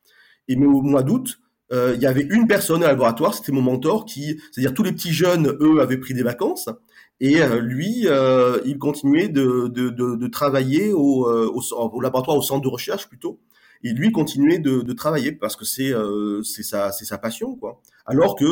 Et 0.49 0.57
mais 0.57 0.67
au 0.67 0.81
mois 0.81 1.03
d'août, 1.03 1.39
euh, 1.73 1.93
il 1.95 2.03
y 2.03 2.07
avait 2.07 2.27
une 2.31 2.47
personne 2.47 2.83
au 2.83 2.87
laboratoire, 2.87 3.35
c'était 3.35 3.53
mon 3.53 3.63
mentor, 3.63 4.07
qui, 4.07 4.41
c'est-à-dire 4.51 4.75
tous 4.75 4.83
les 4.83 4.93
petits 4.93 5.13
jeunes, 5.13 5.57
eux, 5.61 5.81
avaient 5.81 5.99
pris 5.99 6.15
des 6.15 6.23
vacances. 6.23 6.69
Et 7.21 7.41
euh, 7.43 7.61
lui, 7.61 8.07
il 8.65 8.79
continuait 8.79 9.29
de, 9.29 9.69
de, 9.69 10.27
travailler 10.29 10.93
au, 10.93 11.29
au, 11.29 12.01
laboratoire, 12.01 12.37
au 12.37 12.43
centre 12.43 12.63
de 12.63 12.69
recherche 12.69 13.09
plutôt. 13.09 13.39
Et 13.83 13.93
lui 13.93 14.13
continuait 14.13 14.59
de, 14.59 14.93
travailler 14.95 15.33
parce 15.33 15.57
que 15.57 15.67
c'est 15.67 15.93
sa 16.63 16.91
c'est 16.91 17.05
sa 17.05 17.19
passion 17.19 17.55
quoi. 17.55 17.83
Alors 18.07 18.35
que 18.35 18.45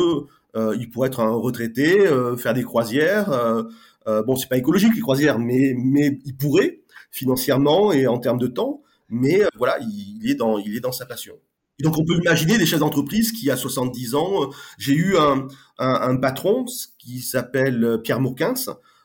il 0.55 0.89
pourrait 0.89 1.07
être 1.07 1.19
un 1.19 1.31
retraité, 1.31 1.99
euh, 1.99 2.35
faire 2.37 2.53
des 2.53 2.63
croisières. 2.63 3.31
Euh, 3.31 4.23
bon, 4.23 4.35
c'est 4.35 4.49
pas 4.49 4.57
écologique 4.57 4.95
les 4.95 5.01
croisières, 5.01 5.39
mais 5.39 5.73
mais 5.77 6.19
il 6.25 6.35
pourrait 6.35 6.81
financièrement 7.11 7.91
et 7.91 8.07
en 8.07 8.19
termes 8.19 8.39
de 8.39 8.47
temps. 8.47 8.81
Mais 9.09 9.41
voilà, 9.57 9.77
il, 9.81 10.29
est 10.29 10.35
dans 10.35 10.57
il 10.57 10.75
est 10.75 10.79
dans 10.79 10.91
sa 10.91 11.05
passion. 11.05 11.35
Et 11.79 11.83
donc 11.83 11.97
on 11.97 12.05
peut 12.05 12.15
imaginer 12.15 12.57
des 12.57 12.65
chefs 12.65 12.79
d'entreprise 12.79 13.31
qui 13.31 13.49
à 13.49 13.57
70 13.57 14.15
ans, 14.15 14.49
j'ai 14.77 14.93
eu 14.93 15.17
un, 15.17 15.47
un, 15.79 15.93
un, 16.09 16.15
patron 16.17 16.65
qui 16.99 17.21
s'appelle 17.21 17.99
Pierre 18.03 18.21
Mourquins. 18.21 18.53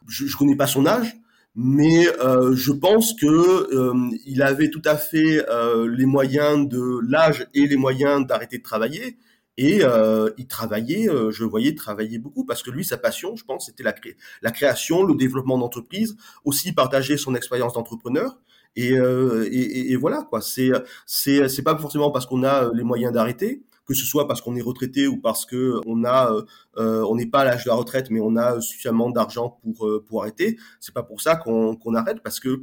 Je, 0.06 0.26
je 0.26 0.37
connais 0.37 0.56
pas 0.56 0.66
son 0.66 0.87
âge, 0.87 1.18
mais 1.61 2.06
euh, 2.20 2.54
je 2.54 2.70
pense 2.70 3.14
que 3.14 3.26
euh, 3.26 4.11
il 4.24 4.42
avait 4.42 4.70
tout 4.70 4.82
à 4.84 4.96
fait 4.96 5.44
euh, 5.50 5.92
les 5.92 6.06
moyens 6.06 6.68
de 6.68 7.00
l'âge 7.08 7.48
et 7.52 7.66
les 7.66 7.76
moyens 7.76 8.24
d'arrêter 8.24 8.58
de 8.58 8.62
travailler. 8.62 9.18
Et 9.59 9.81
euh, 9.83 10.31
il 10.38 10.47
travaillait, 10.47 11.11
euh, 11.11 11.33
je 11.33 11.42
le 11.42 11.51
voyais 11.51 11.75
travailler 11.75 12.21
beaucoup 12.21 12.44
parce 12.44 12.62
que 12.62 12.71
lui, 12.71 12.85
sa 12.85 12.97
passion, 12.97 13.35
je 13.35 13.44
pense, 13.44 13.66
c'était 13.66 13.83
la, 13.83 14.53
création, 14.53 15.03
le 15.03 15.16
développement 15.16 15.59
d'entreprise, 15.59 16.16
aussi 16.44 16.73
partager 16.73 17.16
son 17.16 17.35
expérience 17.35 17.73
d'entrepreneur. 17.73 18.38
Et, 18.77 18.92
euh, 18.92 19.49
et, 19.51 19.97
voilà 19.97 20.23
quoi. 20.23 20.40
C'est 20.40 20.71
c'est 21.05 21.49
c'est 21.49 21.62
pas 21.62 21.77
forcément 21.77 22.12
parce 22.12 22.27
qu'on 22.27 22.44
a 22.44 22.73
les 22.73 22.85
moyens 22.85 23.12
d'arrêter, 23.12 23.64
que 23.85 23.94
ce 23.94 24.05
soit 24.05 24.29
parce 24.29 24.40
qu'on 24.40 24.55
est 24.55 24.61
retraité 24.61 25.09
ou 25.09 25.16
parce 25.16 25.44
que 25.44 25.81
on 25.87 26.05
a 26.05 26.33
on 26.77 27.16
n'est 27.16 27.27
pas 27.27 27.40
à 27.40 27.44
l'âge 27.44 27.64
de 27.64 27.71
la 27.71 27.75
retraite, 27.75 28.11
mais 28.11 28.21
on 28.21 28.37
a 28.37 28.61
suffisamment 28.61 29.11
d'argent 29.11 29.59
pour 29.62 29.90
pour 30.07 30.23
arrêter. 30.23 30.57
C'est 30.79 30.94
pas 30.94 31.03
pour 31.03 31.21
ça 31.21 31.35
qu'on 31.35 31.75
qu'on 31.75 31.94
arrête 31.97 32.21
parce 32.23 32.38
que 32.38 32.62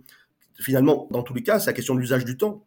finalement, 0.57 1.09
dans 1.11 1.23
tous 1.23 1.33
les 1.33 1.43
cas, 1.43 1.59
c'est 1.59 1.71
la 1.71 1.73
question 1.73 1.95
de 1.95 1.99
l'usage 1.99 2.23
du 2.23 2.37
temps. 2.37 2.65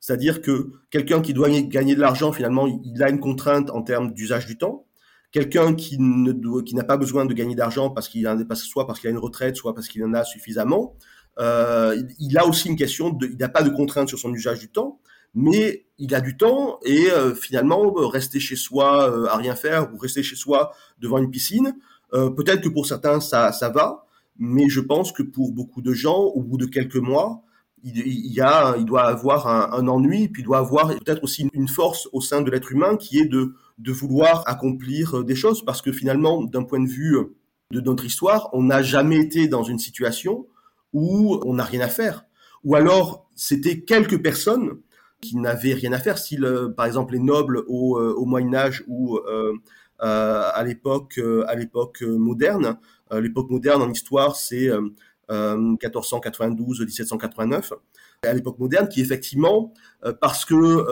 C'est-à-dire 0.00 0.42
que 0.42 0.72
quelqu'un 0.90 1.20
qui 1.20 1.34
doit 1.34 1.50
gagner 1.50 1.94
de 1.94 2.00
l'argent, 2.00 2.32
finalement, 2.32 2.66
il 2.66 3.02
a 3.02 3.10
une 3.10 3.20
contrainte 3.20 3.70
en 3.70 3.82
termes 3.82 4.12
d'usage 4.12 4.46
du 4.46 4.56
temps. 4.58 4.84
quelqu'un 5.30 5.74
qui 5.74 5.98
n'a 5.98 6.84
pas 6.84 6.96
besoin 6.96 7.26
de 7.26 7.34
gagner 7.34 7.54
d'argent 7.54 7.90
parce 7.90 8.08
qu'il 8.08 8.26
en 8.26 8.38
soit 8.54 8.86
parce 8.86 9.00
qu'il 9.00 9.08
a 9.08 9.10
une 9.10 9.18
retraite, 9.18 9.56
soit 9.56 9.74
parce 9.74 9.88
qu'il 9.88 10.02
en 10.04 10.14
a 10.14 10.24
suffisamment. 10.24 10.96
Euh, 11.38 12.02
il 12.18 12.36
a 12.38 12.46
aussi 12.46 12.68
une 12.68 12.76
question 12.76 13.10
de, 13.10 13.26
il 13.26 13.36
n'a 13.36 13.48
pas 13.48 13.62
de 13.62 13.70
contraintes 13.70 14.08
sur 14.08 14.18
son 14.18 14.32
usage 14.32 14.58
du 14.58 14.70
temps, 14.70 15.00
mais 15.34 15.86
il 15.98 16.14
a 16.14 16.20
du 16.20 16.36
temps 16.36 16.80
et 16.84 17.10
euh, 17.10 17.34
finalement 17.34 17.92
rester 17.92 18.40
chez 18.40 18.56
soi 18.56 19.10
euh, 19.10 19.26
à 19.26 19.36
rien 19.36 19.54
faire 19.54 19.92
ou 19.92 19.98
rester 19.98 20.22
chez 20.22 20.36
soi 20.36 20.72
devant 20.98 21.18
une 21.18 21.30
piscine, 21.30 21.74
peut-être 22.10 22.62
que 22.62 22.70
pour 22.70 22.86
certains 22.86 23.20
ça 23.20 23.52
ça 23.52 23.68
va, 23.68 24.06
mais 24.38 24.70
je 24.70 24.80
pense 24.80 25.12
que 25.12 25.22
pour 25.22 25.52
beaucoup 25.52 25.82
de 25.82 25.92
gens, 25.92 26.18
au 26.18 26.42
bout 26.42 26.56
de 26.56 26.64
quelques 26.64 26.96
mois, 26.96 27.42
il, 27.84 28.32
y 28.32 28.40
a, 28.40 28.76
il 28.78 28.84
doit 28.84 29.04
avoir 29.04 29.46
un, 29.46 29.86
ennui, 29.88 30.28
puis 30.28 30.42
il 30.42 30.44
doit 30.44 30.58
avoir 30.58 30.88
peut-être 30.88 31.22
aussi 31.22 31.48
une 31.52 31.68
force 31.68 32.08
au 32.12 32.20
sein 32.20 32.40
de 32.40 32.50
l'être 32.50 32.72
humain 32.72 32.96
qui 32.96 33.18
est 33.18 33.26
de 33.26 33.54
de 33.78 33.92
vouloir 33.92 34.42
accomplir 34.46 35.24
des 35.24 35.36
choses, 35.36 35.64
parce 35.64 35.82
que 35.82 35.92
finalement, 35.92 36.42
d'un 36.42 36.64
point 36.64 36.80
de 36.80 36.88
vue 36.88 37.16
de 37.70 37.80
notre 37.80 38.04
histoire, 38.04 38.50
on 38.52 38.64
n'a 38.64 38.82
jamais 38.82 39.18
été 39.18 39.48
dans 39.48 39.62
une 39.62 39.78
situation 39.78 40.46
où 40.92 41.40
on 41.44 41.54
n'a 41.54 41.64
rien 41.64 41.80
à 41.80 41.88
faire. 41.88 42.24
Ou 42.64 42.74
alors, 42.74 43.28
c'était 43.36 43.80
quelques 43.80 44.20
personnes 44.20 44.80
qui 45.20 45.36
n'avaient 45.36 45.74
rien 45.74 45.92
à 45.92 45.98
faire. 45.98 46.18
Si, 46.18 46.38
par 46.76 46.86
exemple, 46.86 47.14
les 47.14 47.20
nobles 47.20 47.64
au, 47.68 47.98
euh, 47.98 48.14
au 48.14 48.24
Moyen 48.24 48.54
Âge 48.54 48.84
ou 48.86 49.16
euh, 49.18 49.52
euh, 50.02 50.42
à 50.52 50.64
l'époque, 50.64 51.20
à 51.46 51.54
l'époque 51.54 52.02
moderne, 52.02 52.78
l'époque 53.12 53.50
moderne 53.50 53.82
en 53.82 53.90
histoire, 53.90 54.36
c'est 54.36 54.68
1492-1789. 55.28 57.72
À 58.24 58.32
l'époque 58.32 58.58
moderne, 58.58 58.88
qui 58.88 59.00
effectivement, 59.00 59.72
parce 60.20 60.44
que 60.44 60.84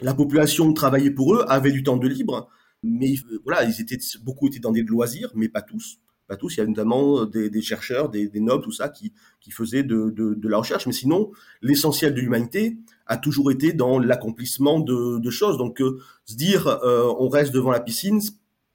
la 0.00 0.14
population 0.14 0.72
travaillait 0.72 1.10
pour 1.10 1.34
eux, 1.34 1.44
avait 1.48 1.72
du 1.72 1.82
temps 1.82 1.96
de 1.96 2.08
libre, 2.08 2.48
mais 2.82 3.14
voilà, 3.44 3.64
ils 3.64 3.80
étaient 3.80 3.98
beaucoup 4.22 4.48
étaient 4.48 4.58
dans 4.58 4.72
des 4.72 4.82
loisirs, 4.82 5.30
mais 5.34 5.48
pas 5.48 5.62
tous 5.62 5.98
pas 6.32 6.38
tous, 6.38 6.56
il 6.56 6.58
y 6.58 6.62
a 6.62 6.66
notamment 6.66 7.22
euh, 7.22 7.26
des, 7.26 7.62
chercheurs, 7.62 8.08
des, 8.08 8.30
nobles, 8.36 8.64
tout 8.64 8.72
ça, 8.72 8.88
qui, 8.88 9.12
qui 9.40 9.50
faisaient 9.50 9.82
de, 9.82 10.48
la 10.48 10.56
recherche. 10.56 10.86
Mais 10.86 10.92
sinon, 10.92 11.30
l'essentiel 11.60 12.14
de 12.14 12.20
l'humanité 12.20 12.78
a 13.06 13.16
toujours 13.16 13.50
été 13.50 13.72
dans 13.72 13.98
l'accomplissement 13.98 14.80
de, 14.80 15.30
choses. 15.30 15.58
Donc, 15.58 15.80
euh, 15.80 16.00
se 16.24 16.34
dire 16.34 16.68
euh, 16.68 17.12
on 17.18 17.28
reste 17.28 17.52
devant 17.52 17.70
la 17.70 17.80
piscine, 17.80 18.20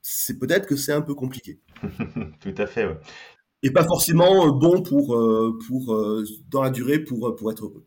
c'est 0.02 0.38
peut-être 0.38 0.68
que 0.68 0.76
c'est 0.76 0.94
un 0.94 1.02
peu 1.02 1.16
compliqué. 1.16 1.60
Tout 2.40 2.56
à 2.58 2.68
fait. 2.68 2.88
Et 3.68 3.72
pas 3.72 3.84
forcément 3.84 4.48
bon 4.48 4.82
pour, 4.82 5.08
pour 5.68 6.14
dans 6.50 6.62
la 6.62 6.70
durée 6.70 7.00
pour, 7.00 7.36
pour 7.36 7.52
être 7.52 7.66
heureux. 7.66 7.86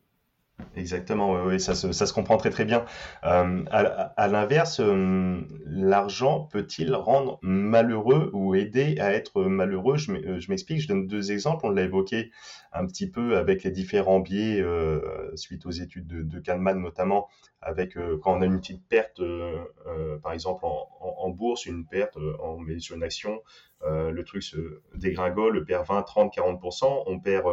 Exactement, 0.75 1.43
oui, 1.45 1.59
ça, 1.59 1.75
se, 1.75 2.13
comprend 2.13 2.37
très 2.37 2.49
très 2.49 2.65
bien. 2.65 2.85
Euh, 3.23 3.63
à, 3.71 4.27
l'inverse, 4.27 4.79
euh, 4.79 5.41
l'argent 5.65 6.47
peut-il 6.51 6.93
rendre 6.95 7.39
malheureux 7.41 8.29
ou 8.33 8.55
aider 8.55 8.97
à 8.99 9.13
être 9.13 9.43
malheureux? 9.43 9.97
Je 9.97 10.11
euh, 10.11 10.39
m'explique, 10.49 10.81
je 10.81 10.87
donne 10.87 11.07
deux 11.07 11.31
exemples. 11.31 11.65
On 11.65 11.69
l'a 11.69 11.83
évoqué 11.83 12.31
un 12.73 12.85
petit 12.85 13.09
peu 13.09 13.37
avec 13.37 13.63
les 13.63 13.71
différents 13.71 14.19
biais 14.19 14.63
suite 15.35 15.65
aux 15.65 15.71
études 15.71 16.07
de, 16.07 16.21
de 16.21 16.39
Kahneman 16.39 16.81
notamment, 16.81 17.27
avec 17.61 17.95
quand 18.21 18.37
on 18.37 18.41
a 18.41 18.45
une 18.45 18.59
petite 18.59 18.87
perte, 18.87 19.21
par 20.23 20.31
exemple 20.31 20.63
en, 20.65 21.29
bourse, 21.29 21.65
une 21.65 21.85
perte, 21.85 22.17
on 22.41 22.57
met 22.59 22.79
sur 22.79 22.95
une 22.95 23.03
action, 23.03 23.41
le 23.85 24.21
truc 24.23 24.41
se 24.41 24.81
dégringole, 24.95 25.55
le 25.55 25.65
perd 25.65 25.85
20, 25.85 26.03
30, 26.03 26.33
40%, 26.33 27.03
on 27.07 27.19
perd 27.19 27.45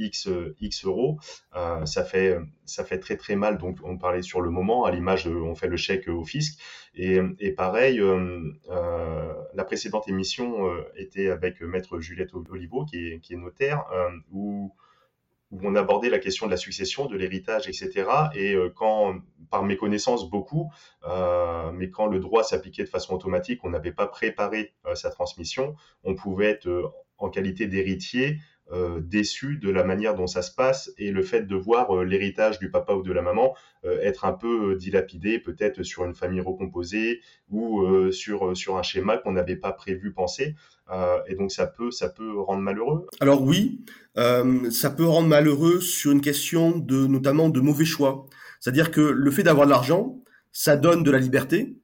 X, 0.00 0.28
X 0.60 0.84
euros, 0.84 1.18
euh, 1.56 1.84
ça, 1.86 2.04
fait, 2.04 2.38
ça 2.64 2.84
fait 2.84 2.98
très 2.98 3.16
très 3.16 3.36
mal. 3.36 3.58
Donc 3.58 3.78
on 3.84 3.98
parlait 3.98 4.22
sur 4.22 4.40
le 4.40 4.50
moment, 4.50 4.84
à 4.84 4.90
l'image, 4.90 5.26
on 5.26 5.54
fait 5.54 5.68
le 5.68 5.76
chèque 5.76 6.08
au 6.08 6.24
fisc. 6.24 6.58
Et, 6.94 7.20
et 7.38 7.52
pareil, 7.52 8.00
euh, 8.00 8.52
euh, 8.70 9.34
la 9.54 9.64
précédente 9.64 10.08
émission 10.08 10.70
était 10.96 11.30
avec 11.30 11.60
maître 11.60 12.00
Juliette 12.00 12.34
Olivo, 12.34 12.84
qui 12.84 13.12
est, 13.12 13.20
qui 13.20 13.34
est 13.34 13.36
notaire, 13.36 13.84
où 14.32 14.74
où 15.52 15.58
on 15.64 15.74
abordait 15.74 16.10
la 16.10 16.20
question 16.20 16.46
de 16.46 16.52
la 16.52 16.56
succession, 16.56 17.06
de 17.06 17.16
l'héritage, 17.16 17.66
etc. 17.66 18.08
Et 18.36 18.54
quand, 18.76 19.20
par 19.50 19.64
méconnaissance 19.64 20.30
beaucoup, 20.30 20.70
euh, 21.08 21.72
mais 21.72 21.90
quand 21.90 22.06
le 22.06 22.20
droit 22.20 22.44
s'appliquait 22.44 22.84
de 22.84 22.88
façon 22.88 23.14
automatique, 23.14 23.64
on 23.64 23.70
n'avait 23.70 23.90
pas 23.90 24.06
préparé 24.06 24.74
sa 24.94 25.10
transmission, 25.10 25.74
on 26.04 26.14
pouvait 26.14 26.50
être 26.50 26.92
en 27.18 27.30
qualité 27.30 27.66
d'héritier 27.66 28.38
euh, 28.72 29.00
déçu 29.00 29.56
de 29.56 29.68
la 29.68 29.82
manière 29.82 30.14
dont 30.14 30.28
ça 30.28 30.42
se 30.42 30.54
passe 30.54 30.92
et 30.96 31.10
le 31.10 31.22
fait 31.22 31.42
de 31.42 31.56
voir 31.56 31.90
euh, 31.90 32.04
l'héritage 32.04 32.60
du 32.60 32.70
papa 32.70 32.92
ou 32.92 33.02
de 33.02 33.12
la 33.12 33.20
maman 33.20 33.56
euh, 33.84 33.98
être 34.00 34.24
un 34.24 34.32
peu 34.32 34.76
dilapidé, 34.76 35.40
peut-être 35.40 35.82
sur 35.82 36.04
une 36.04 36.14
famille 36.14 36.40
recomposée 36.40 37.20
ou 37.50 37.84
sur 38.12 38.56
sur 38.56 38.76
un 38.76 38.84
schéma 38.84 39.16
qu'on 39.16 39.32
n'avait 39.32 39.56
pas 39.56 39.72
prévu 39.72 40.12
penser. 40.12 40.54
et 41.26 41.34
donc 41.34 41.50
ça 41.50 41.66
peut 41.66 41.90
ça 41.90 42.08
peut 42.08 42.38
rendre 42.38 42.62
malheureux. 42.62 43.06
Alors 43.18 43.42
oui, 43.42 43.80
ça 44.14 44.90
peut 44.90 45.04
rendre 45.06 45.28
malheureux 45.28 45.80
sur 45.80 46.12
une 46.12 46.20
question 46.20 46.78
de 46.78 47.08
notamment 47.08 47.48
de 47.48 47.60
mauvais 47.60 47.84
choix. 47.84 48.26
C'est-à-dire 48.60 48.92
que 48.92 49.00
le 49.00 49.30
fait 49.32 49.42
d'avoir 49.42 49.66
de 49.66 49.72
l'argent, 49.72 50.22
ça 50.52 50.76
donne 50.76 51.02
de 51.02 51.10
la 51.10 51.18
liberté. 51.18 51.76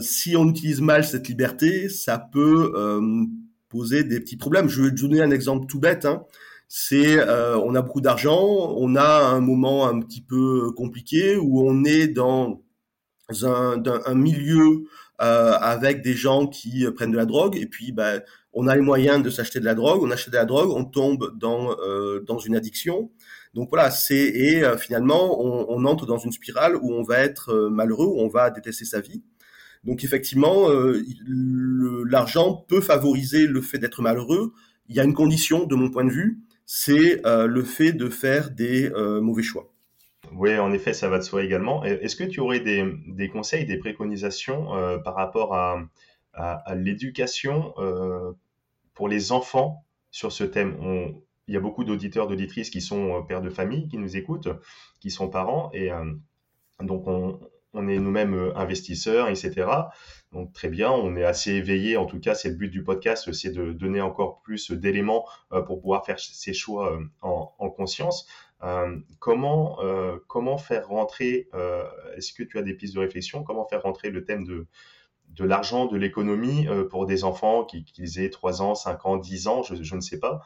si 0.00 0.36
on 0.36 0.48
utilise 0.48 0.80
mal 0.80 1.04
cette 1.04 1.28
liberté, 1.28 1.88
ça 1.88 2.18
peut 2.18 2.72
poser 3.68 4.04
des 4.04 4.20
petits 4.20 4.36
problèmes. 4.36 4.68
Je 4.68 4.82
vais 4.82 4.90
te 4.90 5.00
donner 5.00 5.22
un 5.22 5.30
exemple 5.30 5.66
tout 5.66 5.80
bête. 5.80 6.04
Hein. 6.04 6.24
C'est, 6.68 7.18
euh, 7.18 7.58
on 7.58 7.74
a 7.74 7.82
beaucoup 7.82 8.00
d'argent, 8.00 8.74
on 8.76 8.96
a 8.96 9.24
un 9.24 9.40
moment 9.40 9.86
un 9.86 10.00
petit 10.00 10.20
peu 10.20 10.72
compliqué 10.72 11.36
où 11.36 11.60
on 11.68 11.84
est 11.84 12.08
dans 12.08 12.62
un, 13.42 14.14
milieu 14.14 14.84
euh, 15.20 15.52
avec 15.52 16.02
des 16.02 16.14
gens 16.14 16.46
qui 16.46 16.84
prennent 16.94 17.12
de 17.12 17.16
la 17.16 17.26
drogue 17.26 17.56
et 17.56 17.66
puis 17.66 17.92
ben, 17.92 18.20
on 18.56 18.66
a 18.66 18.74
les 18.74 18.80
moyens 18.80 19.22
de 19.22 19.28
s'acheter 19.28 19.60
de 19.60 19.66
la 19.66 19.74
drogue, 19.74 20.02
on 20.02 20.10
achète 20.10 20.32
de 20.32 20.38
la 20.38 20.46
drogue, 20.46 20.70
on 20.70 20.84
tombe 20.84 21.38
dans 21.38 21.76
euh, 21.78 22.24
dans 22.26 22.38
une 22.38 22.56
addiction. 22.56 23.10
Donc 23.52 23.68
voilà, 23.70 23.90
c'est 23.90 24.16
et 24.16 24.64
euh, 24.64 24.78
finalement 24.78 25.40
on, 25.40 25.66
on, 25.68 25.84
entre 25.84 26.06
dans 26.06 26.16
une 26.16 26.32
spirale 26.32 26.74
où 26.76 26.92
on 26.92 27.02
va 27.02 27.18
être 27.18 27.50
euh, 27.50 27.68
malheureux, 27.68 28.06
où 28.06 28.18
on 28.18 28.28
va 28.28 28.50
détester 28.50 28.86
sa 28.86 29.00
vie. 29.02 29.22
Donc 29.86 30.02
effectivement, 30.02 30.68
euh, 30.68 31.00
l'argent 32.10 32.64
peut 32.68 32.80
favoriser 32.80 33.46
le 33.46 33.60
fait 33.62 33.78
d'être 33.78 34.02
malheureux. 34.02 34.52
Il 34.88 34.96
y 34.96 35.00
a 35.00 35.04
une 35.04 35.14
condition, 35.14 35.64
de 35.64 35.76
mon 35.76 35.90
point 35.90 36.04
de 36.04 36.10
vue, 36.10 36.40
c'est 36.66 37.24
euh, 37.24 37.46
le 37.46 37.62
fait 37.62 37.92
de 37.92 38.08
faire 38.08 38.50
des 38.50 38.90
euh, 38.90 39.20
mauvais 39.20 39.44
choix. 39.44 39.72
Oui, 40.32 40.58
en 40.58 40.72
effet, 40.72 40.92
ça 40.92 41.08
va 41.08 41.18
de 41.18 41.22
soi 41.22 41.44
également. 41.44 41.84
Est-ce 41.84 42.16
que 42.16 42.24
tu 42.24 42.40
aurais 42.40 42.58
des, 42.58 43.28
conseils, 43.28 43.64
des 43.64 43.78
préconisations 43.78 44.70
par 45.04 45.14
rapport 45.14 45.54
à, 45.54 45.88
l'éducation 46.74 47.72
pour 48.92 49.06
les 49.06 49.30
enfants 49.30 49.84
sur 50.10 50.32
ce 50.32 50.42
thème? 50.42 50.76
Il 51.46 51.54
y 51.54 51.56
a 51.56 51.60
beaucoup 51.60 51.84
d'auditeurs, 51.84 52.26
d'auditrices 52.26 52.70
qui 52.70 52.80
sont 52.80 53.22
pères 53.22 53.40
de 53.40 53.50
famille, 53.50 53.86
qui 53.86 53.98
nous 53.98 54.16
écoutent, 54.16 54.48
qui 54.98 55.12
sont 55.12 55.28
parents, 55.28 55.70
et 55.72 55.90
donc 56.80 57.06
on, 57.06 57.38
on 57.76 57.88
est 57.88 57.98
nous-mêmes 57.98 58.34
euh, 58.34 58.56
investisseurs, 58.56 59.28
etc. 59.28 59.68
Donc 60.32 60.52
très 60.52 60.68
bien, 60.68 60.90
on 60.90 61.14
est 61.16 61.24
assez 61.24 61.52
éveillé. 61.52 61.96
En 61.96 62.06
tout 62.06 62.18
cas, 62.18 62.34
c'est 62.34 62.48
le 62.48 62.56
but 62.56 62.68
du 62.68 62.82
podcast, 62.82 63.30
c'est 63.32 63.52
de 63.52 63.72
donner 63.72 64.00
encore 64.00 64.40
plus 64.40 64.72
d'éléments 64.72 65.26
euh, 65.52 65.62
pour 65.62 65.80
pouvoir 65.80 66.04
faire 66.04 66.18
ses 66.18 66.52
choix 66.52 66.92
euh, 66.92 67.04
en, 67.22 67.70
conscience. 67.70 68.26
comment 69.18 70.58
faire 70.58 70.88
rentrer 70.88 71.48
Est-ce 72.16 72.32
que 72.32 72.42
tu 72.42 72.58
as 72.58 72.62
des 72.62 72.74
pistes 72.74 72.94
de 72.94 73.00
réflexion? 73.00 73.44
Comment 73.44 73.66
faire 73.66 73.82
rentrer 73.82 74.10
le 74.10 74.24
thème 74.24 74.44
de 74.44 75.44
l'argent, 75.44 75.86
de 75.86 75.96
l'économie 75.96 76.66
pour 76.90 77.04
des 77.04 77.24
enfants 77.24 77.64
qui, 77.64 77.84
qui 77.84 78.02
aient 78.18 78.30
3 78.30 78.62
ans, 78.62 78.74
5 78.74 79.06
ans, 79.06 79.16
10 79.18 79.48
ans, 79.48 79.62
je, 79.62 79.94
ne 79.94 80.00
sais 80.00 80.18
pas, 80.18 80.42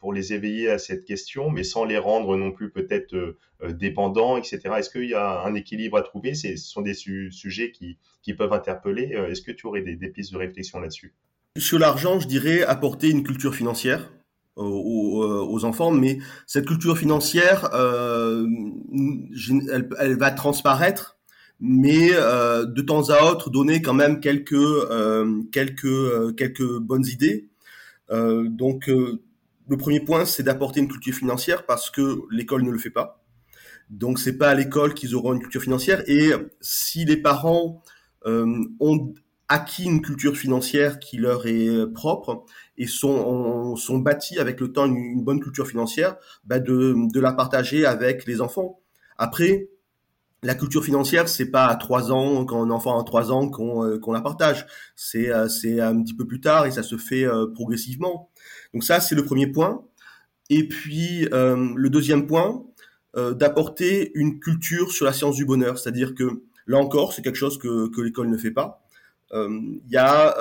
pour 0.00 0.12
les 0.12 0.32
éveiller 0.32 0.70
à 0.70 0.78
cette 0.78 1.04
question, 1.04 1.50
mais 1.50 1.64
sans 1.64 1.84
les 1.84 1.98
rendre 1.98 2.36
non 2.36 2.52
plus 2.52 2.70
peut-être 2.70 3.14
euh, 3.14 3.38
euh, 3.62 3.72
dépendants, 3.72 4.36
etc. 4.36 4.60
Est-ce 4.78 4.90
qu'il 4.90 5.08
y 5.08 5.14
a 5.14 5.42
un 5.44 5.54
équilibre 5.54 5.96
à 5.96 6.02
trouver? 6.02 6.34
Ce 6.34 6.56
sont 6.56 6.82
des 6.82 6.94
sujets 6.94 7.70
qui, 7.70 7.96
qui, 8.22 8.34
peuvent 8.34 8.52
interpeller. 8.52 9.16
Est-ce 9.28 9.42
que 9.42 9.52
tu 9.52 9.66
aurais 9.66 9.82
des, 9.82 9.96
pistes 10.08 10.32
de 10.32 10.38
réflexion 10.38 10.78
là-dessus? 10.80 11.14
Sur 11.56 11.78
l'argent, 11.78 12.20
je 12.20 12.26
dirais 12.26 12.62
apporter 12.62 13.08
une 13.10 13.22
culture 13.22 13.54
financière 13.54 14.10
aux, 14.56 15.64
enfants, 15.64 15.90
mais 15.90 16.18
cette 16.46 16.66
culture 16.66 16.96
financière, 16.96 17.70
euh, 17.74 18.46
elle, 19.98 20.16
va 20.16 20.30
transparaître, 20.30 21.18
mais 21.60 22.10
euh, 22.12 22.64
de 22.64 22.82
temps 22.82 23.10
à 23.10 23.24
autre 23.24 23.50
donner 23.50 23.82
quand 23.82 23.94
même 23.94 24.20
quelques 24.20 24.52
euh, 24.52 25.42
quelques 25.52 26.36
quelques 26.36 26.78
bonnes 26.78 27.06
idées 27.06 27.48
euh, 27.48 27.53
donc, 28.10 28.88
euh, 28.88 29.22
le 29.68 29.76
premier 29.76 30.00
point, 30.00 30.24
c'est 30.24 30.42
d'apporter 30.42 30.80
une 30.80 30.88
culture 30.88 31.14
financière 31.14 31.66
parce 31.66 31.90
que 31.90 32.20
l'école 32.30 32.62
ne 32.62 32.70
le 32.70 32.78
fait 32.78 32.90
pas. 32.90 33.24
Donc, 33.90 34.18
c'est 34.18 34.36
pas 34.36 34.50
à 34.50 34.54
l'école 34.54 34.94
qu'ils 34.94 35.14
auront 35.14 35.34
une 35.34 35.40
culture 35.40 35.62
financière. 35.62 36.02
Et 36.06 36.30
si 36.60 37.04
les 37.04 37.16
parents 37.16 37.82
euh, 38.26 38.64
ont 38.80 39.14
acquis 39.48 39.84
une 39.84 40.00
culture 40.00 40.36
financière 40.36 40.98
qui 40.98 41.18
leur 41.18 41.46
est 41.46 41.86
propre 41.92 42.44
et 42.78 42.86
sont, 42.86 43.76
sont 43.76 43.98
bâtis 43.98 44.38
avec 44.38 44.58
le 44.60 44.72
temps 44.72 44.86
une, 44.86 45.22
bonne 45.22 45.40
culture 45.40 45.66
financière, 45.66 46.16
bah 46.44 46.58
de, 46.60 46.94
de 47.12 47.20
la 47.20 47.32
partager 47.32 47.84
avec 47.84 48.26
les 48.26 48.40
enfants. 48.40 48.80
Après, 49.18 49.68
la 50.44 50.54
culture 50.54 50.84
financière, 50.84 51.28
c'est 51.28 51.50
pas 51.50 51.66
à 51.66 51.76
trois 51.76 52.12
ans, 52.12 52.44
quand 52.44 52.62
un 52.62 52.70
enfant 52.70 53.00
a 53.00 53.04
trois 53.04 53.32
ans, 53.32 53.48
qu'on 53.48 53.98
qu'on 53.98 54.12
la 54.12 54.20
partage. 54.20 54.66
C'est 54.96 55.30
c'est 55.48 55.80
un 55.80 56.02
petit 56.02 56.14
peu 56.14 56.26
plus 56.26 56.40
tard 56.40 56.66
et 56.66 56.70
ça 56.70 56.82
se 56.82 56.96
fait 56.96 57.26
progressivement. 57.54 58.30
Donc 58.72 58.84
ça, 58.84 59.00
c'est 59.00 59.14
le 59.14 59.24
premier 59.24 59.46
point. 59.46 59.82
Et 60.50 60.68
puis 60.68 61.26
le 61.30 61.88
deuxième 61.88 62.26
point, 62.26 62.62
d'apporter 63.16 64.12
une 64.14 64.40
culture 64.40 64.92
sur 64.92 65.06
la 65.06 65.12
science 65.12 65.36
du 65.36 65.44
bonheur, 65.44 65.78
c'est-à-dire 65.78 66.14
que 66.14 66.42
là 66.66 66.78
encore, 66.78 67.12
c'est 67.12 67.22
quelque 67.22 67.38
chose 67.38 67.58
que 67.58 67.88
que 67.88 68.00
l'école 68.00 68.28
ne 68.28 68.36
fait 68.36 68.52
pas 68.52 68.84
il 69.32 69.38
euh, 69.38 69.80
y 69.88 69.96
a 69.96 70.34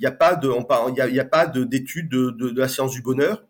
y 0.00 0.06
a 0.06 0.12
pas 0.12 1.46
de 1.46 1.64
d'études 1.64 2.08
de, 2.08 2.58
la 2.58 2.68
science 2.68 2.92
du 2.92 3.02
bonheur 3.02 3.38
euh, 3.38 3.44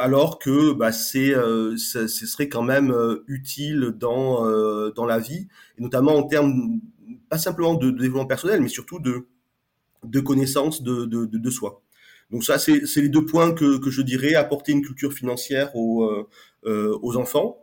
alors 0.00 0.38
que 0.38 0.72
bah, 0.72 0.92
c'est 0.92 1.34
euh, 1.34 1.76
ce 1.76 2.06
serait 2.08 2.48
quand 2.48 2.62
même 2.62 2.94
utile 3.28 3.94
dans 3.96 4.44
dans 4.90 5.06
la 5.06 5.18
vie 5.18 5.48
et 5.78 5.82
notamment 5.82 6.16
en 6.16 6.24
termes 6.24 6.80
pas 7.28 7.38
simplement 7.38 7.74
de, 7.74 7.90
développement 7.90 8.26
personnel 8.26 8.60
mais 8.60 8.68
surtout 8.68 8.98
de 8.98 9.26
de 10.04 10.20
connaissance 10.20 10.82
de, 10.82 11.04
de, 11.04 11.26
de, 11.26 11.50
soi. 11.50 11.80
Donc 12.32 12.42
ça, 12.42 12.58
c'est 12.58 12.80
les 12.96 13.08
deux 13.08 13.24
points 13.24 13.52
que, 13.52 13.78
que 13.78 13.88
je 13.88 14.02
dirais, 14.02 14.34
apporter 14.34 14.72
une 14.72 14.82
culture 14.82 15.12
financière 15.12 15.76
aux, 15.76 16.26
euh, 16.64 16.98
aux 17.02 17.16
enfants 17.16 17.62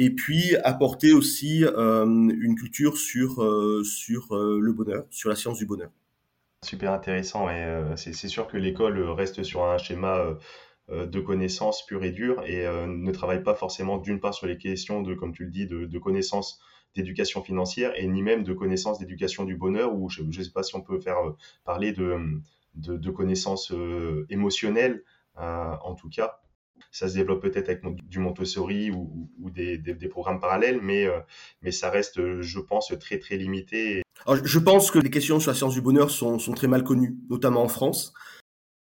et 0.00 0.08
puis 0.08 0.56
apporter 0.64 1.12
aussi 1.12 1.62
euh, 1.62 2.06
une 2.06 2.54
culture 2.54 2.96
sur, 2.96 3.42
euh, 3.42 3.84
sur 3.84 4.34
euh, 4.34 4.58
le 4.58 4.72
bonheur, 4.72 5.04
sur 5.10 5.28
la 5.28 5.36
science 5.36 5.58
du 5.58 5.66
bonheur. 5.66 5.90
Super 6.64 6.92
intéressant 6.92 7.50
et 7.50 7.96
c'est 7.96 8.28
sûr 8.28 8.46
que 8.46 8.56
l'école 8.56 8.98
reste 9.10 9.42
sur 9.42 9.64
un 9.64 9.78
schéma 9.78 10.36
de 10.90 11.20
connaissances 11.20 11.86
pure 11.86 12.04
et 12.04 12.10
dure 12.10 12.42
et 12.44 12.66
ne 12.86 13.10
travaille 13.12 13.42
pas 13.42 13.54
forcément 13.54 13.98
d'une 13.98 14.20
part 14.20 14.34
sur 14.34 14.46
les 14.46 14.58
questions 14.58 15.02
de, 15.02 15.14
comme 15.14 15.32
tu 15.32 15.44
le 15.44 15.50
dis, 15.50 15.66
de, 15.66 15.98
connaissances 15.98 16.60
d'éducation 16.96 17.42
financière 17.42 17.92
et 17.96 18.06
ni 18.08 18.22
même 18.22 18.42
de 18.42 18.52
connaissances 18.52 18.98
d'éducation 18.98 19.44
du 19.44 19.56
bonheur 19.56 19.94
ou 19.94 20.08
je 20.08 20.22
ne 20.22 20.32
sais 20.32 20.50
pas 20.50 20.64
si 20.64 20.74
on 20.74 20.82
peut 20.82 20.98
faire 20.98 21.18
parler 21.64 21.92
de, 21.92 23.10
connaissances 23.10 23.72
émotionnelles 24.30 25.04
en 25.36 25.94
tout 25.94 26.08
cas 26.08 26.40
ça 26.90 27.08
se 27.08 27.14
développe 27.14 27.42
peut-être 27.42 27.68
avec 27.68 27.82
du 28.08 28.18
Montessori 28.18 28.90
ou, 28.90 29.30
ou 29.40 29.50
des, 29.50 30.08
programmes 30.08 30.40
parallèles, 30.40 30.80
mais, 30.82 31.06
euh, 31.06 31.20
ça 31.70 31.90
reste, 31.90 32.40
je 32.40 32.58
pense, 32.58 32.92
très 32.98 33.18
très 33.18 33.36
limité. 33.36 34.02
Je 34.26 34.58
pense 34.58 34.90
que 34.90 34.98
les 34.98 35.10
questions 35.10 35.40
sur 35.40 35.50
la 35.50 35.56
science 35.56 35.74
du 35.74 35.80
bonheur 35.80 36.10
sont 36.10 36.38
très 36.54 36.68
mal 36.68 36.84
connues, 36.84 37.16
notamment 37.28 37.62
en 37.62 37.68
France. 37.68 38.12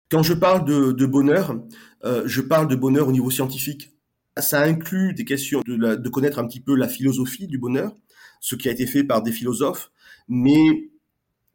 Quand 0.09 0.23
je 0.23 0.33
parle 0.33 0.65
de, 0.65 0.91
de 0.91 1.05
bonheur, 1.05 1.55
euh, 2.03 2.23
je 2.25 2.41
parle 2.41 2.67
de 2.67 2.75
bonheur 2.75 3.07
au 3.07 3.11
niveau 3.11 3.29
scientifique. 3.29 3.91
Ça 4.37 4.61
inclut 4.61 5.13
des 5.13 5.25
questions 5.25 5.61
de, 5.65 5.75
la, 5.75 5.95
de 5.95 6.09
connaître 6.09 6.39
un 6.39 6.47
petit 6.47 6.61
peu 6.61 6.75
la 6.75 6.87
philosophie 6.87 7.47
du 7.47 7.57
bonheur, 7.57 7.93
ce 8.39 8.55
qui 8.55 8.69
a 8.69 8.71
été 8.71 8.87
fait 8.87 9.03
par 9.03 9.21
des 9.21 9.31
philosophes, 9.31 9.91
mais 10.27 10.89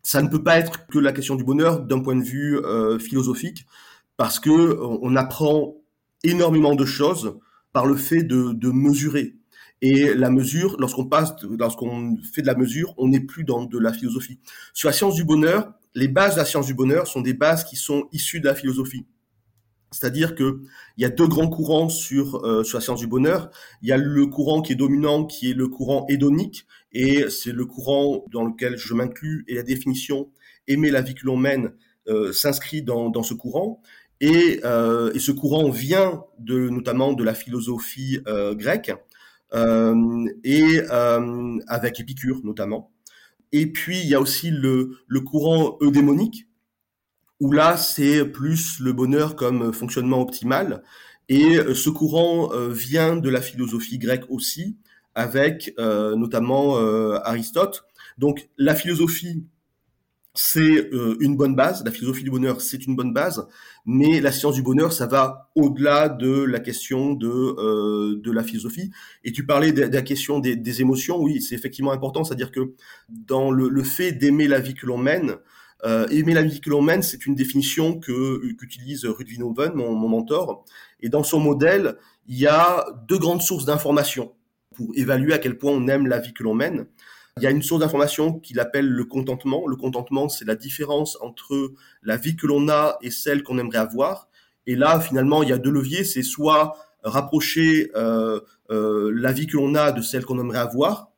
ça 0.02 0.22
ne 0.22 0.28
peut 0.28 0.42
pas 0.42 0.58
être 0.58 0.86
que 0.86 0.98
la 0.98 1.12
question 1.12 1.34
du 1.34 1.44
bonheur 1.44 1.80
d'un 1.80 2.00
point 2.00 2.14
de 2.14 2.22
vue 2.22 2.58
euh, 2.58 2.98
philosophique, 2.98 3.66
parce 4.16 4.38
que 4.38 4.78
on 4.80 5.16
apprend 5.16 5.76
énormément 6.22 6.74
de 6.74 6.84
choses 6.84 7.38
par 7.72 7.86
le 7.86 7.96
fait 7.96 8.22
de, 8.22 8.52
de 8.52 8.70
mesurer. 8.70 9.36
Et 9.82 10.14
la 10.14 10.30
mesure, 10.30 10.76
lorsqu'on 10.78 11.06
passe, 11.06 11.34
lorsqu'on 11.58 12.16
fait 12.32 12.42
de 12.42 12.46
la 12.46 12.54
mesure, 12.54 12.94
on 12.96 13.08
n'est 13.08 13.20
plus 13.20 13.44
dans 13.44 13.64
de 13.64 13.78
la 13.78 13.92
philosophie. 13.92 14.38
Sur 14.72 14.88
la 14.88 14.92
science 14.92 15.14
du 15.14 15.24
bonheur, 15.24 15.72
les 15.94 16.08
bases 16.08 16.34
de 16.34 16.40
la 16.40 16.44
science 16.44 16.66
du 16.66 16.74
bonheur 16.74 17.06
sont 17.06 17.20
des 17.20 17.34
bases 17.34 17.64
qui 17.64 17.76
sont 17.76 18.08
issues 18.12 18.40
de 18.40 18.46
la 18.46 18.54
philosophie. 18.54 19.06
C'est-à-dire 19.92 20.34
que 20.34 20.62
il 20.96 21.02
y 21.02 21.04
a 21.04 21.08
deux 21.08 21.28
grands 21.28 21.48
courants 21.48 21.88
sur 21.88 22.44
euh, 22.44 22.64
sur 22.64 22.78
la 22.78 22.82
science 22.82 22.98
du 22.98 23.06
bonheur. 23.06 23.50
Il 23.80 23.88
y 23.88 23.92
a 23.92 23.96
le 23.96 24.26
courant 24.26 24.60
qui 24.60 24.72
est 24.72 24.76
dominant, 24.76 25.24
qui 25.24 25.50
est 25.50 25.54
le 25.54 25.68
courant 25.68 26.04
hédonique, 26.08 26.66
et 26.92 27.30
c'est 27.30 27.52
le 27.52 27.64
courant 27.64 28.24
dans 28.32 28.44
lequel 28.44 28.76
je 28.76 28.92
m'inclus. 28.94 29.44
Et 29.46 29.54
la 29.54 29.62
définition 29.62 30.30
aimer 30.66 30.90
la 30.90 31.02
vie 31.02 31.14
que 31.14 31.26
l'on 31.26 31.36
mène 31.36 31.72
euh, 32.08 32.32
s'inscrit 32.32 32.82
dans, 32.82 33.10
dans 33.10 33.22
ce 33.22 33.34
courant. 33.34 33.80
Et, 34.20 34.60
euh, 34.64 35.12
et, 35.12 35.18
ce 35.18 35.32
courant 35.32 35.70
vient 35.70 36.24
de, 36.38 36.68
notamment 36.68 37.12
de 37.12 37.24
la 37.24 37.34
philosophie 37.34 38.20
euh, 38.26 38.54
grecque, 38.54 38.92
euh, 39.54 40.26
et 40.42 40.80
euh, 40.90 41.58
avec 41.66 42.00
Épicure 42.00 42.40
notamment. 42.44 42.90
Et 43.56 43.66
puis 43.68 44.00
il 44.00 44.08
y 44.08 44.16
a 44.16 44.20
aussi 44.20 44.50
le, 44.50 44.98
courant 45.24 45.78
eudémonique, 45.80 46.48
où 47.38 47.52
là 47.52 47.76
c'est 47.76 48.24
plus 48.24 48.80
le 48.80 48.92
bonheur 48.92 49.36
comme 49.36 49.72
fonctionnement 49.72 50.20
optimal. 50.20 50.82
Et 51.28 51.58
ce 51.72 51.88
courant 51.88 52.50
vient 52.68 53.16
de 53.16 53.30
la 53.30 53.40
philosophie 53.40 53.98
grecque 53.98 54.24
aussi, 54.28 54.76
avec 55.14 55.72
notamment 55.78 56.78
Aristote. 57.22 57.84
Donc 58.18 58.48
la 58.58 58.74
philosophie 58.74 59.46
c'est 60.34 60.92
euh, 60.92 61.16
une 61.20 61.36
bonne 61.36 61.54
base. 61.54 61.84
La 61.84 61.92
philosophie 61.92 62.24
du 62.24 62.30
bonheur, 62.30 62.60
c'est 62.60 62.86
une 62.86 62.96
bonne 62.96 63.12
base, 63.12 63.46
mais 63.86 64.20
la 64.20 64.32
science 64.32 64.56
du 64.56 64.62
bonheur, 64.62 64.92
ça 64.92 65.06
va 65.06 65.50
au-delà 65.54 66.08
de 66.08 66.42
la 66.42 66.58
question 66.60 67.14
de 67.14 67.28
euh, 67.28 68.20
de 68.20 68.32
la 68.32 68.42
philosophie. 68.42 68.90
Et 69.22 69.32
tu 69.32 69.46
parlais 69.46 69.72
de, 69.72 69.82
la 69.82 70.02
question 70.02 70.40
des, 70.40 70.80
émotions. 70.80 71.20
Oui, 71.20 71.40
c'est 71.40 71.54
effectivement 71.54 71.92
important. 71.92 72.24
C'est-à-dire 72.24 72.50
que 72.50 72.74
dans 73.08 73.50
le, 73.52 73.68
le 73.68 73.82
fait 73.84 74.12
d'aimer 74.12 74.48
la 74.48 74.58
vie 74.58 74.74
que 74.74 74.86
l'on 74.86 74.98
mène, 74.98 75.36
euh, 75.84 76.08
aimer 76.08 76.34
la 76.34 76.42
vie 76.42 76.60
que 76.60 76.70
l'on 76.70 76.82
mène, 76.82 77.02
c'est 77.02 77.26
une 77.26 77.34
définition 77.34 78.00
que 78.00 78.52
qu'utilise 78.54 79.04
Ruud 79.04 79.28
mon, 79.74 79.94
mon 79.94 80.08
mentor. 80.08 80.64
Et 81.00 81.08
dans 81.08 81.22
son 81.22 81.38
modèle, 81.38 81.96
il 82.26 82.38
y 82.38 82.46
a 82.46 82.86
deux 83.06 83.18
grandes 83.18 83.42
sources 83.42 83.66
d'information 83.66 84.32
pour 84.74 84.90
évaluer 84.96 85.32
à 85.32 85.38
quel 85.38 85.58
point 85.58 85.72
on 85.72 85.86
aime 85.86 86.06
la 86.06 86.18
vie 86.18 86.32
que 86.32 86.42
l'on 86.42 86.54
mène. 86.54 86.86
Il 87.40 87.42
y 87.42 87.46
a 87.48 87.50
une 87.50 87.62
source 87.62 87.80
d'information 87.80 88.38
qu'il 88.38 88.60
appelle 88.60 88.88
le 88.88 89.04
contentement. 89.04 89.66
Le 89.66 89.74
contentement, 89.74 90.28
c'est 90.28 90.44
la 90.44 90.54
différence 90.54 91.18
entre 91.20 91.72
la 92.02 92.16
vie 92.16 92.36
que 92.36 92.46
l'on 92.46 92.68
a 92.68 92.96
et 93.02 93.10
celle 93.10 93.42
qu'on 93.42 93.58
aimerait 93.58 93.78
avoir. 93.78 94.28
Et 94.68 94.76
là, 94.76 95.00
finalement, 95.00 95.42
il 95.42 95.48
y 95.48 95.52
a 95.52 95.58
deux 95.58 95.72
leviers. 95.72 96.04
C'est 96.04 96.22
soit 96.22 96.76
rapprocher 97.02 97.90
euh, 97.96 98.38
euh, 98.70 99.10
la 99.12 99.32
vie 99.32 99.48
que 99.48 99.56
l'on 99.56 99.74
a 99.74 99.90
de 99.90 100.00
celle 100.00 100.24
qu'on 100.24 100.38
aimerait 100.38 100.58
avoir, 100.58 101.10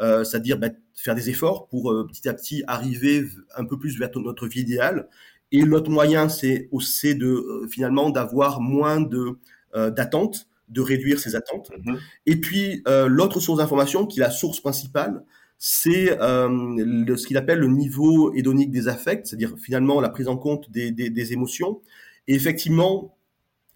euh, 0.00 0.22
c'est-à-dire 0.22 0.58
bah, 0.58 0.68
faire 0.94 1.14
des 1.14 1.30
efforts 1.30 1.66
pour 1.68 1.90
euh, 1.90 2.06
petit 2.06 2.28
à 2.28 2.34
petit 2.34 2.62
arriver 2.66 3.24
un 3.56 3.64
peu 3.64 3.78
plus 3.78 3.98
vers 3.98 4.10
notre 4.16 4.46
vie 4.46 4.60
idéale. 4.60 5.08
Et 5.50 5.62
l'autre 5.62 5.90
moyen, 5.90 6.28
c'est 6.28 6.68
aussi 6.72 7.14
de 7.14 7.26
euh, 7.26 7.68
finalement 7.68 8.10
d'avoir 8.10 8.60
moins 8.60 9.00
de 9.00 9.38
d'attentes, 9.74 10.46
de 10.68 10.80
réduire 10.80 11.18
ses 11.18 11.34
attentes. 11.34 11.72
Mm-hmm. 11.72 11.98
Et 12.26 12.36
puis 12.36 12.84
l'autre 13.08 13.40
source 13.40 13.58
d'information, 13.58 14.06
qui 14.06 14.20
est 14.20 14.22
la 14.22 14.30
source 14.30 14.60
principale, 14.60 15.24
c'est 15.58 16.20
euh, 16.20 17.16
ce 17.16 17.26
qu'il 17.26 17.36
appelle 17.36 17.58
le 17.58 17.68
niveau 17.68 18.32
hédonique 18.34 18.70
des 18.70 18.88
affects, 18.88 19.26
c'est-à-dire 19.26 19.54
finalement 19.58 20.00
la 20.00 20.10
prise 20.10 20.28
en 20.28 20.36
compte 20.36 20.70
des, 20.70 20.90
des, 20.90 21.10
des 21.10 21.32
émotions. 21.32 21.80
Et 22.28 22.34
effectivement, 22.34 23.16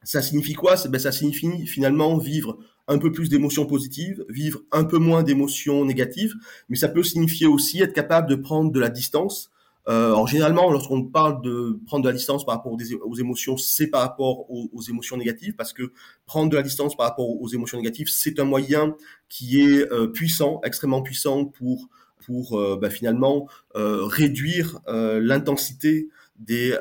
ça 0.03 0.23
signifie 0.23 0.55
quoi? 0.55 0.77
Ben, 0.89 0.99
Ça 0.99 1.13
signifie 1.13 1.67
finalement 1.67 2.19
vivre 2.19 2.59
un 2.89 2.99
peu 2.99 3.13
plus 3.13 3.29
d'émotions 3.29 3.67
positives, 3.67 4.25
vivre 4.29 4.61
un 4.73 4.85
peu 4.85 4.99
moins 4.99 5.23
d'émotions 5.23 5.85
négatives, 5.85 6.35
mais 6.69 6.77
ça 6.77 6.89
peut 6.89 7.03
signifier 7.03 7.47
aussi 7.47 7.83
être 7.83 7.93
capable 7.93 8.29
de 8.29 8.35
prendre 8.35 8.73
de 8.73 8.81
la 8.81 8.89
distance 8.89 9.51
euh, 9.89 10.09
alors 10.09 10.29
généralement, 10.29 10.71
lorsqu'on 10.71 11.05
parle 11.05 11.41
de 11.43 11.81
prendre 11.87 12.05
de 12.05 12.09
la 12.09 12.15
distance 12.15 12.45
par 12.45 12.57
rapport 12.57 12.73
aux, 12.73 13.15
émotions, 13.15 13.57
c'est 13.57 13.87
par 13.87 14.03
rapport 14.03 14.51
aux, 14.51 14.83
émotions 14.83 15.17
négatives, 15.17 15.55
parce 15.57 15.73
que 15.73 15.93
prendre 16.27 16.51
de 16.51 16.57
la 16.57 16.63
distance 16.63 16.95
par 16.95 17.07
rapport 17.07 17.29
aux, 17.41 17.49
émotions 17.49 17.79
négatives, 17.79 18.09
c'est 18.09 18.39
un 18.39 18.45
moyen 18.45 18.95
qui 19.31 19.61
est 19.61 19.91
euh, 19.91 20.07
puissant, 20.09 20.61
extrêmement 20.63 21.03
puissant 21.03 21.47
pour 21.47 21.89
pour 22.27 22.61
bah, 22.79 22.91
finalement 22.91 23.49
euh, 23.75 24.05
réduire 24.05 24.81
l'intensité 24.87 26.11
des 26.37 26.75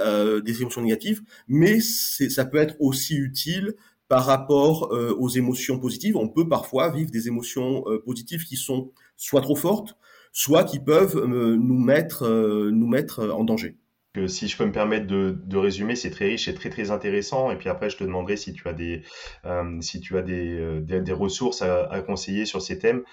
émotions 0.60 0.82
négatives, 0.82 1.22
mais 1.48 1.80
ça 1.80 2.44
peut 2.44 2.58
être 2.58 2.76
aussi 2.80 3.16
utile 3.16 3.76
par 4.10 4.26
rapport 4.26 4.92
aux 4.92 5.30
émotions 5.30 5.80
positives. 5.80 6.18
On 6.18 6.28
peut 6.28 6.50
parfois 6.50 6.90
vivre 6.90 7.12
des 7.12 7.30
émotions 7.30 7.86
positives 8.04 8.44
qui 8.44 8.58
sont 8.58 8.92
soit 9.16 9.42
trop 9.42 9.56
fortes, 9.56 9.96
soit 10.32 10.64
qui 10.64 10.80
peuvent 10.80 11.18
euh, 11.18 11.56
nous 11.56 11.80
mettre, 11.80 12.24
euh, 12.24 12.70
nous 12.72 12.88
mettre 12.88 13.30
en 13.30 13.44
danger. 13.44 13.78
Si 14.26 14.48
je 14.48 14.58
peux 14.58 14.66
me 14.66 14.72
permettre 14.72 15.06
de, 15.06 15.38
de 15.46 15.58
résumer, 15.58 15.96
c'est 15.96 16.10
très 16.10 16.26
riche 16.26 16.48
et 16.48 16.56
très 16.56 16.72
très 16.72 16.90
intéressant. 16.90 17.52
Et 17.52 17.56
puis 17.56 17.70
après, 17.70 17.92
je 17.92 17.98
te 17.98 18.04
demanderai 18.04 18.36
si 18.36 18.52
tu 18.52 18.68
as 18.68 18.74
des, 18.74 19.04
euh, 19.46 19.80
si 19.82 20.00
tu 20.00 20.18
as 20.18 20.24
des, 20.24 20.82
des, 20.82 21.14
ressources 21.14 21.62
à, 21.62 21.84
à, 21.84 22.02
conseiller 22.02 22.46
sur 22.46 22.60
ces 22.60 22.80
thèmes. 22.80 23.04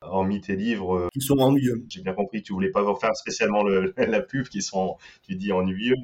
Hormis 0.00 0.40
tes 0.40 0.56
livres, 0.56 1.08
qui 1.12 1.20
sont 1.20 1.38
ennuyeux. 1.38 1.84
J'ai 1.88 2.02
bien 2.02 2.12
compris 2.12 2.42
que 2.42 2.46
tu 2.48 2.52
voulais 2.52 2.72
pas 2.72 2.84
faire 3.00 3.14
spécialement 3.14 3.62
le, 3.62 3.94
la 3.96 4.20
pub, 4.20 4.48
qui 4.48 4.62
sont, 4.62 4.96
tu 5.22 5.36
dis 5.36 5.52
ennuyeux, 5.52 5.94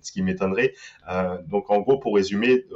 ce 0.00 0.12
qui 0.12 0.22
m'étonnerait. 0.22 0.74
donc 1.48 1.68
en 1.68 1.80
gros, 1.80 1.98
pour 1.98 2.14
résumer, 2.14 2.66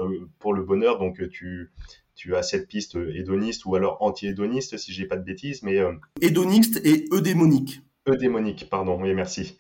pour 0.40 0.54
le 0.54 0.64
bonheur, 0.64 0.98
donc 0.98 1.22
tu, 1.30 1.70
tu 2.14 2.36
as 2.36 2.42
cette 2.42 2.68
piste 2.68 2.96
hédoniste 2.96 3.64
ou 3.64 3.74
alors 3.74 3.96
anti-hédoniste, 4.00 4.76
si 4.76 4.92
j'ai 4.92 5.06
pas 5.06 5.16
de 5.16 5.24
bêtises, 5.24 5.62
mais... 5.62 5.78
Euh, 5.78 5.92
hédoniste 6.20 6.80
et 6.84 7.06
eudémonique. 7.12 7.80
Eudémonique, 8.08 8.68
pardon, 8.68 9.00
oui, 9.00 9.14
merci. 9.14 9.58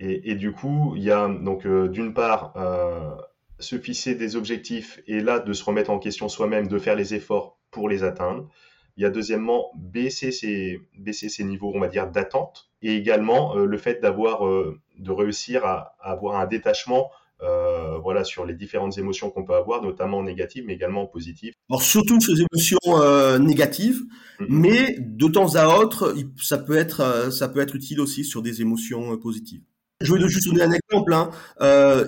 Et, 0.00 0.36
du 0.36 0.52
coup, 0.52 0.94
il 0.94 1.02
y 1.02 1.10
a 1.10 1.26
donc 1.26 1.66
euh, 1.66 1.88
d'une 1.88 2.14
part 2.14 2.52
euh, 2.54 3.16
se 3.58 3.76
fixer 3.76 4.14
des 4.14 4.36
objectifs 4.36 5.00
et 5.08 5.18
là 5.18 5.40
de 5.40 5.52
se 5.52 5.64
remettre 5.64 5.90
en 5.90 5.98
question 5.98 6.28
soi-même, 6.28 6.68
de 6.68 6.78
faire 6.78 6.94
les 6.94 7.14
efforts 7.14 7.58
pour 7.72 7.88
les 7.88 8.04
atteindre. 8.04 8.48
Il 8.96 9.02
y 9.02 9.06
a 9.06 9.10
deuxièmement 9.10 9.72
baisser 9.76 10.30
ses, 10.30 10.80
baisser 10.96 11.28
ses 11.28 11.42
niveaux, 11.42 11.72
on 11.74 11.80
va 11.80 11.88
dire, 11.88 12.08
d'attente. 12.08 12.70
Et 12.80 12.94
également 12.94 13.56
le 13.56 13.76
fait 13.76 14.00
d'avoir, 14.00 14.44
de 14.44 15.10
réussir 15.10 15.64
à, 15.64 15.96
avoir 16.00 16.36
un 16.36 16.46
détachement 16.46 17.10
euh, 17.40 17.98
voilà, 17.98 18.24
sur 18.24 18.44
les 18.44 18.54
différentes 18.54 18.98
émotions 18.98 19.30
qu'on 19.30 19.44
peut 19.44 19.54
avoir, 19.54 19.82
notamment 19.82 20.22
négatives, 20.24 20.64
mais 20.66 20.74
également 20.74 21.06
positives. 21.06 21.52
Alors 21.70 21.82
surtout 21.82 22.20
sur 22.20 22.34
les 22.34 22.44
émotions 22.52 22.78
euh, 23.00 23.38
négatives, 23.38 24.02
mm-hmm. 24.40 24.46
mais 24.48 24.96
de 24.98 25.28
temps 25.28 25.54
à 25.54 25.68
autre, 25.78 26.16
ça 26.42 26.58
peut 26.58 26.76
être, 26.76 27.00
euh, 27.00 27.30
ça 27.30 27.48
peut 27.48 27.60
être 27.60 27.76
utile 27.76 28.00
aussi 28.00 28.24
sur 28.24 28.42
des 28.42 28.60
émotions 28.60 29.16
positives. 29.18 29.62
Je 30.00 30.14
vais 30.14 30.28
juste 30.28 30.48
donner 30.48 30.62
un 30.62 30.72
exemple. 30.72 31.12
Hein. 31.12 31.30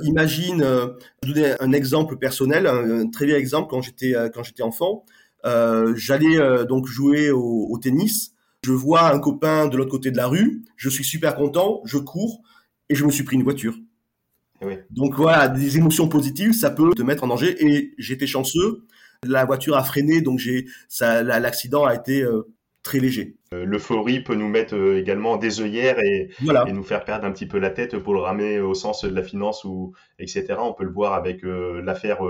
imagine, 0.05 0.65
je 1.23 1.29
vais 1.29 1.35
donner 1.35 1.55
un 1.59 1.73
exemple 1.73 2.17
personnel, 2.19 2.67
un, 2.69 3.09
très 3.09 3.27
bien 3.27 3.37
exemple 3.37 3.69
quand 3.69 3.83
j'étais 3.83 4.15
quand 4.33 4.45
j'étais 4.45 4.63
enfant. 4.63 5.05
J'allais 5.97 6.39
donc 6.69 6.87
jouer 6.87 7.33
au, 7.33 7.67
au 7.69 7.79
tennis. 7.79 8.33
Je 8.65 8.71
vois 8.71 9.13
un 9.13 9.19
copain 9.19 9.67
de 9.67 9.77
l'autre 9.77 9.91
côté 9.91 10.13
de 10.13 10.17
la 10.17 10.29
rue. 10.29 10.63
Je 10.77 10.89
suis 10.89 11.03
super 11.03 11.35
content. 11.35 11.81
Je 11.85 11.99
cours 11.99 12.43
et 12.91 12.95
je 12.95 13.05
me 13.05 13.11
suis 13.11 13.25
pris 13.25 13.35
une 13.35 13.43
voiture. 13.43 13.75
Donc 14.91 15.15
voilà, 15.15 15.49
des 15.49 15.79
émotions 15.79 16.09
positives, 16.09 16.53
ça 16.53 16.71
peut 16.71 16.93
te 16.95 17.03
mettre 17.03 17.25
en 17.25 17.29
danger. 17.29 17.57
Et 17.65 17.95
j'étais 17.99 18.27
chanceux, 18.27 18.85
la 19.25 19.45
voiture 19.45 19.77
a 19.77 19.85
freiné, 19.85 20.21
donc 20.21 20.39
j'ai, 20.39 20.67
ça, 20.89 21.23
l'accident 21.23 21.85
a 21.85 21.95
été 21.95 22.23
euh, 22.23 22.43
très 22.83 22.99
léger. 22.99 23.37
Euh, 23.53 23.65
l'euphorie 23.65 24.21
peut 24.21 24.35
nous 24.35 24.49
mettre 24.49 24.75
euh, 24.75 24.99
également 24.99 25.37
des 25.37 25.61
œillères 25.61 25.99
et, 25.99 26.31
et, 26.41 26.73
nous 26.73 26.83
faire 26.83 27.05
perdre 27.05 27.27
un 27.27 27.33
petit 27.33 27.47
peu 27.47 27.59
la 27.59 27.71
tête 27.71 27.99
pour 27.99 28.15
le 28.15 28.21
ramener 28.21 28.61
au 28.61 28.75
sens 28.75 29.05
de 29.05 29.15
la 29.15 29.23
finance 29.23 29.65
ou 29.65 29.93
etc. 30.19 30.55
On 30.59 30.73
peut 30.73 30.85
le 30.85 30.93
voir 30.93 31.13
avec 31.13 31.45
euh, 31.45 31.83
l'affaire 31.83 32.21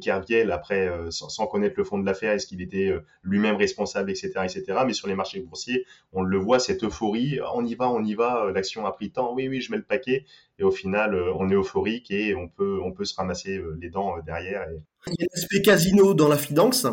Kerviel 0.00 0.50
après, 0.50 0.90
sans, 1.10 1.46
connaître 1.46 1.74
le 1.76 1.84
fond 1.84 1.98
de 1.98 2.06
l'affaire, 2.06 2.32
est-ce 2.32 2.46
qu'il 2.46 2.62
était 2.62 2.90
lui-même 3.22 3.56
responsable, 3.56 4.10
etc., 4.10 4.32
etc. 4.44 4.78
Mais 4.86 4.94
sur 4.94 5.08
les 5.08 5.14
marchés 5.14 5.40
boursiers, 5.40 5.84
on 6.12 6.22
le 6.22 6.38
voit 6.38 6.58
cette 6.58 6.82
euphorie, 6.84 7.38
on 7.54 7.64
y 7.66 7.74
va, 7.74 7.90
on 7.90 8.02
y 8.02 8.14
va, 8.14 8.50
l'action 8.54 8.86
a 8.86 8.92
pris 8.92 9.10
tant, 9.10 9.34
oui, 9.34 9.46
oui, 9.48 9.60
je 9.60 9.70
mets 9.70 9.76
le 9.76 9.84
paquet, 9.84 10.24
et 10.58 10.64
au 10.64 10.70
final, 10.70 11.14
on 11.36 11.50
est 11.50 11.54
euphorique 11.54 12.10
et 12.10 12.34
on 12.34 12.48
peut, 12.48 12.80
on 12.82 12.92
peut 12.92 13.04
se 13.04 13.14
ramasser 13.14 13.62
les 13.78 13.90
dents 13.90 14.14
derrière. 14.24 14.66
Il 15.06 15.16
y 15.18 15.24
a 15.24 15.26
l'aspect 15.34 15.60
casino 15.60 16.14
dans 16.14 16.28
la 16.28 16.38
finance. 16.38 16.86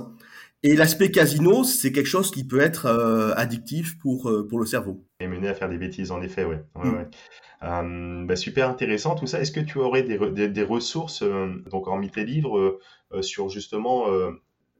Et 0.63 0.75
l'aspect 0.75 1.09
casino, 1.09 1.63
c'est 1.63 1.91
quelque 1.91 2.07
chose 2.07 2.29
qui 2.29 2.45
peut 2.45 2.59
être 2.59 2.85
euh, 2.85 3.33
addictif 3.35 3.97
pour, 3.97 4.29
euh, 4.29 4.47
pour 4.47 4.59
le 4.59 4.65
cerveau. 4.65 5.03
Et 5.19 5.27
mener 5.27 5.47
à 5.47 5.55
faire 5.55 5.69
des 5.69 5.79
bêtises, 5.79 6.11
en 6.11 6.21
effet, 6.21 6.45
ouais. 6.45 6.63
ouais, 6.75 6.89
mm. 6.89 6.93
ouais. 6.93 7.07
Euh, 7.63 8.25
bah, 8.25 8.35
super 8.35 8.69
intéressant 8.69 9.15
tout 9.15 9.25
ça. 9.25 9.39
Est-ce 9.39 9.51
que 9.51 9.59
tu 9.59 9.79
aurais 9.79 10.03
des, 10.03 10.19
des, 10.31 10.49
des 10.49 10.63
ressources, 10.63 11.23
donc 11.23 11.87
hormis 11.87 12.09
tes 12.09 12.25
livres, 12.25 12.79
sur 13.21 13.49
justement 13.49 14.05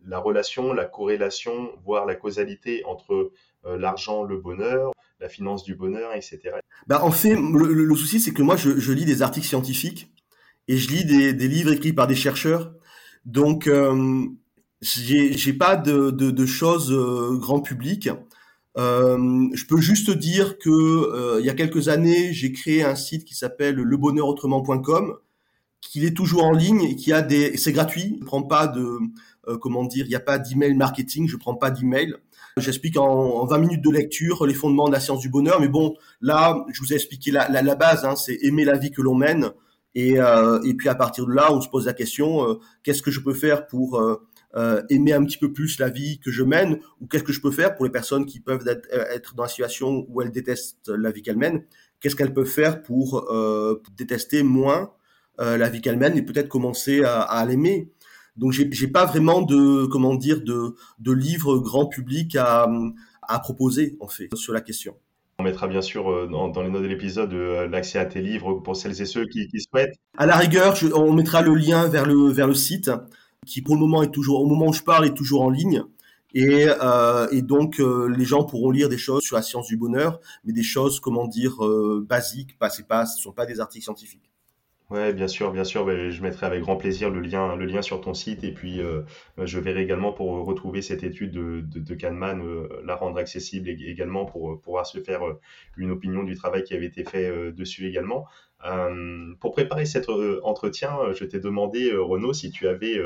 la 0.04 0.18
relation, 0.18 0.74
la 0.74 0.86
corrélation, 0.86 1.70
voire 1.86 2.08
la 2.08 2.16
causalité 2.16 2.84
entre 2.86 3.32
l'argent, 3.64 4.24
le 4.24 4.38
bonheur, 4.38 4.94
la 5.20 5.30
finance 5.30 5.64
du 5.64 5.76
bonheur, 5.76 6.16
etc. 6.16 6.40
Bah, 6.88 7.04
en 7.04 7.12
fait, 7.12 7.36
le, 7.36 7.72
le 7.72 7.96
souci, 7.96 8.20
c'est 8.20 8.34
que 8.34 8.42
moi, 8.42 8.56
je, 8.56 8.80
je, 8.80 8.94
lis 8.94 9.06
des 9.06 9.22
articles 9.22 9.46
scientifiques 9.46 10.12
et 10.68 10.78
je 10.78 10.90
lis 10.90 11.06
des, 11.06 11.34
des 11.34 11.48
livres 11.48 11.74
écrits 11.74 11.94
par 11.94 12.08
des 12.08 12.16
chercheurs. 12.16 12.74
Donc, 13.26 13.70
j'ai 14.82 15.54
pas 15.54 15.76
de, 15.76 16.12
de, 16.12 16.32
de 16.32 16.46
choses 16.46 16.92
euh, 16.92 17.38
grand 17.38 17.62
public. 17.62 18.10
Euh, 18.78 19.50
je 19.54 19.66
peux 19.66 19.82
juste 19.82 20.12
dire 20.12 20.58
que 20.58 20.70
euh, 20.70 21.40
il 21.40 21.46
y 21.46 21.50
a 21.50 21.54
quelques 21.54 21.90
années, 21.90 22.32
j'ai 22.34 22.52
créé 22.52 22.84
un 22.84 22.96
site 22.96 23.26
qui 23.26 23.36
s'appelle 23.36 23.76
lebonheurautrement.com, 23.76 25.18
qui 25.82 26.06
est 26.06 26.16
toujours 26.16 26.46
en 26.46 26.54
ligne 26.54 26.84
et 26.84 26.96
qui 26.96 27.12
a 27.12 27.22
des, 27.22 27.58
c'est 27.58 27.74
gratuit. 27.74 28.18
Je 28.22 28.26
prends 28.26 28.44
pas 28.44 28.68
de, 28.68 29.00
euh, 29.48 29.58
comment 29.58 29.84
dire, 29.84 30.06
il 30.06 30.10
n'y 30.10 30.16
a 30.16 30.22
pas 30.22 30.40
d'email 30.40 30.74
marketing, 30.74 31.28
je 31.28 31.38
prends 31.38 31.56
pas 31.56 31.72
d'email. 31.72 32.16
J'explique 32.58 32.98
en, 32.98 33.06
en, 33.06 33.46
20 33.46 33.58
minutes 33.60 33.84
de 33.84 33.90
lecture 33.90 34.46
les 34.46 34.54
fondements 34.54 34.88
de 34.88 34.94
la 34.94 35.00
science 35.00 35.20
du 35.20 35.30
bonheur. 35.30 35.60
Mais 35.60 35.70
bon, 35.70 35.96
là, 36.22 36.66
je 36.72 36.80
vous 36.82 36.94
ai 36.94 36.96
expliqué 36.96 37.32
la, 37.32 37.50
la, 37.50 37.76
base, 37.76 38.06
hein, 38.06 38.16
c'est 38.16 38.38
aimer 38.42 38.66
la 38.66 38.78
vie 38.78 38.92
que 38.92 39.02
l'on 39.02 39.16
mène. 39.16 39.52
Et, 39.96 40.16
et 40.64 40.74
puis 40.74 40.88
à 40.88 40.96
partir 40.96 41.26
de 41.26 41.34
là, 41.34 41.52
on 41.52 41.60
se 41.60 41.68
pose 41.68 41.86
la 41.86 41.94
question 41.94 42.58
qu'est-ce 42.84 43.02
que 43.02 43.12
je 43.12 43.20
peux 43.20 43.34
faire 43.34 43.68
pour 43.68 44.02
euh, 44.56 44.82
aimer 44.90 45.14
un 45.14 45.24
petit 45.24 45.38
peu 45.38 45.54
plus 45.54 45.80
la 45.80 45.90
vie 45.90 46.20
que 46.20 46.32
je 46.32 46.44
mène 46.44 46.80
ou 47.00 47.08
qu'est-ce 47.08 47.24
que 47.24 47.32
je 47.32 47.42
peux 47.42 47.52
faire 47.52 47.76
pour 47.76 47.86
les 47.86 47.92
personnes 47.92 48.26
qui 48.26 48.40
peuvent 48.40 48.68
être, 48.68 48.88
euh, 48.94 49.18
dans 49.36 49.44
la 49.44 49.50
situation 49.50 50.06
où 50.10 50.22
elles 50.22 50.32
détestent 50.32 50.90
la 50.90 51.12
vie 51.12 51.22
qu'elles 51.22 51.38
mènent. 51.38 51.64
Qu'est-ce 52.00 52.16
qu'elles 52.16 52.34
peuvent 52.34 52.46
faire 52.46 52.82
pour, 52.82 53.32
euh, 53.32 53.82
détester 53.96 54.44
moins 54.44 54.92
euh, 55.40 55.58
la 55.58 55.70
vie 55.70 55.82
qu'elles 55.82 55.98
mènent 55.98 56.18
et 56.18 56.22
peut-être 56.22 56.50
commencer 56.50 57.04
à, 57.04 57.22
à 57.22 57.46
l'aimer. 57.46 57.92
Donc 58.36 58.52
j'ai, 58.52 58.70
j'ai 58.72 58.88
pas 58.88 59.06
vraiment 59.06 59.42
de 59.42 59.86
comment 59.86 60.16
dire 60.16 60.42
de, 60.42 60.76
de 61.00 61.12
livres 61.12 61.60
grand 61.60 61.86
public 61.86 62.36
à, 62.36 62.70
à 63.22 63.40
proposer 63.40 63.98
en 64.00 64.08
fait 64.08 64.30
sur 64.36 64.54
la 64.54 64.62
question. 64.62 64.96
On 65.40 65.44
mettra 65.44 65.68
bien 65.68 65.82
sûr 65.82 66.30
dans, 66.30 66.50
dans 66.50 66.62
les 66.62 66.70
notes 66.70 66.84
de 66.84 66.88
l'épisode 66.88 67.34
l'accès 67.34 68.00
à 68.00 68.06
tes 68.06 68.22
livres 68.22 68.56
pour 68.56 68.76
celles 68.76 69.02
et 69.02 69.06
ceux 69.06 69.26
qui, 69.26 69.48
qui 69.48 69.60
souhaitent. 69.60 69.96
À 70.18 70.26
la 70.26 70.38
rigueur, 70.38 70.76
je, 70.76 70.88
on 70.94 71.14
mettra 71.14 71.42
le 71.42 71.56
lien 71.56 71.88
vers 71.88 72.06
le 72.06 72.30
vers 72.30 72.48
le 72.48 72.54
site 72.54 72.92
qui 73.46 73.62
pour 73.62 73.76
le 73.76 73.82
moment 73.82 74.04
est 74.04 74.12
toujours, 74.12 74.42
au 74.42 74.46
moment 74.46 74.68
où 74.68 74.74
je 74.74 74.84
parle, 74.84 75.06
est 75.06 75.14
toujours 75.14 75.42
en 75.42 75.50
ligne. 75.50 75.84
Et, 76.34 76.68
euh, 76.68 77.42
donc 77.42 77.80
euh, 77.80 78.08
les 78.08 78.26
gens 78.26 78.44
pourront 78.44 78.72
lire 78.72 78.88
des 78.88 78.98
choses 78.98 79.24
sur 79.24 79.36
la 79.36 79.42
science 79.42 79.68
du 79.68 79.78
bonheur, 79.78 80.20
mais 80.44 80.54
des 80.54 80.64
choses, 80.64 81.00
comment 81.00 81.28
dire, 81.28 81.66
euh, 81.66 82.06
basiques. 82.08 82.58
Pas, 82.58 82.70
pas, 82.88 83.06
ce 83.06 83.22
sont 83.22 83.34
pas 83.34 83.46
des 83.46 83.60
articles 83.60 83.84
scientifiques. 83.84 84.32
Ouais, 84.92 85.14
bien 85.14 85.28
sûr, 85.30 85.52
bien 85.54 85.64
sûr. 85.64 85.88
je 86.12 86.22
mettrai 86.22 86.46
avec 86.46 86.62
grand 86.62 86.76
plaisir 86.76 87.10
le 87.10 87.22
lien, 87.22 87.56
le 87.56 87.66
lien 87.66 87.82
sur 87.82 88.02
ton 88.02 88.14
site 88.14 88.44
et 88.44 88.52
puis 88.54 88.82
euh, 88.82 89.04
je 89.38 89.58
verrai 89.58 89.82
également 89.84 90.12
pour 90.12 90.46
retrouver 90.46 90.82
cette 90.82 91.04
étude 91.04 91.32
de, 91.32 91.62
de, 91.62 91.80
de 91.80 91.96
Kahneman, 91.96 92.42
euh, 92.42 92.68
la 92.84 92.96
rendre 92.96 93.18
accessible 93.18 93.70
également 93.70 94.26
pour 94.26 94.60
pouvoir 94.62 94.86
se 94.86 95.00
faire 95.00 95.22
une 95.78 95.92
opinion 95.92 96.24
du 96.24 96.36
travail 96.36 96.64
qui 96.66 96.74
avait 96.74 96.88
été 96.88 97.06
fait 97.06 97.54
dessus 97.54 97.88
également. 97.88 98.28
Euh, 98.66 99.34
pour 99.40 99.52
préparer 99.54 99.86
cet 99.86 100.10
euh, 100.10 100.40
entretien, 100.44 100.98
euh, 101.00 101.14
je 101.14 101.26
t'ai 101.26 101.40
demandé, 101.40 101.92
Renaud, 101.94 102.34
si 102.34 102.52
tu 102.52 102.68
avais 102.68 102.98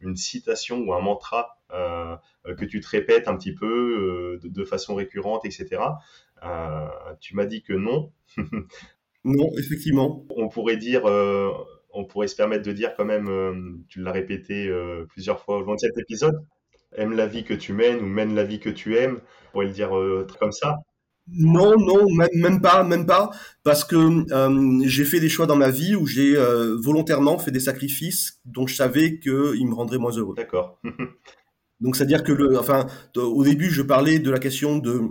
une 0.00 0.16
citation 0.16 0.78
ou 0.80 0.94
un 0.94 1.00
mantra 1.00 1.58
que 1.70 2.64
tu 2.64 2.80
te 2.80 2.88
répètes 2.88 3.28
un 3.28 3.36
petit 3.36 3.54
peu 3.54 4.38
de, 4.42 4.64
façon 4.64 4.94
récurrente, 4.94 5.44
etc. 5.44 6.00
tu 7.20 7.36
m'as 7.36 7.46
dit 7.46 7.62
que 7.62 7.72
non. 7.72 8.12
non, 9.24 9.50
effectivement. 9.58 10.26
On 10.36 10.48
pourrait 10.48 10.76
dire, 10.76 11.04
on 11.04 12.04
pourrait 12.04 12.28
se 12.28 12.36
permettre 12.36 12.64
de 12.64 12.72
dire 12.72 12.94
quand 12.96 13.04
même, 13.04 13.84
tu 13.88 14.00
l'as 14.00 14.12
répété 14.12 14.70
plusieurs 15.08 15.40
fois 15.40 15.58
au 15.58 15.62
long 15.62 15.74
de 15.74 15.80
cet 15.80 15.96
épisode, 15.98 16.44
aime 16.96 17.12
la 17.12 17.26
vie 17.26 17.44
que 17.44 17.54
tu 17.54 17.72
mènes 17.72 18.00
ou 18.00 18.06
mène 18.06 18.34
la 18.34 18.44
vie 18.44 18.60
que 18.60 18.70
tu 18.70 18.96
aimes. 18.96 19.20
On 19.48 19.52
pourrait 19.52 19.66
le 19.66 19.72
dire 19.72 19.90
comme 20.40 20.52
ça. 20.52 20.78
Non, 21.28 21.78
non, 21.78 22.06
même, 22.34 22.60
pas, 22.60 22.82
même 22.82 23.06
pas, 23.06 23.30
parce 23.62 23.84
que 23.84 23.96
euh, 24.32 24.82
j'ai 24.86 25.04
fait 25.04 25.20
des 25.20 25.28
choix 25.28 25.46
dans 25.46 25.56
ma 25.56 25.70
vie 25.70 25.94
où 25.94 26.04
j'ai 26.04 26.36
euh, 26.36 26.76
volontairement 26.76 27.38
fait 27.38 27.52
des 27.52 27.60
sacrifices 27.60 28.40
dont 28.44 28.66
je 28.66 28.74
savais 28.74 29.20
qu'ils 29.20 29.66
me 29.66 29.74
rendraient 29.74 29.98
moins 29.98 30.10
heureux. 30.12 30.34
D'accord. 30.36 30.80
Donc 31.80 31.96
c'est-à-dire 31.96 32.24
que 32.24 32.32
le, 32.32 32.58
enfin, 32.58 32.86
au 33.16 33.44
début, 33.44 33.70
je 33.70 33.82
parlais 33.82 34.18
de 34.18 34.30
la 34.30 34.38
question 34.38 34.78
de 34.78 35.02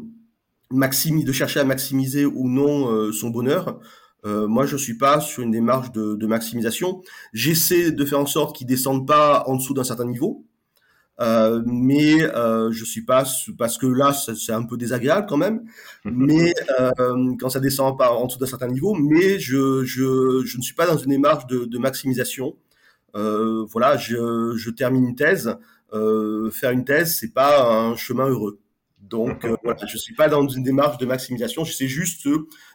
maximiser, 0.71 1.25
de 1.25 1.31
chercher 1.31 1.59
à 1.59 1.63
maximiser 1.65 2.25
ou 2.25 2.47
non 2.49 2.91
euh, 2.91 3.11
son 3.11 3.29
bonheur. 3.29 3.79
moi, 4.23 4.65
je 4.65 4.77
suis 4.77 4.97
pas 4.97 5.19
sur 5.19 5.43
une 5.43 5.51
démarche 5.51 5.91
de, 5.91 6.15
de 6.15 6.27
maximisation. 6.27 7.01
J'essaie 7.33 7.91
de 7.91 8.05
faire 8.05 8.19
en 8.19 8.25
sorte 8.27 8.55
qu'il 8.55 8.67
descende 8.67 9.07
pas 9.07 9.43
en 9.47 9.55
dessous 9.55 9.73
d'un 9.73 9.83
certain 9.83 10.05
niveau. 10.05 10.45
Euh, 11.19 11.61
mais 11.65 12.23
euh, 12.35 12.71
je 12.71 12.83
suis 12.83 13.03
pas 13.03 13.25
parce 13.57 13.77
que 13.77 13.85
là 13.85 14.11
c'est 14.11 14.53
un 14.53 14.63
peu 14.63 14.75
désagréable 14.77 15.27
quand 15.29 15.37
même. 15.37 15.65
Mais 16.05 16.53
euh, 16.79 17.35
quand 17.39 17.49
ça 17.49 17.59
descend 17.59 17.97
pas 17.97 18.11
en 18.11 18.25
dessous 18.25 18.39
d'un 18.39 18.47
certain 18.47 18.67
niveau, 18.67 18.95
mais 18.95 19.37
je, 19.39 19.83
je, 19.83 20.41
je 20.45 20.57
ne 20.57 20.61
suis 20.63 20.73
pas 20.73 20.87
dans 20.87 20.97
une 20.97 21.11
démarche 21.11 21.45
de, 21.47 21.65
de 21.65 21.77
maximisation. 21.77 22.55
Euh, 23.15 23.65
voilà, 23.69 23.97
je, 23.97 24.53
je 24.55 24.69
termine 24.71 25.05
une 25.09 25.15
thèse. 25.15 25.55
Euh, 25.93 26.49
faire 26.51 26.71
une 26.71 26.85
thèse, 26.85 27.17
c'est 27.19 27.33
pas 27.33 27.69
un 27.69 27.95
chemin 27.97 28.27
heureux. 28.29 28.59
Donc 29.11 29.45
euh, 29.45 29.55
voilà, 29.63 29.85
je 29.85 29.97
suis 29.97 30.15
pas 30.15 30.27
dans 30.27 30.47
une 30.47 30.63
démarche 30.63 30.97
de 30.97 31.05
maximisation. 31.05 31.63
J'essaie 31.63 31.87
juste 31.87 32.27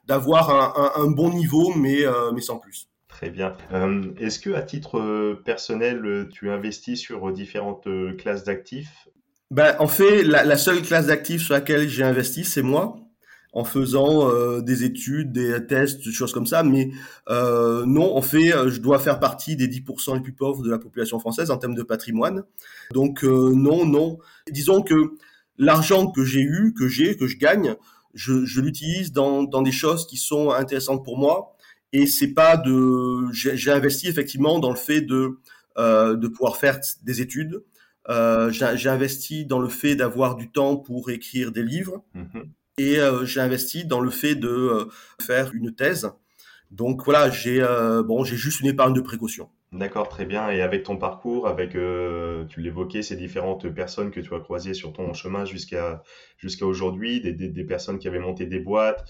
d'avoir 0.07 0.51
un, 0.51 1.01
un, 1.01 1.03
un, 1.03 1.11
bon 1.11 1.31
niveau, 1.31 1.75
mais 1.75 2.05
mais 2.33 2.41
sans 2.41 2.59
plus. 2.59 2.89
Très 3.17 3.31
bien. 3.31 3.57
Euh, 3.73 4.13
est-ce 4.21 4.39
que 4.39 4.51
à 4.51 4.61
titre 4.61 4.99
euh, 4.99 5.41
personnel, 5.43 6.05
euh, 6.05 6.29
tu 6.31 6.51
investis 6.51 7.01
sur 7.01 7.33
différentes 7.33 7.89
classes 8.19 8.45
d'actifs? 8.45 9.09
Ben, 9.51 9.75
En 9.79 9.87
fait, 9.87 10.23
la, 10.23 10.59
seule 10.59 10.83
classe 10.83 11.07
d'actifs 11.07 11.41
sur 11.41 11.55
laquelle 11.55 11.89
j'ai 11.89 12.03
investi, 12.03 12.45
c'est 12.45 12.61
moi, 12.61 12.99
en 13.55 13.65
faisant 13.65 14.61
des 14.61 14.85
études, 14.85 15.33
des 15.33 15.67
tests, 15.67 16.05
des 16.05 16.13
choses 16.13 16.35
comme 16.35 16.45
ça. 16.45 16.63
Mais 16.63 16.91
non, 17.31 18.15
en 18.15 18.21
fait, 18.21 18.51
je 18.69 18.81
dois 18.81 18.99
faire 18.99 19.19
partie 19.19 19.57
des 19.57 19.69
10% 19.69 20.17
les 20.17 20.21
plus 20.21 20.35
pauvres 20.35 20.63
de 20.63 20.71
la 20.71 20.79
population 20.79 21.19
française 21.19 21.51
en 21.51 21.57
termes 21.57 21.77
de 21.77 21.85
patrimoine. 21.85 22.43
Donc 22.93 23.23
non, 23.23 23.87
non. 23.87 24.19
Disons 24.51 24.83
que 24.83 25.13
l'argent 25.59 26.11
que 26.11 26.25
j'ai 26.25 26.43
eu, 26.43 26.75
que 26.79 26.89
j'ai, 26.89 27.17
que 27.17 27.27
je 27.27 27.37
gagne, 27.37 27.75
je, 28.15 28.45
je 28.45 28.61
l'utilise 28.61 29.13
dans, 29.13 29.43
dans 29.43 29.63
des 29.63 29.73
choses 29.73 30.07
qui 30.07 30.17
sont 30.17 30.51
intéressantes 30.51 31.05
pour 31.05 31.19
moi 31.19 31.57
et 31.93 32.07
c'est 32.07 32.33
pas 32.35 32.57
de 32.57 33.29
j'ai 33.33 33.71
investi 33.71 34.09
effectivement 34.09 34.59
dans 34.59 34.71
le 34.71 34.77
fait 34.77 35.03
de 35.03 35.39
euh, 35.79 36.17
de 36.17 36.29
pouvoir 36.29 36.57
faire 36.57 36.81
des 37.03 37.21
études 37.21 37.63
Euh, 38.09 38.53
j'ai 38.53 38.89
investi 38.89 39.47
dans 39.47 39.59
le 39.59 39.69
fait 39.69 39.97
d'avoir 39.97 40.37
du 40.37 40.49
temps 40.51 40.77
pour 40.77 41.11
écrire 41.11 41.51
des 41.51 41.63
livres. 41.65 42.05
Mhm. 42.15 42.53
Et 42.79 42.99
euh, 43.01 43.25
j'ai 43.25 43.41
investi 43.41 43.85
dans 43.85 44.01
le 44.01 44.11
fait 44.11 44.35
de 44.37 44.49
euh, 44.49 44.85
faire 45.21 45.53
une 45.55 45.75
thèse. 45.75 46.09
Donc 46.71 47.05
voilà, 47.05 47.31
j'ai 47.31 47.61
bon, 48.05 48.25
j'ai 48.25 48.37
juste 48.37 48.61
une 48.61 48.67
épargne 48.67 48.95
de 48.95 49.01
précaution. 49.01 49.49
D'accord, 49.77 50.09
très 50.09 50.25
bien. 50.25 50.51
Et 50.51 50.63
avec 50.63 50.85
ton 50.85 50.97
parcours, 50.97 51.47
avec, 51.47 51.73
tu 51.73 52.61
l'évoquais, 52.61 53.03
ces 53.03 53.17
différentes 53.17 53.69
personnes 53.69 54.11
que 54.11 54.21
tu 54.21 54.35
as 54.35 54.41
croisées 54.41 54.75
sur 54.75 54.93
ton 54.93 55.13
chemin 55.13 55.45
jusqu'à 55.45 56.03
jusqu'à 56.39 56.67
aujourd'hui, 56.67 57.21
des, 57.21 57.33
des, 57.33 57.65
personnes 57.65 57.99
qui 57.99 58.09
avaient 58.09 58.19
monté 58.19 58.47
des 58.47 58.61
boîtes, 58.61 59.09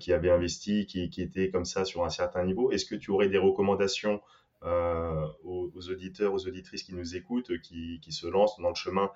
qui 0.00 0.12
avaient 0.12 0.30
investi, 0.30 0.86
qui, 0.86 1.08
qui 1.10 1.22
étaient 1.22 1.50
comme 1.50 1.64
ça 1.64 1.84
sur 1.84 2.04
un 2.04 2.10
certain 2.10 2.44
niveau. 2.44 2.70
Est-ce 2.70 2.84
que 2.84 2.94
tu 2.94 3.10
aurais 3.10 3.28
des 3.28 3.38
recommandations 3.38 4.20
euh, 4.64 5.24
aux, 5.44 5.70
auditeurs, 5.88 6.34
aux 6.34 6.48
auditrices 6.48 6.82
qui 6.82 6.92
nous 6.92 7.14
écoutent, 7.14 7.60
qui, 7.60 8.00
qui 8.00 8.10
se 8.10 8.26
lancent 8.26 8.58
dans 8.58 8.70
le 8.70 8.74
chemin 8.74 9.12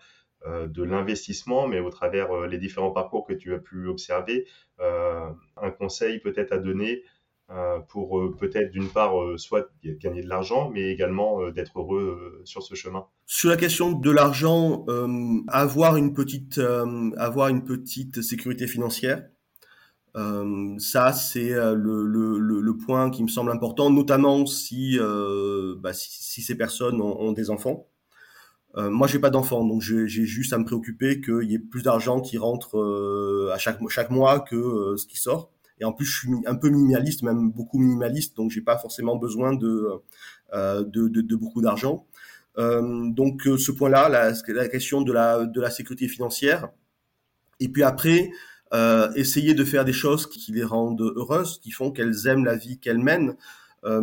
euh, 0.46 0.68
de 0.68 0.84
l'investissement, 0.84 1.66
mais 1.66 1.80
au 1.80 1.90
travers 1.90 2.30
euh, 2.30 2.46
les 2.46 2.58
différents 2.58 2.92
parcours 2.92 3.26
que 3.26 3.32
tu 3.32 3.52
as 3.52 3.58
pu 3.58 3.88
observer, 3.88 4.46
un 4.78 5.70
conseil 5.70 6.18
peut-être 6.20 6.52
à 6.52 6.58
donner 6.58 7.04
pour 7.88 8.20
peut-être 8.38 8.70
d'une 8.70 8.88
part 8.88 9.12
soit 9.36 9.70
gagner 9.84 10.22
de 10.22 10.28
l'argent, 10.28 10.70
mais 10.70 10.90
également 10.90 11.50
d'être 11.50 11.78
heureux 11.78 12.40
sur 12.44 12.62
ce 12.62 12.74
chemin. 12.74 13.06
Sur 13.26 13.50
la 13.50 13.56
question 13.56 13.92
de 13.92 14.10
l'argent, 14.10 14.86
avoir 15.48 15.96
une 15.96 16.14
petite 16.14 16.60
avoir 17.16 17.48
une 17.48 17.64
petite 17.64 18.22
sécurité 18.22 18.66
financière. 18.66 19.22
Euh, 20.16 20.78
ça, 20.78 21.12
c'est 21.12 21.52
euh, 21.52 21.74
le, 21.74 22.04
le, 22.04 22.38
le, 22.38 22.76
point 22.76 23.10
qui 23.10 23.22
me 23.22 23.28
semble 23.28 23.50
important, 23.50 23.90
notamment 23.90 24.44
si, 24.44 24.98
euh, 25.00 25.74
bah, 25.78 25.94
si, 25.94 26.10
si, 26.10 26.42
ces 26.42 26.54
personnes 26.54 27.00
ont, 27.00 27.18
ont 27.18 27.32
des 27.32 27.48
enfants. 27.50 27.88
Euh, 28.76 28.90
moi, 28.90 29.06
j'ai 29.06 29.18
pas 29.18 29.30
d'enfants, 29.30 29.64
donc 29.64 29.82
j'ai 29.82 30.06
juste 30.06 30.52
à 30.52 30.58
me 30.58 30.64
préoccuper 30.64 31.20
qu'il 31.20 31.50
y 31.50 31.54
ait 31.54 31.58
plus 31.58 31.82
d'argent 31.82 32.20
qui 32.20 32.38
rentre 32.38 32.78
euh, 32.78 33.50
à 33.52 33.58
chaque, 33.58 33.78
chaque 33.88 34.10
mois 34.10 34.40
que 34.40 34.94
ce 34.96 35.06
qui 35.06 35.16
sort. 35.16 35.50
Et 35.80 35.84
en 35.84 35.92
plus, 35.92 36.06
je 36.06 36.18
suis 36.18 36.28
un 36.46 36.54
peu 36.54 36.68
minimaliste, 36.70 37.22
même 37.22 37.50
beaucoup 37.50 37.78
minimaliste, 37.78 38.36
donc 38.36 38.50
j'ai 38.50 38.60
pas 38.60 38.78
forcément 38.78 39.16
besoin 39.16 39.54
de, 39.54 39.88
de, 40.52 41.08
de, 41.08 41.20
de, 41.20 41.36
beaucoup 41.36 41.60
d'argent. 41.60 42.06
donc, 42.56 43.42
ce 43.42 43.72
point-là, 43.72 44.08
la, 44.08 44.32
la 44.48 44.68
question 44.68 45.02
de 45.02 45.12
la, 45.12 45.46
de 45.46 45.60
la 45.60 45.70
sécurité 45.70 46.08
financière. 46.08 46.68
Et 47.60 47.68
puis 47.68 47.82
après, 47.82 48.30
euh, 48.74 49.12
essayer 49.16 49.52
de 49.54 49.64
faire 49.64 49.84
des 49.84 49.92
choses 49.92 50.26
qui 50.26 50.50
les 50.52 50.64
rendent 50.64 51.00
heureuses, 51.00 51.60
qui 51.60 51.70
font 51.70 51.90
qu'elles 51.90 52.26
aiment 52.26 52.44
la 52.44 52.56
vie 52.56 52.78
qu'elles 52.78 52.98
mènent. 52.98 53.36
Euh, 53.84 54.00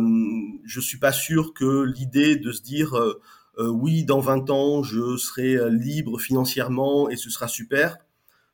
je 0.64 0.80
suis 0.80 0.98
pas 0.98 1.12
sûr 1.12 1.54
que 1.54 1.82
l'idée 1.84 2.36
de 2.36 2.52
se 2.52 2.62
dire 2.62 2.94
euh, 2.94 3.20
euh, 3.58 3.68
oui, 3.68 4.04
dans 4.04 4.20
20 4.20 4.50
ans, 4.50 4.82
je 4.82 5.16
serai 5.16 5.56
libre 5.70 6.20
financièrement 6.20 7.10
et 7.10 7.16
ce 7.16 7.30
sera 7.30 7.48
super. 7.48 7.96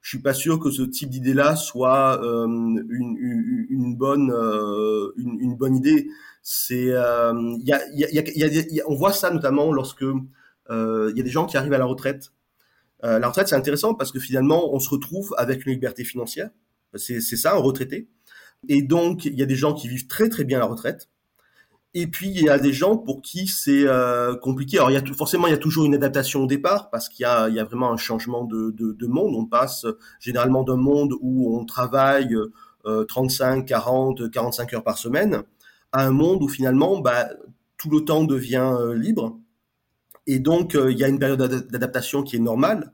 Je 0.06 0.10
suis 0.10 0.22
pas 0.22 0.34
sûr 0.34 0.60
que 0.60 0.70
ce 0.70 0.82
type 0.82 1.10
d'idée-là 1.10 1.56
soit 1.56 2.20
une, 2.22 2.86
une, 2.88 3.66
une, 3.68 3.96
bonne 3.96 4.30
une, 5.16 5.40
une, 5.40 5.56
bonne 5.56 5.74
idée. 5.74 6.06
C'est 6.42 6.94
on 8.86 8.94
voit 8.94 9.12
ça 9.12 9.30
notamment 9.32 9.72
lorsque 9.72 10.04
il 10.70 11.12
y 11.16 11.20
a 11.20 11.24
des 11.24 11.28
gens 11.28 11.46
qui 11.46 11.56
arrivent 11.56 11.72
à 11.72 11.78
la 11.78 11.86
retraite 11.86 12.30
euh, 13.04 13.18
la 13.18 13.28
retraite, 13.28 13.48
c'est 13.48 13.56
intéressant 13.56 13.94
parce 13.94 14.10
que 14.10 14.18
finalement, 14.18 14.74
on 14.74 14.80
se 14.80 14.88
retrouve 14.88 15.34
avec 15.38 15.66
une 15.66 15.72
liberté 15.72 16.04
financière. 16.04 16.50
C'est 16.94 17.20
ça, 17.20 17.52
un 17.52 17.58
retraité. 17.58 18.08
Et 18.68 18.82
donc, 18.82 19.26
il 19.26 19.34
y 19.34 19.42
a 19.42 19.46
des 19.46 19.56
gens 19.56 19.74
qui 19.74 19.88
vivent 19.88 20.06
très 20.06 20.28
très 20.28 20.44
bien 20.44 20.58
la 20.58 20.64
retraite. 20.64 21.10
Et 21.94 22.06
puis, 22.06 22.28
il 22.28 22.42
y 22.42 22.48
a 22.48 22.58
des 22.58 22.72
gens 22.72 22.98
pour 22.98 23.22
qui 23.22 23.46
c'est 23.46 23.86
euh, 23.86 24.36
compliqué. 24.36 24.76
Alors, 24.78 24.90
il 24.90 24.94
y 24.94 24.98
a 24.98 25.02
tout, 25.02 25.14
forcément, 25.14 25.46
il 25.46 25.50
y 25.50 25.54
a 25.54 25.58
toujours 25.58 25.86
une 25.86 25.94
adaptation 25.94 26.42
au 26.42 26.46
départ 26.46 26.90
parce 26.90 27.08
qu'il 27.08 27.22
y 27.22 27.26
a, 27.26 27.48
il 27.48 27.54
y 27.54 27.60
a 27.60 27.64
vraiment 27.64 27.90
un 27.90 27.96
changement 27.96 28.44
de, 28.44 28.70
de, 28.70 28.92
de 28.92 29.06
monde. 29.06 29.34
On 29.34 29.46
passe 29.46 29.86
généralement 30.20 30.62
d'un 30.62 30.76
monde 30.76 31.14
où 31.20 31.58
on 31.58 31.64
travaille 31.64 32.36
euh, 32.86 33.04
35, 33.04 33.64
40, 33.66 34.30
45 34.30 34.74
heures 34.74 34.84
par 34.84 34.98
semaine 34.98 35.42
à 35.92 36.04
un 36.04 36.10
monde 36.10 36.42
où 36.42 36.48
finalement, 36.48 36.98
bah, 36.98 37.28
tout 37.78 37.90
le 37.90 38.04
temps 38.04 38.24
devient 38.24 38.74
euh, 38.78 38.94
libre 38.94 39.38
et 40.26 40.38
donc, 40.38 40.74
euh, 40.74 40.90
il 40.90 40.98
y 40.98 41.04
a 41.04 41.08
une 41.08 41.18
période 41.18 41.40
d'adaptation 41.70 42.22
qui 42.22 42.36
est 42.36 42.40
normale. 42.40 42.92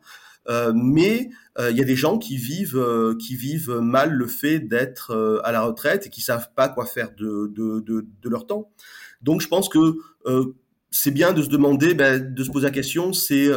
Euh, 0.49 0.73
mais 0.75 1.31
euh, 1.59 1.71
il 1.71 1.77
y 1.77 1.81
a 1.81 1.85
des 1.85 1.97
gens 1.97 2.19
qui 2.19 2.37
vivent 2.37 2.85
qui 3.19 3.37
vivent 3.37 3.79
mal 3.81 4.13
le 4.13 4.27
fait 4.27 4.59
d'être 4.59 5.41
à 5.45 5.53
la 5.53 5.63
retraite 5.63 6.07
et 6.07 6.11
qui 6.11 6.21
savent 6.21 6.51
pas 6.55 6.69
quoi 6.69 6.87
faire 6.87 7.11
de, 7.17 7.49
de, 7.55 7.81
de, 7.81 8.07
de 8.23 8.29
leur 8.29 8.47
temps. 8.47 8.71
Donc 9.23 9.41
je 9.41 9.49
pense 9.49 9.69
que 9.69 9.99
c'est 10.91 11.11
bien 11.11 11.33
de 11.33 11.43
se 11.43 11.49
demander, 11.49 11.95
ben, 11.95 12.35
de 12.35 12.45
se 12.45 12.51
poser 12.51 12.67
la 12.67 12.73
question, 12.73 13.13
c'est 13.13 13.49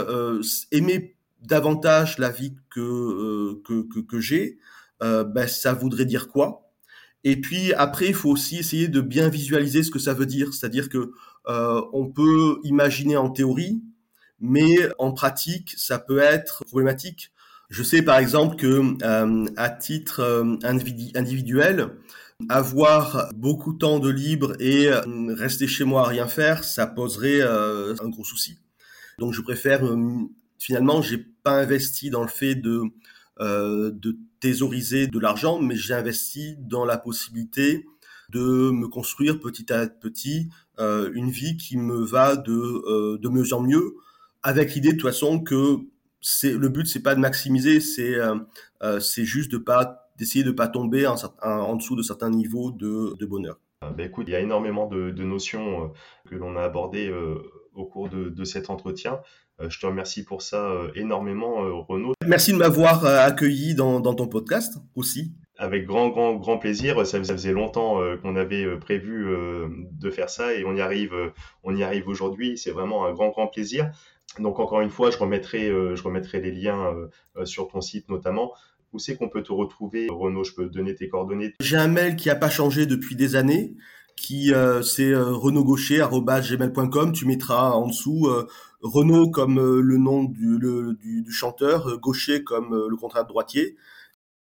aimer 0.72 1.16
davantage 1.42 2.18
la 2.18 2.30
vie 2.30 2.54
que 2.70 3.62
que, 3.64 3.82
que, 3.84 4.00
que 4.00 4.20
j'ai, 4.20 4.60
ben, 5.02 5.48
ça 5.48 5.74
voudrait 5.74 6.06
dire 6.06 6.28
quoi? 6.28 6.66
Et 7.28 7.42
puis 7.42 7.74
après, 7.74 8.08
il 8.10 8.14
faut 8.14 8.30
aussi 8.30 8.58
essayer 8.58 8.88
de 8.88 9.02
bien 9.02 9.30
visualiser 9.30 9.82
ce 9.82 9.90
que 9.90 9.98
ça 9.98 10.14
veut 10.14 10.28
dire. 10.28 10.54
C'est-à-dire 10.54 10.90
que 10.90 11.12
euh, 11.48 11.82
on 11.92 12.08
peut 12.12 12.60
imaginer 12.64 13.18
en 13.18 13.32
théorie, 13.32 13.82
mais 14.40 14.78
en 15.00 15.12
pratique, 15.12 15.74
ça 15.78 16.00
peut 16.00 16.20
être 16.20 16.64
problématique. 16.66 17.32
Je 17.70 17.84
sais 17.84 18.02
par 18.02 18.18
exemple 18.18 18.56
que 18.58 18.96
euh, 19.04 19.46
à 19.58 19.70
titre 19.70 20.20
euh, 20.20 20.58
individuel, 21.16 21.90
avoir 22.50 23.30
beaucoup 23.36 23.74
de 23.74 23.78
temps 23.80 24.00
de 24.00 24.10
libre 24.10 24.54
et 24.60 24.90
rester 25.30 25.68
chez 25.68 25.86
moi 25.86 26.02
à 26.02 26.10
rien 26.10 26.28
faire, 26.28 26.64
ça 26.64 26.86
poserait 26.86 27.42
un 27.42 28.10
gros 28.10 28.26
souci. 28.26 28.58
Donc 29.20 29.34
je 29.34 29.42
préfère 29.42 29.82
finalement, 30.60 31.02
j'ai 31.02 31.18
pas 31.18 31.62
investi 31.62 32.10
dans 32.10 32.22
le 32.22 32.28
fait 32.28 32.56
de 32.56 32.84
de 33.40 34.18
thésauriser 34.42 35.08
de 35.08 35.18
l'argent, 35.18 35.60
mais 35.60 35.76
j'ai 35.76 35.94
investi 35.94 36.58
dans 36.60 36.84
la 36.84 36.98
possibilité 36.98 37.86
de 38.30 38.72
me 38.72 38.88
construire 38.88 39.40
petit 39.40 39.72
à 39.72 39.88
petit 39.88 40.50
euh, 40.80 41.12
une 41.14 41.30
vie 41.30 41.58
qui 41.58 41.78
me 41.78 42.04
va 42.04 42.36
de, 42.36 42.52
euh, 42.52 43.18
de 43.18 43.30
mieux 43.30 43.54
en 43.54 43.62
mieux, 43.62 43.96
avec 44.46 44.76
l'idée 44.76 44.90
de 44.90 44.98
toute 44.98 45.10
façon 45.10 45.40
que 45.40 45.78
c'est 46.22 46.54
le 46.54 46.70
but, 46.70 46.86
c'est 46.86 47.02
pas 47.02 47.16
de 47.16 47.20
maximiser, 47.20 47.80
c'est 47.80 48.16
euh, 48.16 49.00
c'est 49.00 49.26
juste 49.26 49.52
de 49.52 49.58
pas 49.58 50.10
d'essayer 50.18 50.44
de 50.44 50.52
pas 50.52 50.68
tomber 50.68 51.08
en, 51.08 51.16
en, 51.42 51.76
dessous 51.76 51.96
de 51.96 52.02
certains 52.02 52.30
niveaux 52.30 52.72
de, 52.72 53.16
de 53.20 53.26
bonheur. 53.26 53.60
Ben 53.82 54.06
écoute, 54.08 54.26
il 54.28 54.32
y 54.32 54.36
a 54.36 54.40
énormément 54.40 54.88
de, 54.88 55.10
de 55.10 55.24
notions 55.24 55.92
que 56.30 56.36
l'on 56.36 56.56
a 56.56 56.62
abordées 56.62 57.14
au 57.74 57.86
cours 57.86 58.08
de, 58.08 58.30
de 58.30 58.44
cet 58.46 58.70
entretien. 58.70 59.20
je 59.60 59.78
te 59.78 59.86
remercie 59.86 60.24
pour 60.24 60.42
ça 60.42 60.72
énormément, 60.96 61.56
Renaud. 61.84 62.14
Merci 62.26 62.54
de 62.54 62.58
m'avoir 62.58 63.06
accueilli 63.06 63.76
dans, 63.76 64.00
dans 64.00 64.14
ton 64.14 64.28
podcast 64.28 64.78
aussi. 64.96 65.34
Avec 65.58 65.86
grand, 65.86 66.10
grand, 66.10 66.36
grand 66.36 66.58
plaisir. 66.58 67.06
Ça, 67.06 67.18
faisait 67.20 67.54
longtemps 67.54 68.02
euh, 68.02 68.18
qu'on 68.18 68.36
avait 68.36 68.66
euh, 68.66 68.78
prévu 68.78 69.26
euh, 69.26 69.70
de 69.94 70.10
faire 70.10 70.30
ça 70.30 70.54
et 70.54 70.66
on 70.66 70.76
y 70.76 70.82
arrive, 70.82 71.14
on 71.64 71.76
y 71.76 71.84
arrive 71.84 72.10
aujourd'hui. 72.10 72.58
C'est 72.58 72.72
vraiment 72.72 73.06
un 73.06 73.14
grand, 73.14 73.30
grand 73.30 73.48
plaisir. 73.48 73.90
Donc 74.40 74.60
encore 74.60 74.82
une 74.82 74.90
fois, 74.90 75.12
je 75.12 75.18
remettrai, 75.18 75.68
je 75.68 76.04
remettrai 76.04 76.42
les 76.42 76.52
liens 76.52 76.94
sur 77.46 77.68
ton 77.68 77.82
site 77.82 78.10
notamment. 78.10 78.54
Où 78.94 79.00
c'est 79.00 79.16
qu'on 79.18 79.30
peut 79.30 79.44
te 79.44 79.52
retrouver, 79.52 80.08
Renaud? 80.10 80.44
Je 80.44 80.54
peux 80.54 80.68
te 80.68 80.74
donner 80.74 80.96
tes 80.96 81.10
coordonnées. 81.10 81.54
J'ai 81.60 81.78
un 81.78 81.88
mail 81.88 82.16
qui 82.16 82.30
n'a 82.30 82.36
pas 82.36 82.50
changé 82.50 82.86
depuis 82.86 83.16
des 83.16 83.36
années, 83.36 83.76
qui 84.16 84.54
c'est 84.84 85.14
renaudgaucher@gmail.com. 85.14 87.12
Tu 87.12 87.26
mettras 87.26 87.72
en 87.72 87.88
dessous 87.88 88.30
Renaud 88.82 89.30
comme 89.32 89.60
le 89.80 89.98
nom 89.98 90.24
du, 90.24 90.60
du, 90.60 91.22
du 91.24 91.32
chanteur, 91.32 91.98
Gaucher 92.00 92.44
comme 92.44 92.88
le 92.90 92.96
contrat 92.96 93.24
de 93.24 93.28
droitier. 93.28 93.76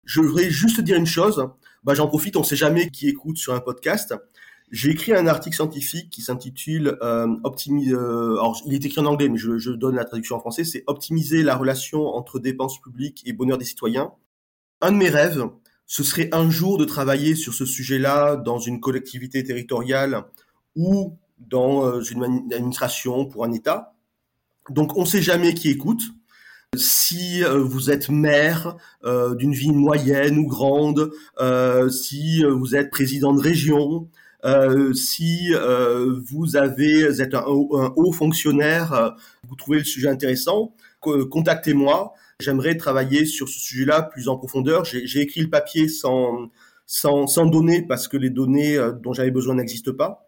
Je 0.04 0.22
voudrais 0.22 0.50
juste 0.50 0.82
dire 0.82 0.98
une 0.98 1.06
chose. 1.06 1.48
Bah, 1.84 1.94
j'en 1.94 2.08
profite, 2.08 2.36
on 2.36 2.42
ne 2.42 2.46
sait 2.46 2.56
jamais 2.56 2.90
qui 2.90 3.08
écoute 3.08 3.38
sur 3.38 3.54
un 3.54 3.60
podcast. 3.60 4.16
J'ai 4.72 4.92
écrit 4.92 5.14
un 5.14 5.28
article 5.28 5.56
scientifique 5.56 6.10
qui 6.10 6.22
s'intitule 6.22 6.98
euh, 7.02 7.28
optimiser. 7.44 7.94
Euh, 7.94 8.34
alors, 8.34 8.62
il 8.66 8.74
est 8.74 8.84
écrit 8.84 9.00
en 9.00 9.06
anglais, 9.06 9.30
mais 9.30 9.38
je, 9.38 9.58
je 9.58 9.72
donne 9.72 9.96
la 9.96 10.06
traduction 10.06 10.36
en 10.36 10.40
français. 10.40 10.64
C'est 10.64 10.84
optimiser 10.88 11.44
la 11.44 11.56
relation 11.56 12.08
entre 12.08 12.40
dépenses 12.40 12.82
publiques 12.82 13.22
et 13.26 13.34
bonheur 13.34 13.58
des 13.58 13.66
citoyens. 13.66 14.12
Un 14.82 14.92
de 14.92 14.98
mes 14.98 15.10
rêves, 15.10 15.46
ce 15.86 16.04
serait 16.04 16.30
un 16.34 16.50
jour 16.50 16.78
de 16.78 16.86
travailler 16.86 17.36
sur 17.36 17.54
ce 17.54 17.66
sujet-là 17.66 18.36
dans 18.38 18.60
une 18.60 18.80
collectivité 18.80 19.44
territoriale 19.44 20.24
ou 20.76 21.16
dans 21.38 21.86
euh, 21.86 22.02
une 22.02 22.24
administration 22.52 23.26
pour 23.26 23.46
un 23.46 23.52
État. 23.52 23.94
Donc, 24.70 24.98
on 24.98 25.02
ne 25.02 25.06
sait 25.06 25.22
jamais 25.22 25.54
qui 25.54 25.70
écoute. 25.70 26.02
Si 26.76 27.44
euh, 27.44 27.60
vous 27.60 27.90
êtes 27.90 28.10
maire 28.10 28.76
euh, 29.06 29.36
d'une 29.36 29.54
ville 29.54 29.74
moyenne 29.74 30.38
ou 30.38 30.48
grande, 30.48 31.12
euh, 31.40 31.90
si 31.90 32.44
vous 32.44 32.76
êtes 32.76 32.90
président 32.90 33.34
de 33.34 33.42
région, 33.42 34.10
si 34.94 35.52
vous 35.54 36.56
avez 36.56 37.08
vous 37.08 37.22
êtes 37.22 37.34
un, 37.34 37.46
haut 37.46 38.12
fonctionnaire, 38.12 39.16
vous 39.48 39.56
trouvez 39.56 39.80
le 39.80 39.84
sujet 39.84 40.08
intéressant, 40.08 40.74
contactez-moi. 41.02 42.14
J'aimerais 42.40 42.76
travailler 42.76 43.26
sur 43.26 43.48
ce 43.48 43.60
sujet-là 43.60 44.04
plus 44.04 44.28
en 44.28 44.38
profondeur. 44.38 44.84
J'ai 44.86 45.22
écrit 45.22 45.42
le 45.42 45.50
papier 45.50 45.88
sans, 45.88 46.50
sans, 46.86 47.28
sans 47.28 47.46
données 47.46 47.82
parce 47.82 48.08
que 48.08 48.18
les 48.18 48.30
données 48.30 48.78
dont 49.02 49.14
j'avais 49.14 49.32
besoin 49.32 49.56
n'existent 49.56 49.94
pas. 49.94 50.28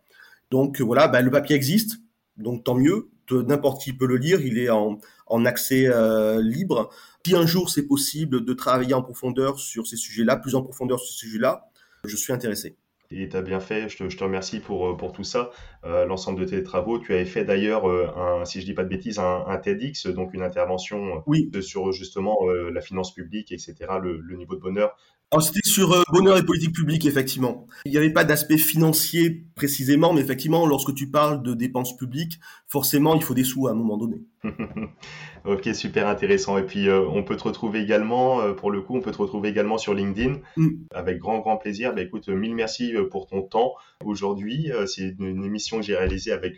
Donc 0.51 0.79
voilà, 0.79 1.07
bah, 1.07 1.21
le 1.21 1.29
papier 1.29 1.55
existe, 1.55 1.97
donc 2.37 2.63
tant 2.63 2.75
mieux 2.75 3.09
n'importe 3.31 3.83
qui 3.83 3.93
peut 3.93 4.07
le 4.07 4.17
lire, 4.17 4.41
il 4.41 4.57
est 4.57 4.69
en, 4.69 4.99
en 5.27 5.45
accès 5.45 5.87
euh, 5.87 6.41
libre. 6.41 6.89
Si 7.25 7.35
un 7.35 7.45
jour 7.45 7.69
c'est 7.69 7.83
possible 7.83 8.45
de 8.45 8.53
travailler 8.53 8.93
en 8.93 9.01
profondeur 9.01 9.59
sur 9.59 9.85
ces 9.85 9.97
sujets-là, 9.97 10.37
plus 10.37 10.55
en 10.55 10.63
profondeur 10.63 10.99
sur 10.99 11.09
ces 11.09 11.25
sujets-là, 11.25 11.69
je 12.05 12.15
suis 12.15 12.31
intéressé. 12.31 12.77
Et 13.11 13.29
tu 13.29 13.37
as 13.37 13.41
bien 13.41 13.59
fait, 13.59 13.89
je 13.89 13.97
te, 13.97 14.09
je 14.09 14.17
te, 14.17 14.23
remercie 14.23 14.59
pour, 14.59 14.87
euh, 14.87 14.97
pour 14.97 15.13
tout 15.13 15.23
ça, 15.23 15.51
euh, 15.85 16.05
l'ensemble 16.05 16.39
de 16.41 16.45
tes 16.45 16.63
travaux. 16.63 16.99
Tu 16.99 17.13
avais 17.13 17.25
fait 17.25 17.45
d'ailleurs, 17.45 17.89
euh, 17.89 18.07
un, 18.15 18.45
si 18.45 18.61
je 18.61 18.65
dis 18.65 18.73
pas 18.73 18.83
de 18.83 18.89
bêtises, 18.89 19.19
un, 19.19 19.45
un 19.47 19.57
TEDx, 19.57 20.07
donc 20.07 20.33
une 20.33 20.41
intervention 20.41 21.23
oui. 21.25 21.49
sur 21.61 21.91
justement 21.91 22.37
euh, 22.43 22.69
la 22.69 22.81
finance 22.81 23.13
publique, 23.13 23.51
etc., 23.51 23.75
le, 24.01 24.19
le 24.19 24.35
niveau 24.35 24.55
de 24.55 24.61
bonheur. 24.61 24.95
Alors 25.31 25.43
c'était 25.43 25.67
sur 25.67 25.91
euh, 25.91 26.03
bonheur 26.13 26.37
et 26.37 26.45
politique 26.45 26.73
publique, 26.73 27.05
effectivement. 27.05 27.67
Il 27.83 27.91
n'y 27.91 27.97
avait 27.97 28.13
pas 28.13 28.23
d'aspect 28.23 28.57
financier 28.57 29.45
précisément, 29.55 30.13
mais 30.13 30.21
effectivement, 30.21 30.65
lorsque 30.65 30.93
tu 30.93 31.11
parles 31.11 31.43
de 31.43 31.53
dépenses 31.53 31.97
publiques, 31.97 32.39
forcément, 32.65 33.13
il 33.13 33.21
faut 33.21 33.33
des 33.33 33.43
sous 33.43 33.67
à 33.67 33.71
un 33.71 33.73
moment 33.73 33.97
donné. 33.97 34.21
ok, 35.45 35.69
super 35.73 36.07
intéressant. 36.07 36.57
Et 36.57 36.63
puis, 36.63 36.87
euh, 36.89 37.01
on 37.07 37.23
peut 37.23 37.35
te 37.35 37.43
retrouver 37.43 37.81
également, 37.81 38.41
euh, 38.41 38.53
pour 38.53 38.71
le 38.71 38.81
coup, 38.81 38.95
on 38.95 39.01
peut 39.01 39.11
te 39.11 39.17
retrouver 39.17 39.49
également 39.49 39.77
sur 39.77 39.93
LinkedIn, 39.93 40.39
Mm. 40.55 40.69
avec 40.93 41.19
grand, 41.19 41.39
grand 41.39 41.57
plaisir. 41.57 41.93
Bah, 41.93 42.01
écoute, 42.01 42.27
mille 42.29 42.55
merci 42.55 42.95
euh, 42.95 43.07
pour 43.09 43.27
ton 43.27 43.41
temps 43.41 43.73
aujourd'hui. 44.03 44.71
Euh, 44.71 44.85
c'est 44.85 45.15
une, 45.19 45.25
une 45.25 45.43
émission 45.43 45.77
que 45.77 45.83
j'ai 45.83 45.95
réalisée 45.95 46.31
avec 46.31 46.57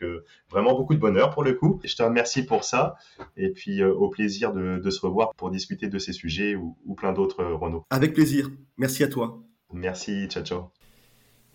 vraiment 0.50 0.76
beaucoup 0.76 0.94
de 0.94 1.00
bonheur, 1.00 1.30
pour 1.32 1.44
le 1.44 1.54
coup. 1.54 1.80
Je 1.84 1.96
te 1.96 2.04
remercie 2.04 2.46
pour 2.46 2.64
ça. 2.64 2.96
Et 3.38 3.50
puis, 3.50 3.84
au 3.84 4.10
plaisir 4.10 4.54
de, 4.54 4.80
de, 4.80 4.90
se 4.90 5.02
revoir 5.02 5.32
pour 5.36 5.50
discuter 5.52 5.88
de 5.88 6.00
ces 6.00 6.14
sujets 6.14 6.56
ou, 6.56 6.78
ou 6.86 6.96
plein 6.96 7.14
d'autres, 7.14 7.44
Renaud. 7.44 7.84
Avec 7.90 8.14
plaisir. 8.14 8.50
Merci 8.78 9.04
à 9.04 9.08
toi. 9.08 9.40
Merci, 9.72 10.28
ciao, 10.28 10.44
ciao. 10.44 10.79